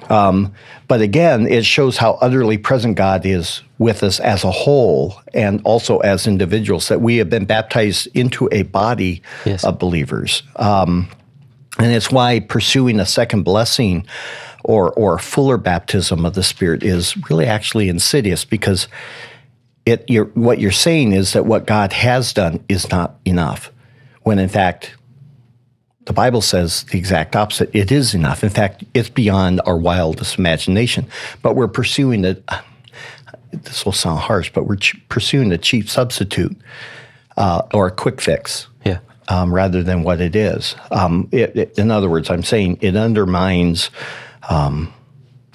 Um, 0.08 0.52
but 0.88 1.00
again, 1.00 1.46
it 1.46 1.64
shows 1.64 1.96
how 1.98 2.18
utterly 2.20 2.58
present 2.58 2.96
God 2.96 3.24
is 3.24 3.62
with 3.78 4.02
us 4.02 4.18
as 4.18 4.42
a 4.42 4.50
whole 4.50 5.14
and 5.32 5.60
also 5.62 5.98
as 5.98 6.26
individuals, 6.26 6.88
that 6.88 7.00
we 7.00 7.18
have 7.18 7.30
been 7.30 7.44
baptized 7.44 8.08
into 8.12 8.48
a 8.50 8.62
body 8.64 9.22
Yes. 9.44 9.62
of 9.62 9.78
believers. 9.78 10.42
Um, 10.56 11.08
and 11.78 11.92
it's 11.92 12.10
why 12.10 12.40
pursuing 12.40 12.98
a 12.98 13.06
second 13.06 13.44
blessing 13.44 14.04
or, 14.64 14.92
or 14.92 15.18
fuller 15.18 15.56
baptism 15.56 16.24
of 16.26 16.34
the 16.34 16.42
Spirit 16.42 16.82
is 16.82 17.16
really 17.30 17.46
actually 17.46 17.88
insidious 17.88 18.44
because 18.44 18.88
it, 19.86 20.04
you're, 20.08 20.26
what 20.26 20.58
you're 20.60 20.70
saying 20.70 21.12
is 21.12 21.32
that 21.32 21.46
what 21.46 21.66
God 21.66 21.92
has 21.92 22.32
done 22.32 22.62
is 22.68 22.90
not 22.90 23.16
enough, 23.24 23.72
when 24.22 24.38
in 24.38 24.48
fact, 24.48 24.92
the 26.06 26.12
Bible 26.12 26.40
says 26.40 26.84
the 26.84 26.98
exact 26.98 27.36
opposite. 27.36 27.70
It 27.72 27.92
is 27.92 28.14
enough. 28.14 28.42
In 28.42 28.50
fact, 28.50 28.82
it's 28.94 29.08
beyond 29.10 29.60
our 29.64 29.76
wildest 29.76 30.38
imagination. 30.38 31.06
But 31.42 31.54
we're 31.56 31.68
pursuing 31.68 32.24
it. 32.24 32.42
This 33.52 33.84
will 33.84 33.92
sound 33.92 34.20
harsh, 34.20 34.50
but 34.52 34.64
we're 34.66 34.76
ch- 34.76 34.96
pursuing 35.08 35.52
a 35.52 35.58
cheap 35.58 35.88
substitute 35.88 36.56
uh, 37.36 37.62
or 37.74 37.88
a 37.88 37.90
quick 37.90 38.20
fix 38.20 38.66
Yeah. 38.84 38.98
um, 39.28 39.52
rather 39.54 39.82
than 39.82 40.02
what 40.02 40.20
it 40.20 40.34
is. 40.34 40.74
Um, 40.90 41.28
it, 41.32 41.54
it- 41.56 41.78
in 41.78 41.90
other 41.90 42.08
words, 42.08 42.28
I'm 42.30 42.42
saying 42.44 42.78
it 42.80 42.96
undermines, 42.96 43.90
um, 44.50 44.92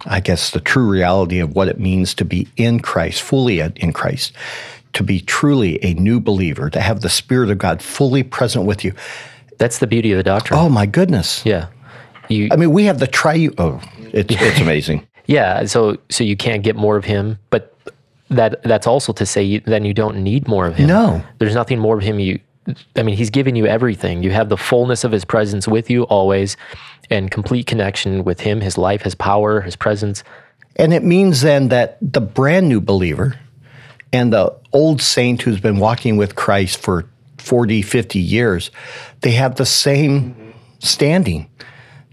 I 0.06 0.20
guess, 0.20 0.52
the 0.52 0.60
true 0.60 0.90
reality 0.90 1.40
of 1.40 1.56
what 1.56 1.68
it 1.68 1.80
means 1.80 2.14
to 2.16 2.26
be 2.26 2.48
in 2.58 2.80
Christ, 2.80 3.22
fully 3.22 3.60
in 3.60 3.94
Christ, 3.94 4.34
to 4.94 5.04
be 5.04 5.20
truly 5.20 5.84
a 5.84 5.94
new 5.94 6.20
believer, 6.20 6.70
to 6.72 6.82
have 6.82 7.02
the 7.02 7.10
Spirit 7.10 7.50
of 7.50 7.60
God 7.60 7.82
fully 7.82 8.24
present 8.24 8.66
with 8.66 8.84
you. 8.84 8.94
That's 9.58 9.80
the 9.80 9.88
beauty 9.88 10.12
of 10.12 10.18
the 10.18 10.24
doctrine. 10.24 10.60
Oh 10.60 10.70
my 10.70 10.86
goodness! 10.86 11.46
Yeah. 11.46 11.68
You 12.30 12.50
I 12.52 12.56
mean, 12.56 12.72
we 12.72 12.86
have 12.86 13.00
the 13.00 13.08
tri. 13.08 13.50
Oh, 13.58 13.82
it's 14.12 14.34
it's 14.34 14.60
amazing. 14.60 15.06
Yeah, 15.28 15.66
so 15.66 15.98
so 16.10 16.24
you 16.24 16.38
can't 16.38 16.62
get 16.62 16.76
more 16.76 16.98
of 16.98 17.04
him, 17.04 17.40
but 17.50 17.76
that 18.30 18.62
that's 18.62 18.86
also 18.86 19.12
to 19.14 19.26
say 19.26 19.42
you, 19.42 19.60
then 19.62 19.84
you 19.84 19.92
don't 19.92 20.18
need 20.18 20.48
more 20.48 20.68
of 20.68 20.76
him. 20.76 20.88
No. 20.88 21.24
there's 21.40 21.56
nothing 21.56 21.80
more 21.80 21.98
of 21.98 22.04
him. 22.04 22.20
You, 22.20 22.40
I 22.96 23.02
mean, 23.04 23.16
he's 23.18 23.32
given 23.32 23.56
you 23.56 23.66
everything. 23.66 24.22
You 24.22 24.30
have 24.32 24.50
the 24.50 24.58
fullness 24.58 25.04
of 25.04 25.12
his 25.12 25.26
presence 25.26 25.68
with 25.68 25.90
you 25.90 26.04
always, 26.04 26.58
and 27.10 27.32
complete 27.32 27.68
connection 27.68 28.24
with 28.24 28.42
him. 28.42 28.62
His 28.62 28.78
life, 28.78 29.02
his 29.04 29.16
power, 29.16 29.62
his 29.62 29.76
presence. 29.76 30.24
And 30.76 30.94
it 30.94 31.04
means 31.04 31.42
then 31.42 31.70
that 31.70 31.98
the 32.02 32.22
brand 32.22 32.68
new 32.68 32.82
believer 32.82 33.40
and 34.12 34.32
the 34.32 34.56
old 34.74 35.02
saint 35.02 35.42
who's 35.42 35.60
been 35.60 35.80
walking 35.80 36.18
with 36.18 36.36
Christ 36.36 36.78
for 36.78 37.06
40, 37.38 37.82
50 37.82 38.20
years, 38.20 38.72
they 39.22 39.32
have 39.32 39.56
the 39.56 39.66
same 39.66 40.54
standing. 40.80 41.50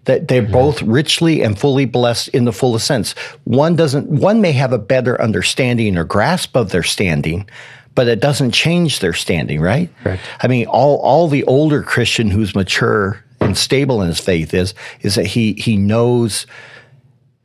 That 0.05 0.27
they're 0.27 0.43
mm-hmm. 0.43 0.53
both 0.53 0.83
richly 0.83 1.43
and 1.43 1.57
fully 1.57 1.85
blessed 1.85 2.29
in 2.29 2.45
the 2.45 2.53
fullest 2.53 2.89
sense. 2.89 3.13
One 3.45 3.77
doesn't 3.77 4.09
one 4.09 4.41
may 4.41 4.51
have 4.51 4.73
a 4.73 4.79
better 4.79 5.21
understanding 5.23 5.97
or 5.97 6.03
grasp 6.03 6.57
of 6.57 6.71
their 6.71 6.83
standing, 6.83 7.49
but 7.95 8.09
it 8.09 8.19
doesn't 8.19 8.51
change 8.51 8.99
their 8.99 9.13
standing, 9.13 9.61
right? 9.61 9.91
Correct. 10.03 10.23
I 10.41 10.49
mean, 10.49 10.67
all 10.67 10.97
all 10.97 11.29
the 11.29 11.45
older 11.45 11.85
Christian 11.85 12.31
who's 12.31 12.53
mature 12.53 13.23
and 13.43 13.57
stable 13.57 14.01
in 14.03 14.09
his 14.09 14.21
faith 14.21 14.55
is 14.55 14.75
is 15.03 15.15
that 15.17 15.27
he 15.27 15.55
he 15.55 15.77
knows 15.77 16.47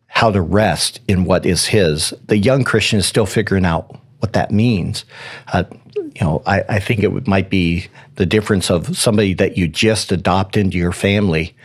how 0.08 0.32
to 0.32 0.42
rest 0.42 1.00
in 1.08 1.26
what 1.26 1.46
is 1.46 1.68
his. 1.68 2.14
The 2.26 2.38
young 2.38 2.64
Christian 2.64 3.00
is 3.00 3.06
still 3.06 3.26
figuring 3.26 3.66
out 3.66 4.00
what 4.20 4.34
that 4.34 4.52
means. 4.52 5.06
Uh, 5.54 5.64
you 5.96 6.22
know, 6.22 6.42
I, 6.48 6.64
I 6.68 6.80
think 6.80 7.02
it 7.04 7.12
would, 7.12 7.28
might 7.28 7.50
be 7.52 7.88
the 8.16 8.26
difference 8.26 8.72
of 8.72 8.98
somebody 8.98 9.34
that 9.36 9.58
you 9.58 9.68
just 9.68 10.12
adopt 10.12 10.58
into 10.58 10.78
your 10.78 10.92
family 10.92 11.56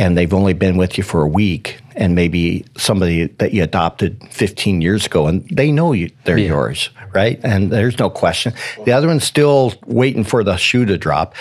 and 0.00 0.18
they've 0.18 0.34
only 0.34 0.54
been 0.54 0.76
with 0.76 0.98
you 0.98 1.04
for 1.04 1.22
a 1.22 1.28
week 1.28 1.78
and 1.94 2.16
maybe 2.16 2.64
somebody 2.76 3.26
that 3.38 3.52
you 3.52 3.62
adopted 3.62 4.20
15 4.32 4.80
years 4.80 5.06
ago 5.06 5.28
and 5.28 5.48
they 5.50 5.70
know 5.70 5.92
you, 5.92 6.10
they're 6.24 6.36
Yeah. 6.38 6.48
yours 6.48 6.90
right? 7.14 7.40
And 7.42 7.70
there's 7.70 7.98
no 7.98 8.10
question. 8.10 8.52
The 8.84 8.92
other 8.92 9.06
one's 9.06 9.24
still 9.24 9.74
waiting 9.86 10.24
for 10.24 10.44
the 10.44 10.56
shoe 10.56 10.84
to 10.86 10.98
drop. 10.98 11.34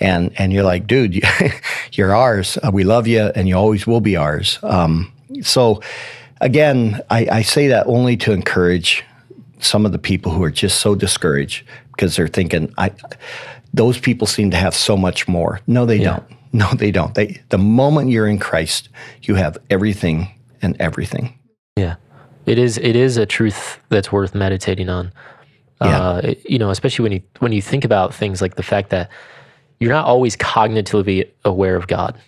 And 0.00 0.32
and 0.38 0.52
you're 0.52 0.64
like 0.64 0.86
dude 0.86 1.14
you, 1.14 1.22
you're 1.92 2.14
ours. 2.14 2.58
Uh, 2.62 2.70
we 2.72 2.84
love 2.84 3.06
you 3.06 3.30
and 3.34 3.48
you 3.48 3.54
always 3.54 3.86
will 3.86 4.00
be 4.00 4.16
ours. 4.16 4.58
Um, 4.62 5.12
so 5.42 5.82
again 6.40 7.00
I, 7.10 7.28
I 7.30 7.42
say 7.42 7.68
that 7.68 7.86
only 7.86 8.16
to 8.18 8.32
encourage 8.32 9.04
some 9.58 9.84
of 9.84 9.92
the 9.92 9.98
people 9.98 10.32
who 10.32 10.42
are 10.42 10.50
just 10.50 10.80
so 10.80 10.94
discouraged 10.94 11.66
because 11.92 12.16
they're 12.16 12.28
thinking 12.28 12.72
i 12.78 12.90
those 13.74 13.98
people 13.98 14.26
seem 14.26 14.50
to 14.50 14.56
have 14.56 14.74
so 14.74 14.96
much 14.96 15.28
more. 15.28 15.60
No 15.66 15.86
they 15.86 15.98
don't. 15.98 16.24
No 16.52 16.72
they 16.74 16.90
don't. 16.90 17.14
They 17.14 17.40
the 17.50 17.58
moment 17.58 18.10
you're 18.10 18.26
in 18.26 18.38
christ 18.38 18.88
you 19.22 19.34
have 19.36 19.56
everything 19.70 20.28
and 20.62 20.76
everything. 20.80 21.38
Yeah, 21.76 21.96
it 22.50 22.58
is. 22.58 22.78
It 22.78 22.96
is 22.96 23.16
a 23.16 23.26
truth 23.26 23.78
that's 23.88 24.10
worth 24.12 24.34
meditating 24.34 24.88
on. 24.88 25.12
Yeah. 25.82 25.98
Uh, 26.00 26.20
it- 26.24 26.50
you 26.50 26.58
know, 26.58 26.70
especially 26.70 27.02
when 27.04 27.12
you 27.12 27.22
when 27.38 27.52
you 27.52 27.62
think 27.62 27.84
about 27.84 28.14
things 28.14 28.42
like 28.42 28.56
the 28.56 28.62
fact 28.62 28.90
that 28.90 29.10
you're 29.78 29.92
not 29.92 30.04
always 30.06 30.36
cognitively 30.36 31.28
aware 31.44 31.76
of 31.76 31.86
God. 31.86 32.18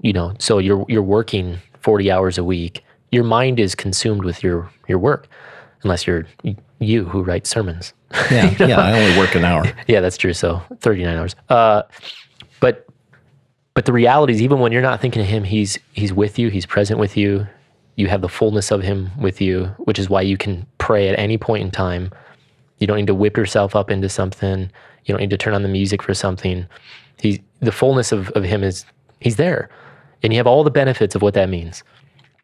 You 0.00 0.12
know, 0.12 0.34
so 0.38 0.58
you're 0.58 0.84
you're 0.88 1.02
working 1.02 1.58
40 1.80 2.10
hours 2.10 2.38
a 2.38 2.44
week. 2.44 2.84
Your 3.10 3.24
mind 3.24 3.58
is 3.58 3.74
consumed 3.74 4.24
with 4.24 4.42
your 4.42 4.70
your 4.88 4.98
work, 4.98 5.28
unless 5.82 6.06
you're 6.06 6.26
you 6.80 7.04
who 7.04 7.22
writes 7.22 7.48
sermons. 7.50 7.92
yeah 8.30 8.54
yeah 8.64 8.78
i 8.80 8.92
only 8.92 9.18
work 9.18 9.34
an 9.34 9.44
hour 9.44 9.64
yeah, 9.88 10.00
that's 10.00 10.16
true. 10.16 10.32
So 10.34 10.62
39 10.80 11.16
hours. 11.16 11.34
Uh, 11.48 11.82
but 12.60 12.86
but 13.74 13.86
the 13.86 13.92
reality 13.92 14.32
is, 14.34 14.40
even 14.42 14.60
when 14.60 14.70
you're 14.70 14.82
not 14.82 15.00
thinking 15.00 15.20
of 15.22 15.26
him, 15.28 15.42
he's 15.42 15.78
he's 15.92 16.12
with 16.12 16.38
you. 16.38 16.48
He's 16.48 16.66
present 16.66 17.00
with 17.00 17.16
you. 17.16 17.46
You 17.96 18.08
have 18.08 18.22
the 18.22 18.28
fullness 18.28 18.70
of 18.70 18.82
him 18.82 19.10
with 19.18 19.40
you, 19.40 19.66
which 19.78 19.98
is 19.98 20.10
why 20.10 20.22
you 20.22 20.36
can 20.36 20.66
pray 20.78 21.08
at 21.08 21.18
any 21.18 21.38
point 21.38 21.62
in 21.64 21.70
time. 21.70 22.10
You 22.78 22.86
don't 22.86 22.96
need 22.96 23.06
to 23.06 23.14
whip 23.14 23.36
yourself 23.36 23.76
up 23.76 23.90
into 23.90 24.08
something. 24.08 24.70
You 25.04 25.12
don't 25.14 25.20
need 25.20 25.30
to 25.30 25.36
turn 25.36 25.54
on 25.54 25.62
the 25.62 25.68
music 25.68 26.02
for 26.02 26.14
something. 26.14 26.66
He 27.20 27.42
the 27.60 27.72
fullness 27.72 28.10
of, 28.12 28.30
of 28.30 28.42
him 28.44 28.62
is 28.64 28.84
he's 29.20 29.36
there. 29.36 29.68
And 30.22 30.32
you 30.32 30.38
have 30.38 30.46
all 30.46 30.64
the 30.64 30.70
benefits 30.70 31.14
of 31.14 31.22
what 31.22 31.34
that 31.34 31.48
means. 31.48 31.82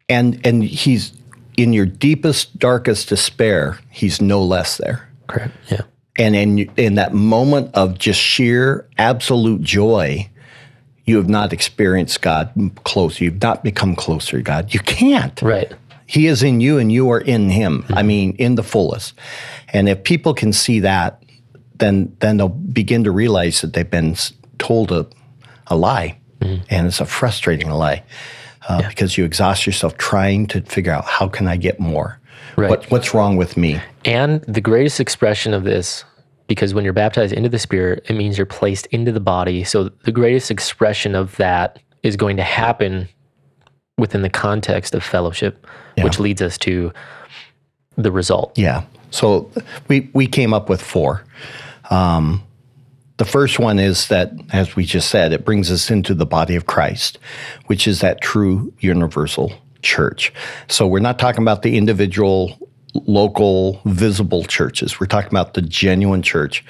and 0.09 0.39
and 0.45 0.63
he's 0.63 1.13
in 1.57 1.73
your 1.73 1.85
deepest 1.85 2.57
darkest 2.57 3.09
despair 3.09 3.77
he's 3.89 4.21
no 4.21 4.41
less 4.41 4.77
there 4.77 5.07
Correct. 5.27 5.53
Yeah. 5.69 5.81
and 6.17 6.33
in 6.35 6.59
in 6.77 6.95
that 6.95 7.13
moment 7.13 7.69
of 7.75 7.97
just 7.99 8.19
sheer 8.21 8.87
absolute 8.97 9.61
joy 9.61 10.29
you 11.05 11.17
have 11.17 11.29
not 11.29 11.51
experienced 11.53 12.21
god 12.21 12.51
close. 12.83 13.19
You've 13.19 13.41
not 13.41 13.63
become 13.63 13.95
closer 13.95 14.37
to 14.37 14.43
god. 14.43 14.73
You 14.73 14.79
can't. 14.81 15.41
Right. 15.41 15.73
he 16.05 16.27
is 16.27 16.43
in 16.43 16.61
you 16.61 16.77
and 16.77 16.91
you 16.91 17.09
are 17.11 17.21
in 17.21 17.49
him. 17.49 17.85
I 17.89 18.03
mean 18.03 18.35
in 18.37 18.55
the 18.55 18.63
fullest. 18.63 19.13
And 19.73 19.89
if 19.89 20.03
people 20.03 20.33
can 20.33 20.53
see 20.53 20.79
that 20.81 21.23
then 21.77 22.15
then 22.19 22.37
they'll 22.37 22.49
begin 22.49 23.03
to 23.03 23.11
realize 23.11 23.61
that 23.61 23.73
they've 23.73 23.89
been 23.89 24.15
told 24.59 24.91
a, 24.91 25.07
a 25.67 25.75
lie. 25.75 26.17
And 26.41 26.87
it's 26.87 26.99
a 26.99 27.05
frustrating 27.05 27.69
lie 27.69 28.03
uh, 28.67 28.87
because 28.89 29.15
you 29.15 29.25
exhaust 29.25 29.67
yourself 29.67 29.97
trying 29.97 30.47
to 30.47 30.61
figure 30.61 30.91
out 30.91 31.05
how 31.05 31.27
can 31.27 31.47
i 31.47 31.55
get 31.55 31.79
more? 31.79 32.19
Right. 32.57 32.69
what, 32.69 32.89
what's 32.91 33.13
wrong 33.13 33.37
with 33.37 33.57
me? 33.57 33.79
And 34.05 34.41
the 34.41 34.61
greatest 34.61 34.99
expression 34.99 35.53
of 35.53 35.63
this, 35.63 36.03
because 36.51 36.73
when 36.73 36.83
you're 36.83 36.91
baptized 36.91 37.31
into 37.31 37.47
the 37.47 37.57
Spirit, 37.57 38.05
it 38.09 38.13
means 38.13 38.37
you're 38.37 38.45
placed 38.45 38.85
into 38.87 39.09
the 39.13 39.21
body. 39.21 39.63
So 39.63 39.85
the 40.03 40.11
greatest 40.11 40.51
expression 40.51 41.15
of 41.15 41.37
that 41.37 41.79
is 42.03 42.17
going 42.17 42.35
to 42.35 42.43
happen 42.43 43.07
within 43.97 44.21
the 44.21 44.29
context 44.29 44.93
of 44.93 45.01
fellowship, 45.01 45.65
which 45.99 46.19
leads 46.19 46.41
us 46.41 46.57
to 46.57 46.91
the 47.95 48.11
result. 48.11 48.57
Yeah. 48.57 48.83
So 49.11 49.49
we 49.87 50.09
we 50.11 50.27
came 50.27 50.53
up 50.53 50.67
with 50.67 50.81
four. 50.81 51.23
Um, 51.89 52.43
the 53.15 53.23
first 53.23 53.57
one 53.57 53.79
is 53.79 54.09
that, 54.09 54.33
as 54.51 54.75
we 54.75 54.83
just 54.83 55.09
said, 55.09 55.31
it 55.31 55.45
brings 55.45 55.71
us 55.71 55.89
into 55.89 56.13
the 56.13 56.25
body 56.25 56.57
of 56.57 56.65
Christ, 56.65 57.17
which 57.67 57.87
is 57.87 58.01
that 58.01 58.19
true 58.19 58.73
universal 58.81 59.53
church. 59.83 60.33
So 60.67 60.85
we're 60.85 60.99
not 60.99 61.17
talking 61.17 61.43
about 61.43 61.61
the 61.61 61.77
individual, 61.77 62.59
local, 62.93 63.81
visible 63.85 64.43
churches. 64.43 64.99
We're 64.99 65.07
talking 65.07 65.31
about 65.31 65.53
the 65.53 65.61
genuine 65.61 66.21
church 66.21 66.63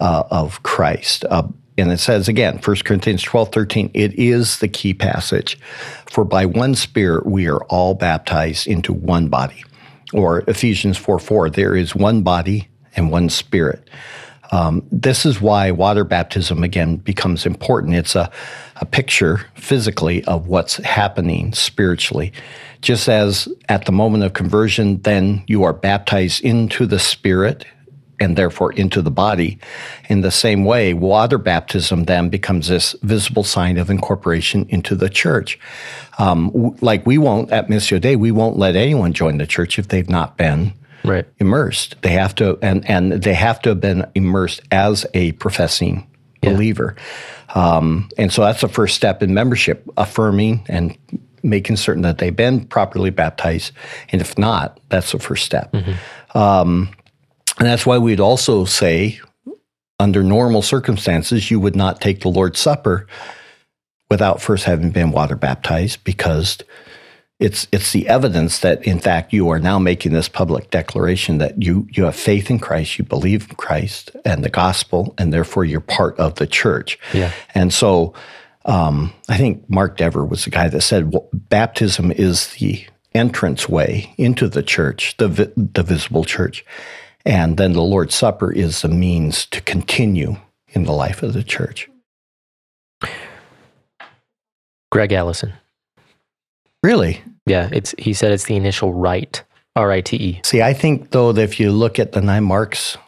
uh, 0.00 0.24
of 0.30 0.62
Christ. 0.62 1.24
Uh, 1.28 1.48
and 1.76 1.92
it 1.92 1.98
says 1.98 2.28
again, 2.28 2.58
1 2.58 2.76
Corinthians 2.84 3.22
12, 3.22 3.52
13, 3.52 3.90
it 3.94 4.12
is 4.14 4.58
the 4.58 4.68
key 4.68 4.94
passage. 4.94 5.58
For 6.06 6.24
by 6.24 6.44
one 6.44 6.74
Spirit 6.74 7.26
we 7.26 7.48
are 7.48 7.62
all 7.64 7.94
baptized 7.94 8.66
into 8.66 8.92
one 8.92 9.28
body. 9.28 9.64
Or 10.12 10.40
Ephesians 10.48 10.96
4, 10.96 11.18
4, 11.18 11.50
there 11.50 11.76
is 11.76 11.94
one 11.94 12.22
body 12.22 12.68
and 12.96 13.10
one 13.10 13.28
Spirit. 13.28 13.88
Um, 14.50 14.82
this 14.90 15.26
is 15.26 15.40
why 15.40 15.70
water 15.70 16.04
baptism 16.04 16.64
again 16.64 16.96
becomes 16.96 17.44
important. 17.44 17.94
It's 17.94 18.16
a, 18.16 18.30
a 18.76 18.86
picture 18.86 19.44
physically 19.54 20.24
of 20.24 20.48
what's 20.48 20.76
happening 20.76 21.52
spiritually. 21.52 22.32
Just 22.80 23.08
as 23.08 23.48
at 23.68 23.86
the 23.86 23.92
moment 23.92 24.24
of 24.24 24.32
conversion, 24.34 25.00
then 25.02 25.42
you 25.46 25.64
are 25.64 25.72
baptized 25.72 26.42
into 26.44 26.86
the 26.86 26.98
Spirit 26.98 27.64
and 28.20 28.36
therefore 28.36 28.72
into 28.72 29.00
the 29.00 29.10
body. 29.10 29.58
In 30.08 30.22
the 30.22 30.30
same 30.30 30.64
way, 30.64 30.92
water 30.92 31.38
baptism 31.38 32.04
then 32.04 32.28
becomes 32.28 32.68
this 32.68 32.94
visible 33.02 33.44
sign 33.44 33.78
of 33.78 33.90
incorporation 33.90 34.66
into 34.68 34.96
the 34.96 35.08
church. 35.08 35.58
Um, 36.18 36.48
w- 36.48 36.76
like 36.80 37.06
we 37.06 37.16
won't 37.18 37.52
at 37.52 37.68
Missio 37.68 38.00
Dei, 38.00 38.16
we 38.16 38.32
won't 38.32 38.56
let 38.58 38.74
anyone 38.74 39.12
join 39.12 39.38
the 39.38 39.46
church 39.46 39.78
if 39.78 39.88
they've 39.88 40.08
not 40.08 40.36
been 40.36 40.72
Right. 41.04 41.26
immersed. 41.38 41.94
They 42.02 42.10
have 42.10 42.34
to, 42.36 42.58
and 42.60 42.88
and 42.90 43.12
they 43.12 43.34
have 43.34 43.60
to 43.62 43.68
have 43.70 43.80
been 43.80 44.04
immersed 44.16 44.60
as 44.72 45.06
a 45.14 45.30
professing 45.32 46.04
believer. 46.42 46.96
Um, 47.54 48.08
and 48.18 48.32
so 48.32 48.42
that's 48.42 48.60
the 48.60 48.68
first 48.68 48.96
step 48.96 49.22
in 49.22 49.32
membership, 49.32 49.88
affirming 49.96 50.64
and 50.68 50.96
making 51.42 51.76
certain 51.76 52.02
that 52.02 52.18
they've 52.18 52.34
been 52.34 52.64
properly 52.64 53.10
baptized. 53.10 53.72
And 54.10 54.20
if 54.20 54.36
not, 54.38 54.80
that's 54.88 55.12
the 55.12 55.18
first 55.18 55.44
step. 55.44 55.74
Um, 56.34 56.90
and 57.58 57.66
that's 57.66 57.86
why 57.86 57.98
we'd 57.98 58.20
also 58.20 58.64
say, 58.64 59.20
under 59.98 60.22
normal 60.22 60.62
circumstances, 60.62 61.50
you 61.50 61.58
would 61.58 61.74
not 61.74 62.00
take 62.00 62.20
the 62.20 62.28
Lord's 62.28 62.60
Supper 62.60 63.06
without 64.10 64.40
first 64.40 64.64
having 64.64 64.90
been 64.90 65.10
water 65.10 65.36
baptized 65.36 66.02
because 66.04 66.58
it's 67.40 67.68
it's 67.70 67.92
the 67.92 68.08
evidence 68.08 68.60
that 68.60 68.82
in 68.84 68.98
fact 68.98 69.32
you 69.32 69.48
are 69.48 69.60
now 69.60 69.78
making 69.78 70.12
this 70.12 70.28
public 70.28 70.70
declaration 70.70 71.38
that 71.38 71.62
you 71.62 71.86
you 71.90 72.04
have 72.04 72.16
faith 72.16 72.50
in 72.50 72.58
Christ, 72.58 72.98
you 72.98 73.04
believe 73.04 73.48
in 73.48 73.56
Christ 73.56 74.10
and 74.24 74.42
the 74.42 74.48
gospel, 74.48 75.14
and 75.18 75.32
therefore 75.32 75.64
you're 75.64 75.80
part 75.80 76.18
of 76.18 76.36
the 76.36 76.46
church. 76.46 76.98
Yeah. 77.12 77.32
And 77.54 77.72
so 77.72 78.12
um, 78.68 79.12
I 79.28 79.38
think 79.38 79.68
Mark 79.68 79.96
Dever 79.96 80.24
was 80.24 80.44
the 80.44 80.50
guy 80.50 80.68
that 80.68 80.82
said 80.82 81.12
well, 81.12 81.28
baptism 81.32 82.12
is 82.12 82.48
the 82.54 82.86
entrance 83.14 83.68
way 83.68 84.14
into 84.18 84.46
the 84.46 84.62
church, 84.62 85.16
the 85.16 85.28
vi- 85.28 85.52
the 85.56 85.82
visible 85.82 86.24
church, 86.24 86.64
and 87.24 87.56
then 87.56 87.72
the 87.72 87.82
Lord's 87.82 88.14
Supper 88.14 88.52
is 88.52 88.82
the 88.82 88.88
means 88.88 89.46
to 89.46 89.62
continue 89.62 90.36
in 90.68 90.84
the 90.84 90.92
life 90.92 91.22
of 91.22 91.32
the 91.32 91.42
church. 91.42 91.88
Greg 94.92 95.12
Allison. 95.12 95.54
Really? 96.82 97.22
Yeah. 97.46 97.70
It's 97.72 97.94
he 97.98 98.12
said 98.12 98.32
it's 98.32 98.44
the 98.44 98.56
initial 98.56 98.92
rite. 98.92 99.44
R 99.76 99.92
I 99.92 100.00
T 100.00 100.16
E. 100.16 100.40
See, 100.44 100.60
I 100.60 100.74
think 100.74 101.10
though 101.10 101.32
that 101.32 101.42
if 101.42 101.58
you 101.60 101.70
look 101.70 101.98
at 101.98 102.12
the 102.12 102.20
nine 102.20 102.44
marks 102.44 102.98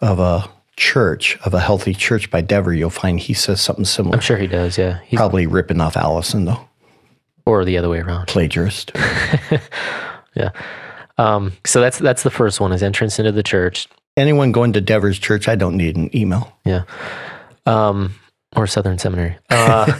of 0.00 0.18
a 0.20 0.48
church, 0.82 1.38
of 1.44 1.54
a 1.54 1.60
healthy 1.60 1.94
church 1.94 2.30
by 2.30 2.40
Dever, 2.40 2.72
you'll 2.74 2.90
find 2.90 3.20
he 3.20 3.34
says 3.34 3.60
something 3.60 3.84
similar. 3.84 4.14
I'm 4.16 4.20
sure 4.20 4.36
he 4.36 4.46
does, 4.48 4.76
yeah. 4.76 4.98
He's 5.06 5.16
Probably 5.18 5.46
ripping 5.46 5.80
off 5.80 5.96
Allison 5.96 6.44
though, 6.44 6.68
or 7.46 7.64
the 7.64 7.78
other 7.78 7.88
way 7.88 8.00
around. 8.00 8.26
plagiarist. 8.26 8.90
Yeah. 10.34 10.48
Um, 11.18 11.52
so 11.66 11.82
that's 11.82 11.98
that's 11.98 12.22
the 12.22 12.30
first 12.30 12.58
one 12.58 12.72
is 12.72 12.82
entrance 12.82 13.18
into 13.18 13.32
the 13.32 13.42
church. 13.42 13.86
Anyone 14.16 14.50
going 14.50 14.72
to 14.72 14.80
Dever's 14.80 15.18
church, 15.18 15.46
I 15.46 15.56
don't 15.56 15.76
need 15.76 15.94
an 15.94 16.08
email. 16.16 16.56
Yeah. 16.64 16.84
Um, 17.66 18.14
or 18.56 18.66
Southern 18.66 18.96
Seminary. 18.98 19.36
Uh, 19.50 19.92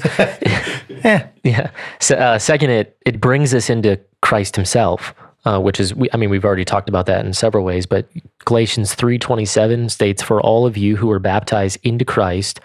Eh, 1.05 1.27
yeah. 1.45 1.71
So, 2.01 2.15
uh, 2.17 2.39
second, 2.39 2.71
it 2.71 2.97
it 3.05 3.21
brings 3.21 3.53
us 3.53 3.69
into 3.69 4.01
Christ 4.23 4.57
Himself, 4.57 5.15
uh, 5.45 5.61
which 5.61 5.81
is 5.81 5.95
we, 5.95 6.09
I 6.13 6.17
mean 6.17 6.31
we've 6.31 6.45
already 6.45 6.65
talked 6.65 6.89
about 6.89 7.07
that 7.07 7.25
in 7.25 7.33
several 7.33 7.65
ways, 7.65 7.87
but 7.87 8.09
Galatians 8.45 8.95
three 8.95 9.19
twenty 9.19 9.45
seven 9.45 9.89
states, 9.89 10.23
"For 10.23 10.41
all 10.41 10.67
of 10.67 10.77
you 10.77 10.97
who 10.97 11.11
are 11.11 11.19
baptized 11.19 11.79
into 11.83 12.05
Christ 12.05 12.61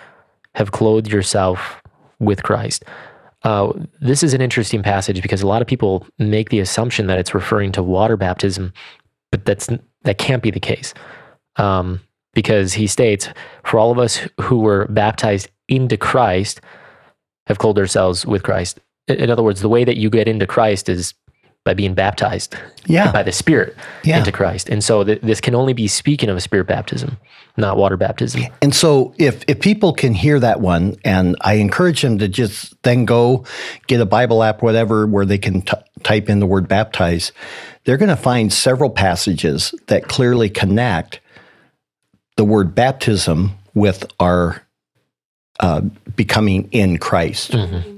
have 0.56 0.72
clothed 0.72 1.12
yourself 1.12 1.82
with 2.20 2.44
Christ." 2.44 2.84
Uh, 3.44 3.72
this 4.02 4.24
is 4.24 4.34
an 4.34 4.42
interesting 4.42 4.84
passage 4.84 5.22
because 5.22 5.42
a 5.42 5.48
lot 5.48 5.62
of 5.62 5.68
people 5.68 6.06
make 6.20 6.50
the 6.50 6.60
assumption 6.60 7.08
that 7.08 7.20
it's 7.20 7.34
referring 7.34 7.72
to 7.72 7.84
water 7.84 8.18
baptism, 8.18 8.74
but 9.32 9.46
that's 9.46 9.70
that 10.04 10.18
can't 10.18 10.44
be 10.44 10.52
the 10.52 10.60
case. 10.60 10.94
Um, 11.56 12.02
because 12.34 12.74
he 12.74 12.86
states, 12.86 13.30
"For 13.64 13.80
all 13.80 13.92
of 13.92 13.98
us 13.98 14.28
who 14.40 14.60
were 14.60 14.86
baptized 14.88 15.50
into 15.68 15.98
Christ 15.98 16.62
have 17.48 17.58
clothed 17.58 17.80
ourselves 17.80 18.26
with 18.26 18.44
Christ." 18.44 18.80
in 19.08 19.30
other 19.30 19.44
words, 19.44 19.62
the 19.62 19.70
way 19.70 19.86
that 19.86 19.96
you 19.96 20.10
get 20.10 20.28
into 20.28 20.46
Christ 20.46 20.90
is 20.90 21.14
by 21.68 21.74
being 21.74 21.94
baptized 21.94 22.56
Yeah. 22.86 23.12
by 23.12 23.22
the 23.24 23.34
Spirit 23.34 23.76
Yeah. 24.04 24.18
into 24.20 24.32
Christ. 24.32 24.70
And 24.70 24.82
so 24.82 25.04
th- 25.04 25.20
this 25.22 25.42
can 25.42 25.54
only 25.54 25.74
be 25.74 25.88
speaking 25.88 26.30
of 26.30 26.38
a 26.38 26.42
spirit 26.42 26.66
baptism, 26.66 27.18
not 27.58 27.76
water 27.76 27.98
baptism. 27.98 28.44
And 28.62 28.74
so 28.74 29.14
if 29.18 29.44
if 29.48 29.60
people 29.60 29.92
can 29.92 30.14
hear 30.14 30.40
that 30.40 30.62
one, 30.62 30.96
and 31.04 31.36
I 31.42 31.56
encourage 31.56 32.02
them 32.02 32.18
to 32.20 32.30
just 32.30 32.82
then 32.84 33.04
go 33.04 33.44
get 33.88 34.00
a 34.00 34.06
Bible 34.06 34.42
app, 34.44 34.62
whatever, 34.64 35.06
where 35.06 35.26
they 35.26 35.38
can 35.38 35.62
t- 35.62 35.74
type 36.04 36.30
in 36.30 36.40
the 36.40 36.46
word 36.46 36.70
baptize, 36.70 37.34
they're 37.84 37.98
going 37.98 38.10
to 38.10 38.16
find 38.16 38.54
several 38.54 38.90
passages 38.90 39.76
that 39.88 40.08
clearly 40.08 40.50
connect 40.50 41.20
the 42.38 42.46
word 42.46 42.74
baptism 42.74 43.52
with 43.74 44.06
our 44.22 44.62
uh, 45.60 45.82
becoming 46.16 46.68
in 46.72 46.98
Christ 46.98 47.56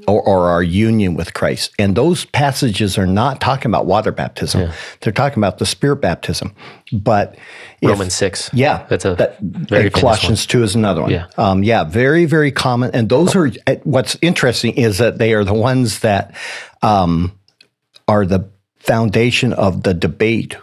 or, 0.07 0.22
or 0.22 0.49
our 0.49 0.64
union 0.64 1.14
with 1.16 1.34
Christ. 1.34 1.72
And 1.78 1.95
those 1.95 2.26
passages 2.26 2.97
are 2.97 3.05
not 3.05 3.41
talking 3.41 3.70
about 3.70 3.86
water 3.86 4.12
baptism. 4.12 4.72
They're 5.01 5.12
talking 5.14 5.39
about 5.39 5.57
the 5.57 5.66
spirit 5.66 5.97
baptism. 5.97 6.53
But 6.93 7.36
if- 7.82 7.89
Romans 7.89 8.14
6. 8.16 8.51
yeah, 8.53 8.86
That's 8.89 9.03
a 9.05 9.16
that, 9.16 9.39
very 9.41 9.89
Colossians 9.89 10.45
two 10.45 10.64
is 10.64 10.74
another 10.76 11.01
one. 11.01 11.12
Yeah. 11.12 11.28
um, 11.38 11.64
yeah, 11.64 11.84
very 11.84 12.26
very 12.26 12.51
common. 12.51 12.91
And 12.93 13.10
those 13.10 13.36
are 13.36 13.51
what's 13.84 14.18
interesting 14.22 14.74
is 14.76 14.97
that 14.99 15.18
they 15.18 15.34
are 15.34 15.43
the 15.43 15.53
ones 15.53 15.99
that 15.99 16.34
um, 16.82 17.34
are 18.07 18.26
the 18.26 18.49
foundation 18.78 19.53
of 19.53 19.84
the 19.84 19.93
debate 19.93 20.55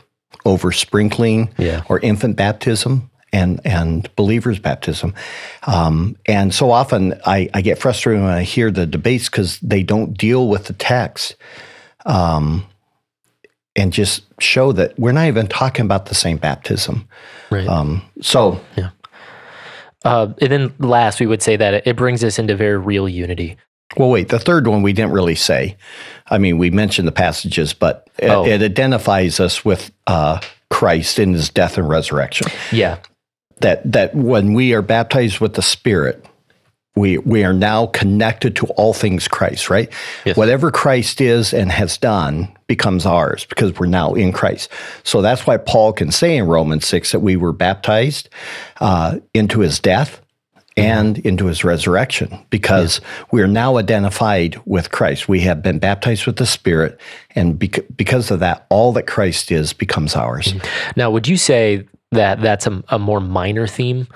over 0.44 0.72
sprinkling 0.72 1.52
Yeah. 1.58 1.82
or 1.88 1.98
infant 2.00 2.36
baptism 2.36 3.10
and 3.36 3.60
and 3.64 4.08
believers 4.16 4.58
baptism. 4.58 5.14
Um, 5.66 6.16
and 6.26 6.54
so 6.54 6.70
often 6.70 7.14
I, 7.26 7.48
I 7.54 7.60
get 7.62 7.78
frustrated 7.78 8.22
when 8.22 8.32
I 8.32 8.42
hear 8.44 8.70
the 8.70 8.86
debates 8.86 9.28
because 9.28 9.58
they 9.60 9.82
don't 9.82 10.16
deal 10.16 10.48
with 10.48 10.64
the 10.66 10.72
text. 10.74 11.36
Um, 12.04 12.64
and 13.78 13.92
just 13.92 14.22
show 14.40 14.72
that 14.72 14.98
we're 14.98 15.12
not 15.12 15.26
even 15.26 15.46
talking 15.46 15.84
about 15.84 16.06
the 16.06 16.14
same 16.14 16.38
baptism. 16.38 17.06
Right. 17.50 17.68
Um, 17.68 18.00
so 18.22 18.58
Uh, 20.04 20.32
and 20.40 20.50
then 20.52 20.74
last, 20.78 21.20
we 21.20 21.26
would 21.26 21.42
say 21.42 21.56
that 21.56 21.86
it 21.86 21.96
brings 21.96 22.22
us 22.24 22.38
into 22.38 22.54
very 22.56 22.78
real 22.78 23.08
unity. 23.08 23.56
Well, 23.96 24.08
wait, 24.08 24.28
the 24.28 24.38
third 24.38 24.66
one 24.66 24.82
we 24.82 24.92
didn't 24.92 25.12
really 25.12 25.34
say. 25.34 25.76
I 26.30 26.38
mean, 26.38 26.58
we 26.58 26.70
mentioned 26.70 27.06
the 27.08 27.12
passages, 27.12 27.74
but 27.74 28.08
it, 28.18 28.30
Oh. 28.30 28.46
it 28.46 28.62
identifies 28.62 29.40
us 29.40 29.64
with 29.64 29.90
uh, 30.06 30.40
Christ 30.70 31.18
in 31.18 31.32
his 31.34 31.50
death 31.50 31.76
and 31.76 31.88
resurrection. 31.88 32.46
Yeah. 32.72 32.96
That 33.60 33.90
that 33.90 34.14
when 34.14 34.52
we 34.52 34.74
are 34.74 34.82
baptized 34.82 35.40
with 35.40 35.54
the 35.54 35.62
Spirit, 35.62 36.24
we 36.94 37.18
we 37.18 37.44
are 37.44 37.52
now 37.52 37.86
connected 37.86 38.56
to 38.56 38.66
all 38.68 38.92
things 38.92 39.28
Christ, 39.28 39.70
right? 39.70 39.92
Yes. 40.24 40.36
Whatever 40.36 40.70
Christ 40.70 41.20
is 41.20 41.54
and 41.54 41.70
has 41.70 41.96
done 41.98 42.48
becomes 42.66 43.06
ours 43.06 43.44
because 43.44 43.78
we're 43.78 43.86
now 43.86 44.14
in 44.14 44.32
Christ. 44.32 44.70
So 45.04 45.22
that's 45.22 45.46
why 45.46 45.56
Paul 45.56 45.92
can 45.92 46.10
say 46.10 46.36
in 46.36 46.46
Romans 46.46 46.86
6 46.86 47.12
that 47.12 47.20
we 47.20 47.36
were 47.36 47.52
baptized 47.52 48.28
uh, 48.80 49.18
into 49.34 49.60
his 49.60 49.78
death 49.78 50.20
and 50.76 51.18
into 51.18 51.46
his 51.46 51.64
resurrection 51.64 52.38
because 52.50 53.00
we 53.30 53.40
are 53.40 53.46
now 53.46 53.78
identified 53.78 54.60
with 54.66 54.90
Christ. 54.90 55.28
We 55.28 55.40
have 55.40 55.62
been 55.62 55.78
baptized 55.78 56.26
with 56.26 56.36
the 56.36 56.44
Spirit, 56.44 57.00
and 57.34 57.58
bec- 57.58 57.84
because 57.96 58.30
of 58.30 58.40
that, 58.40 58.66
all 58.68 58.92
that 58.92 59.06
Christ 59.06 59.50
is 59.50 59.72
becomes 59.72 60.14
ours. 60.14 60.54
Now, 60.94 61.10
would 61.10 61.28
you 61.28 61.38
say 61.38 61.86
that 62.16 62.40
that's 62.42 62.66
a, 62.66 62.82
a 62.88 62.98
more 62.98 63.20
minor 63.20 63.66
theme 63.66 64.06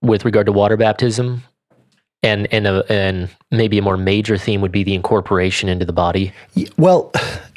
with 0.00 0.24
regard 0.24 0.46
to 0.46 0.52
water 0.52 0.76
baptism? 0.76 1.42
And, 2.24 2.46
and, 2.52 2.68
a, 2.68 2.84
and 2.92 3.28
maybe 3.50 3.78
a 3.78 3.82
more 3.82 3.96
major 3.96 4.38
theme 4.38 4.60
would 4.60 4.70
be 4.70 4.84
the 4.84 4.94
incorporation 4.94 5.68
into 5.68 5.84
the 5.84 5.92
body? 5.92 6.32
Well, 6.78 7.10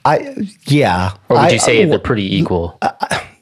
I 0.05 0.36
yeah. 0.65 1.11
Or 1.30 1.38
would 1.38 1.45
I- 1.45 1.49
you 1.51 1.59
say 1.59 1.84
I- 1.84 1.86
they're 1.86 1.99
pretty 1.99 2.36
equal? 2.36 2.80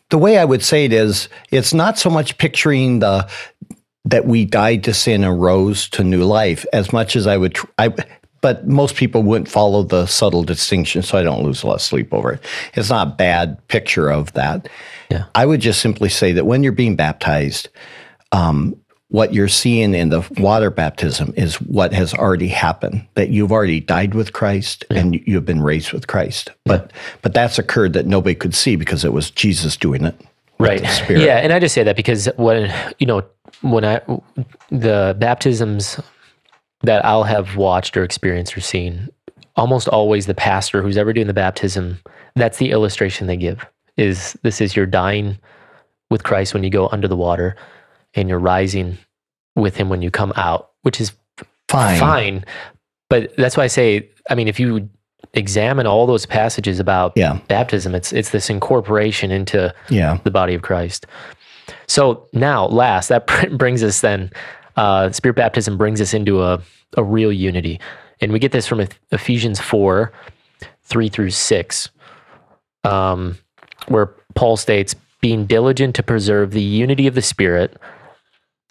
the 0.10 0.18
way 0.18 0.38
I 0.38 0.44
would 0.46 0.62
say 0.64 0.84
it 0.86 0.92
is, 0.94 1.30
it's 1.50 1.74
not 1.74 1.98
so 1.98 2.10
much 2.10 2.38
picturing 2.38 3.00
the 3.00 3.30
that 4.06 4.26
we 4.26 4.44
died 4.44 4.84
to 4.84 4.94
sin 4.94 5.24
and 5.24 5.42
rose 5.42 5.88
to 5.92 6.04
new 6.04 6.26
life 6.26 6.66
as 6.74 6.92
much 6.92 7.16
as 7.16 7.26
I 7.26 7.38
would. 7.38 7.58
I, 7.78 7.94
but 8.44 8.68
most 8.68 8.98
people 8.98 9.24
wouldn't 9.24 9.48
follow 9.48 9.84
the 9.84 10.06
subtle 10.06 10.44
distinction, 10.44 11.02
so 11.02 11.18
I 11.18 11.24
don't 11.24 11.44
lose 11.44 11.64
a 11.64 11.68
lot 11.68 11.76
of 11.76 11.82
sleep 11.82 12.14
over 12.14 12.34
it. 12.34 12.44
It's 12.74 12.90
not 12.90 13.08
a 13.08 13.12
bad 13.12 13.66
picture 13.70 14.10
of 14.10 14.34
that. 14.34 14.68
Yeah. 15.10 15.24
I 15.34 15.46
would 15.46 15.62
just 15.62 15.80
simply 15.80 16.10
say 16.10 16.34
that 16.34 16.46
when 16.46 16.62
you're 16.62 16.74
being 16.74 16.98
baptized, 16.98 17.70
um, 18.34 18.76
what 19.08 19.34
you're 19.34 19.48
seeing 19.48 19.96
in 19.96 20.10
the 20.10 20.28
water 20.38 20.70
baptism 20.70 21.34
is 21.38 21.56
what 21.62 21.94
has 21.94 22.14
already 22.14 22.50
happened. 22.50 23.08
That 23.14 23.30
you've 23.30 23.54
already 23.54 23.80
died 23.80 24.14
with 24.14 24.34
Christ 24.34 24.84
and 24.90 25.16
you 25.26 25.36
have 25.36 25.46
been 25.46 25.64
raised 25.64 25.94
with 25.94 26.08
Christ. 26.08 26.52
But 26.66 26.92
but 27.22 27.34
that's 27.34 27.58
occurred 27.58 27.94
that 27.94 28.08
nobody 28.08 28.36
could 28.36 28.54
see 28.54 28.76
because 28.76 29.06
it 29.06 29.14
was 29.14 29.32
Jesus 29.32 29.78
doing 29.78 30.04
it. 30.04 30.20
right 30.60 30.84
yeah 31.10 31.38
and 31.38 31.52
i 31.52 31.60
just 31.60 31.74
say 31.74 31.84
that 31.84 31.96
because 31.96 32.30
when 32.38 32.72
you 33.00 33.08
know 33.08 33.24
when 33.62 33.84
i 33.84 34.00
the 34.70 35.16
baptisms 35.18 36.00
that 36.84 37.04
i'll 37.06 37.24
have 37.24 37.56
watched 37.56 37.96
or 37.98 38.04
experienced 38.04 38.56
or 38.58 38.62
seen 38.62 39.10
almost 39.56 39.88
always 39.88 40.26
the 40.26 40.34
pastor 40.34 40.82
who's 40.82 40.98
ever 40.98 41.14
doing 41.14 41.28
the 41.28 41.34
baptism 41.34 42.00
that's 42.36 42.58
the 42.58 42.72
illustration 42.72 43.28
they 43.28 43.38
give 43.38 43.66
is 43.98 44.38
this 44.44 44.60
is 44.62 44.76
you're 44.76 44.86
dying 44.86 45.38
with 46.10 46.24
christ 46.24 46.54
when 46.54 46.64
you 46.64 46.70
go 46.70 46.88
under 46.90 47.08
the 47.08 47.16
water 47.18 47.56
and 48.16 48.30
you're 48.30 48.40
rising 48.40 48.98
with 49.56 49.76
him 49.76 49.90
when 49.90 50.02
you 50.02 50.10
come 50.12 50.34
out 50.36 50.72
which 50.82 51.00
is 51.02 51.12
Fine. 51.70 52.00
fine 52.00 52.46
but 53.10 53.36
that's 53.38 53.58
why 53.58 53.64
i 53.64 53.68
say 53.68 54.10
i 54.30 54.36
mean 54.36 54.48
if 54.48 54.60
you 54.60 54.90
examine 55.36 55.88
all 55.88 56.06
those 56.06 56.26
passages 56.28 56.80
about 56.80 57.14
Yeah. 57.16 57.40
baptism 57.48 57.96
it's 57.96 58.14
it's 58.14 58.30
this 58.30 58.50
incorporation 58.52 59.32
into 59.32 59.74
Yeah. 59.90 60.20
the 60.24 60.30
body 60.30 60.54
of 60.54 60.62
Christ. 60.62 61.08
So 61.88 62.28
now, 62.34 62.68
last, 62.68 63.08
that 63.08 63.26
brings 63.58 63.82
us 63.84 64.02
then, 64.02 64.30
uh, 64.76 65.12
spirit 65.12 65.36
baptism 65.36 65.78
brings 65.78 66.02
us 66.02 66.14
into 66.14 66.42
a, 66.42 66.62
a 66.98 67.04
real 67.04 67.32
unity. 67.32 67.80
And 68.22 68.32
we 68.32 68.40
get 68.40 68.52
this 68.52 68.68
from 68.68 68.86
Ephesians 69.12 69.60
4 69.60 70.12
3 70.86 71.10
through 71.10 71.30
6, 71.30 71.90
um, 72.84 73.38
where 73.88 74.08
Paul 74.36 74.58
states, 74.58 74.96
being 75.22 75.46
diligent 75.46 75.96
to 75.96 76.04
preserve 76.04 76.52
the 76.52 76.62
unity 76.62 77.08
of 77.08 77.16
the 77.16 77.22
Spirit 77.22 77.78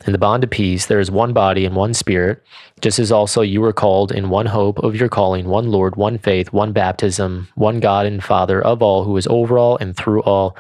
in 0.07 0.13
the 0.13 0.19
bond 0.19 0.45
of 0.45 0.51
peace, 0.51 0.87
there 0.87 1.01
is 1.01 1.11
one 1.11 1.33
body 1.33 1.65
and 1.65 1.77
one 1.77 1.95
Spirit, 1.95 2.43
just 2.81 2.99
as 2.99 3.13
also 3.13 3.41
you 3.41 3.61
were 3.61 3.73
called 3.73 4.13
in 4.13 4.31
one 4.31 4.47
hope 4.47 4.79
of 4.81 4.97
your 4.97 5.09
calling, 5.09 5.47
one 5.49 5.71
Lord, 5.71 5.97
one 5.97 6.19
faith, 6.19 6.53
one 6.53 6.73
baptism, 6.73 7.49
one 7.55 7.81
God 7.81 8.07
and 8.07 8.23
Father 8.23 8.61
of 8.61 8.83
all, 8.83 9.05
who 9.05 9.17
is 9.17 9.27
over 9.29 9.59
all 9.59 9.77
and 9.79 9.97
through 9.97 10.23
all 10.23 10.57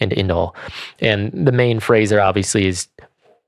and 0.00 0.12
in 0.12 0.30
all. 0.30 0.54
And 1.00 1.32
the 1.32 1.52
main 1.52 1.80
phrase 1.80 2.10
there 2.10 2.20
obviously 2.20 2.66
is 2.66 2.88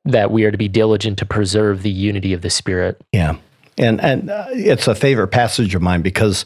that 0.07 0.31
we 0.31 0.45
are 0.45 0.51
to 0.51 0.59
be 0.59 0.69
diligent 0.69 1.19
to 1.19 1.27
preserve 1.27 1.83
the 1.83 1.91
unity 1.91 2.33
of 2.33 2.43
the 2.43 2.51
Spirit. 2.51 3.01
Yeah. 3.13 3.37
And 3.79 4.01
and 4.01 4.31
uh, 4.31 4.47
it's 4.51 4.89
a 4.89 4.95
favorite 4.95 5.29
passage 5.29 5.75
of 5.75 5.83
mine 5.83 6.03
because 6.03 6.45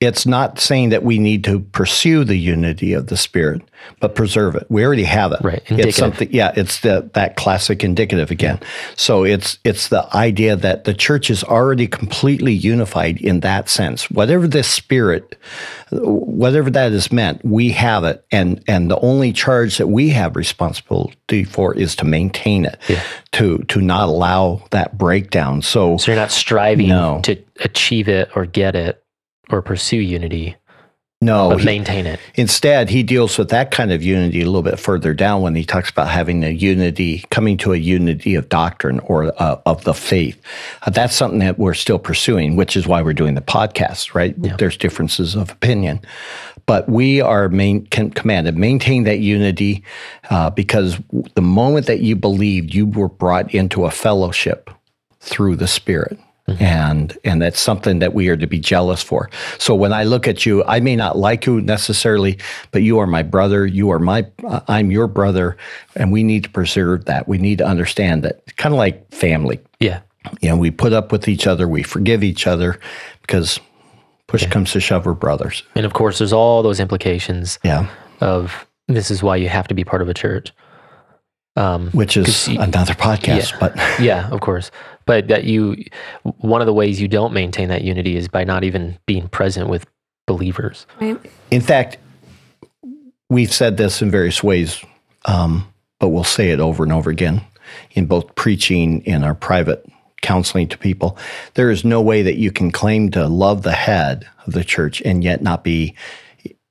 it's 0.00 0.24
not 0.26 0.58
saying 0.58 0.88
that 0.88 1.02
we 1.02 1.18
need 1.18 1.44
to 1.44 1.60
pursue 1.60 2.24
the 2.24 2.36
unity 2.36 2.94
of 2.94 3.08
the 3.08 3.16
spirit, 3.18 3.60
but 4.00 4.14
preserve 4.14 4.54
it. 4.56 4.64
We 4.70 4.82
already 4.84 5.04
have 5.04 5.32
it. 5.32 5.40
Right. 5.42 5.56
It's 5.58 5.70
Indicative. 5.70 5.94
something 5.94 6.28
yeah, 6.32 6.52
it's 6.56 6.80
the 6.80 7.10
that 7.12 7.36
classic 7.36 7.84
indicative 7.84 8.30
again. 8.30 8.60
So 8.96 9.24
it's 9.24 9.58
it's 9.62 9.88
the 9.88 10.08
idea 10.16 10.56
that 10.56 10.84
the 10.84 10.94
church 10.94 11.28
is 11.28 11.44
already 11.44 11.86
completely 11.86 12.54
unified 12.54 13.20
in 13.20 13.40
that 13.40 13.68
sense. 13.68 14.10
Whatever 14.10 14.48
this 14.48 14.68
spirit 14.68 15.36
whatever 15.92 16.70
that 16.70 16.92
is 16.92 17.10
meant, 17.12 17.44
we 17.44 17.70
have 17.70 18.04
it, 18.04 18.24
and 18.32 18.62
and 18.68 18.90
the 18.90 18.98
only 19.00 19.32
charge 19.32 19.76
that 19.78 19.88
we 19.88 20.08
have 20.10 20.36
responsibility 20.36 21.44
for 21.44 21.74
is 21.74 21.94
to 21.96 22.04
maintain 22.04 22.64
it, 22.64 22.78
to 23.32 23.58
to 23.68 23.80
not 23.80 24.08
allow 24.08 24.62
that 24.70 24.96
breakdown. 24.96 25.60
So, 25.62 25.96
So 25.98 26.10
you're 26.12 26.20
not 26.20 26.30
striving 26.30 26.88
No. 26.88 27.20
to 27.24 27.36
achieve 27.64 28.08
it 28.08 28.30
or 28.34 28.46
get 28.46 28.74
it 28.76 29.02
or 29.52 29.62
pursue 29.62 29.98
unity, 29.98 30.56
no, 31.22 31.56
he- 31.56 31.64
maintain 31.66 32.06
it. 32.06 32.18
instead 32.36 32.88
he 32.88 33.02
deals 33.02 33.36
with 33.36 33.50
that 33.50 33.70
kind 33.70 33.92
of 33.92 34.02
unity 34.02 34.40
a 34.40 34.46
little 34.46 34.62
bit 34.62 34.78
further 34.78 35.12
down 35.12 35.42
when 35.42 35.54
he 35.54 35.64
talks 35.64 35.90
about 35.90 36.08
having 36.08 36.42
a 36.44 36.48
unity, 36.48 37.24
coming 37.30 37.58
to 37.58 37.74
a 37.74 37.76
unity 37.76 38.34
of 38.34 38.48
doctrine 38.48 39.00
or 39.00 39.32
uh, 39.42 39.60
of 39.66 39.84
the 39.84 39.92
faith. 39.92 40.40
Uh, 40.86 40.90
that's 40.90 41.14
something 41.14 41.40
that 41.40 41.58
we're 41.58 41.74
still 41.74 41.98
pursuing, 41.98 42.56
which 42.56 42.74
is 42.74 42.86
why 42.86 43.02
we're 43.02 43.12
doing 43.12 43.34
the 43.34 43.42
podcast. 43.42 44.14
Right? 44.14 44.34
There's 44.58 44.78
differences 44.78 45.34
of 45.34 45.50
opinion. 45.50 46.00
But 46.66 46.88
we 46.88 47.20
are 47.20 47.48
main, 47.48 47.86
can, 47.86 48.10
commanded 48.10 48.56
maintain 48.56 49.02
that 49.04 49.18
unity 49.18 49.82
uh, 50.30 50.50
because 50.50 50.98
the 51.34 51.42
moment 51.42 51.86
that 51.86 52.00
you 52.00 52.14
believed, 52.14 52.72
you 52.72 52.86
were 52.86 53.08
brought 53.08 53.52
into 53.52 53.86
a 53.86 53.90
fellowship 53.90 54.70
through 55.18 55.56
the 55.56 55.66
Spirit. 55.66 56.18
And 56.58 57.16
and 57.22 57.40
that's 57.40 57.60
something 57.60 58.00
that 58.00 58.12
we 58.12 58.28
are 58.28 58.36
to 58.36 58.46
be 58.46 58.58
jealous 58.58 59.02
for. 59.02 59.30
So 59.58 59.74
when 59.74 59.92
I 59.92 60.02
look 60.02 60.26
at 60.26 60.44
you, 60.44 60.64
I 60.64 60.80
may 60.80 60.96
not 60.96 61.16
like 61.16 61.46
you 61.46 61.60
necessarily, 61.60 62.38
but 62.72 62.82
you 62.82 62.98
are 62.98 63.06
my 63.06 63.22
brother. 63.22 63.66
You 63.66 63.90
are 63.90 64.00
my 64.00 64.26
uh, 64.44 64.60
I'm 64.66 64.90
your 64.90 65.06
brother, 65.06 65.56
and 65.94 66.10
we 66.10 66.22
need 66.24 66.42
to 66.44 66.50
preserve 66.50 67.04
that. 67.04 67.28
We 67.28 67.38
need 67.38 67.58
to 67.58 67.66
understand 67.66 68.24
that, 68.24 68.56
kind 68.56 68.74
of 68.74 68.78
like 68.78 69.08
family. 69.14 69.60
Yeah. 69.78 70.00
You 70.40 70.48
know, 70.50 70.56
we 70.56 70.70
put 70.72 70.92
up 70.92 71.12
with 71.12 71.28
each 71.28 71.46
other, 71.46 71.68
we 71.68 71.82
forgive 71.84 72.24
each 72.24 72.46
other, 72.48 72.78
because 73.22 73.60
Push 74.26 74.46
comes 74.46 74.72
to 74.72 74.80
shove, 74.80 75.06
we're 75.06 75.14
brothers. 75.14 75.62
And 75.74 75.86
of 75.86 75.92
course, 75.92 76.18
there's 76.18 76.32
all 76.32 76.62
those 76.62 76.78
implications 76.80 77.58
Yeah. 77.64 77.88
of 78.20 78.66
this 78.86 79.10
is 79.10 79.22
why 79.22 79.36
you 79.36 79.48
have 79.48 79.66
to 79.68 79.74
be 79.74 79.84
part 79.84 80.02
of 80.02 80.08
a 80.08 80.14
church. 80.14 80.52
Um, 81.56 81.90
Which 81.90 82.16
is 82.16 82.48
you- 82.48 82.60
another 82.60 82.94
podcast, 82.94 83.52
yeah. 83.52 83.56
but 83.58 83.76
yeah, 84.00 84.30
of 84.30 84.40
course. 84.40 84.70
But 85.06 85.28
that 85.28 85.44
you, 85.44 85.76
one 86.22 86.60
of 86.60 86.66
the 86.66 86.72
ways 86.72 87.00
you 87.00 87.08
don't 87.08 87.32
maintain 87.32 87.68
that 87.68 87.82
unity 87.82 88.16
is 88.16 88.28
by 88.28 88.44
not 88.44 88.62
even 88.64 88.98
being 89.06 89.28
present 89.28 89.68
with 89.68 89.84
believers. 90.26 90.86
Right. 91.00 91.18
in 91.50 91.60
fact, 91.60 91.98
we've 93.28 93.52
said 93.52 93.76
this 93.76 94.00
in 94.00 94.10
various 94.10 94.42
ways, 94.42 94.82
um, 95.24 95.66
but 95.98 96.08
we'll 96.10 96.22
say 96.24 96.50
it 96.50 96.60
over 96.60 96.84
and 96.84 96.92
over 96.92 97.10
again 97.10 97.42
in 97.92 98.06
both 98.06 98.34
preaching 98.36 99.02
and 99.06 99.24
our 99.24 99.34
private 99.34 99.84
counseling 100.22 100.68
to 100.68 100.78
people. 100.78 101.16
There 101.54 101.70
is 101.70 101.84
no 101.84 102.00
way 102.00 102.22
that 102.22 102.36
you 102.36 102.52
can 102.52 102.70
claim 102.70 103.10
to 103.12 103.26
love 103.26 103.62
the 103.62 103.72
head 103.72 104.28
of 104.46 104.52
the 104.52 104.64
church 104.64 105.00
and 105.02 105.24
yet 105.24 105.42
not 105.42 105.64
be 105.64 105.94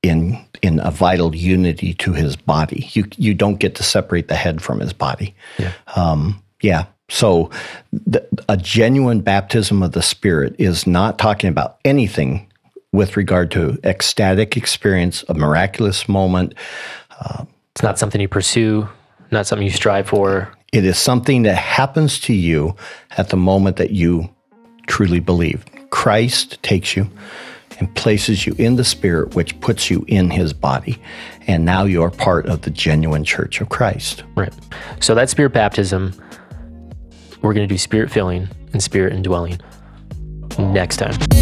in 0.02 0.38
in 0.62 0.80
a 0.80 0.90
vital 0.90 1.34
unity 1.34 1.94
to 1.94 2.12
his 2.12 2.36
body. 2.36 2.88
You 2.92 3.04
you 3.16 3.34
don't 3.34 3.56
get 3.56 3.74
to 3.76 3.82
separate 3.82 4.28
the 4.28 4.34
head 4.34 4.62
from 4.62 4.80
his 4.80 4.92
body. 4.92 5.34
Yeah. 5.58 5.72
Um, 5.96 6.42
yeah. 6.62 6.86
So 7.08 7.50
the, 7.92 8.26
a 8.48 8.56
genuine 8.56 9.20
baptism 9.20 9.82
of 9.82 9.92
the 9.92 10.02
Spirit 10.02 10.54
is 10.58 10.86
not 10.86 11.18
talking 11.18 11.50
about 11.50 11.78
anything 11.84 12.46
with 12.92 13.16
regard 13.16 13.50
to 13.52 13.78
ecstatic 13.84 14.56
experience, 14.56 15.24
a 15.28 15.34
miraculous 15.34 16.08
moment. 16.08 16.54
It's 17.74 17.82
not 17.82 17.98
something 17.98 18.20
you 18.20 18.28
pursue, 18.28 18.88
not 19.30 19.46
something 19.46 19.66
you 19.66 19.72
strive 19.72 20.08
for. 20.08 20.52
It 20.72 20.84
is 20.84 20.98
something 20.98 21.42
that 21.44 21.56
happens 21.56 22.20
to 22.20 22.32
you 22.34 22.76
at 23.16 23.30
the 23.30 23.36
moment 23.36 23.76
that 23.76 23.90
you 23.90 24.28
truly 24.86 25.20
believe. 25.20 25.64
Christ 25.90 26.62
takes 26.62 26.96
you 26.96 27.10
and 27.80 27.92
places 27.96 28.46
you 28.46 28.54
in 28.58 28.76
the 28.76 28.84
Spirit, 28.84 29.34
which 29.34 29.58
puts 29.60 29.90
you 29.90 30.04
in 30.06 30.30
his 30.30 30.52
body. 30.52 31.02
And 31.46 31.64
now 31.64 31.84
you 31.84 32.02
are 32.02 32.10
part 32.10 32.46
of 32.46 32.62
the 32.62 32.70
genuine 32.70 33.24
church 33.24 33.60
of 33.60 33.70
Christ. 33.70 34.22
Right. 34.36 34.54
So 35.00 35.14
that 35.14 35.30
spirit 35.30 35.52
baptism, 35.52 36.14
we're 37.42 37.54
going 37.54 37.66
to 37.66 37.74
do 37.74 37.78
spirit 37.78 38.10
filling 38.10 38.48
and 38.72 38.82
spirit 38.82 39.14
indwelling 39.14 39.58
next 40.58 40.98
time. 40.98 41.39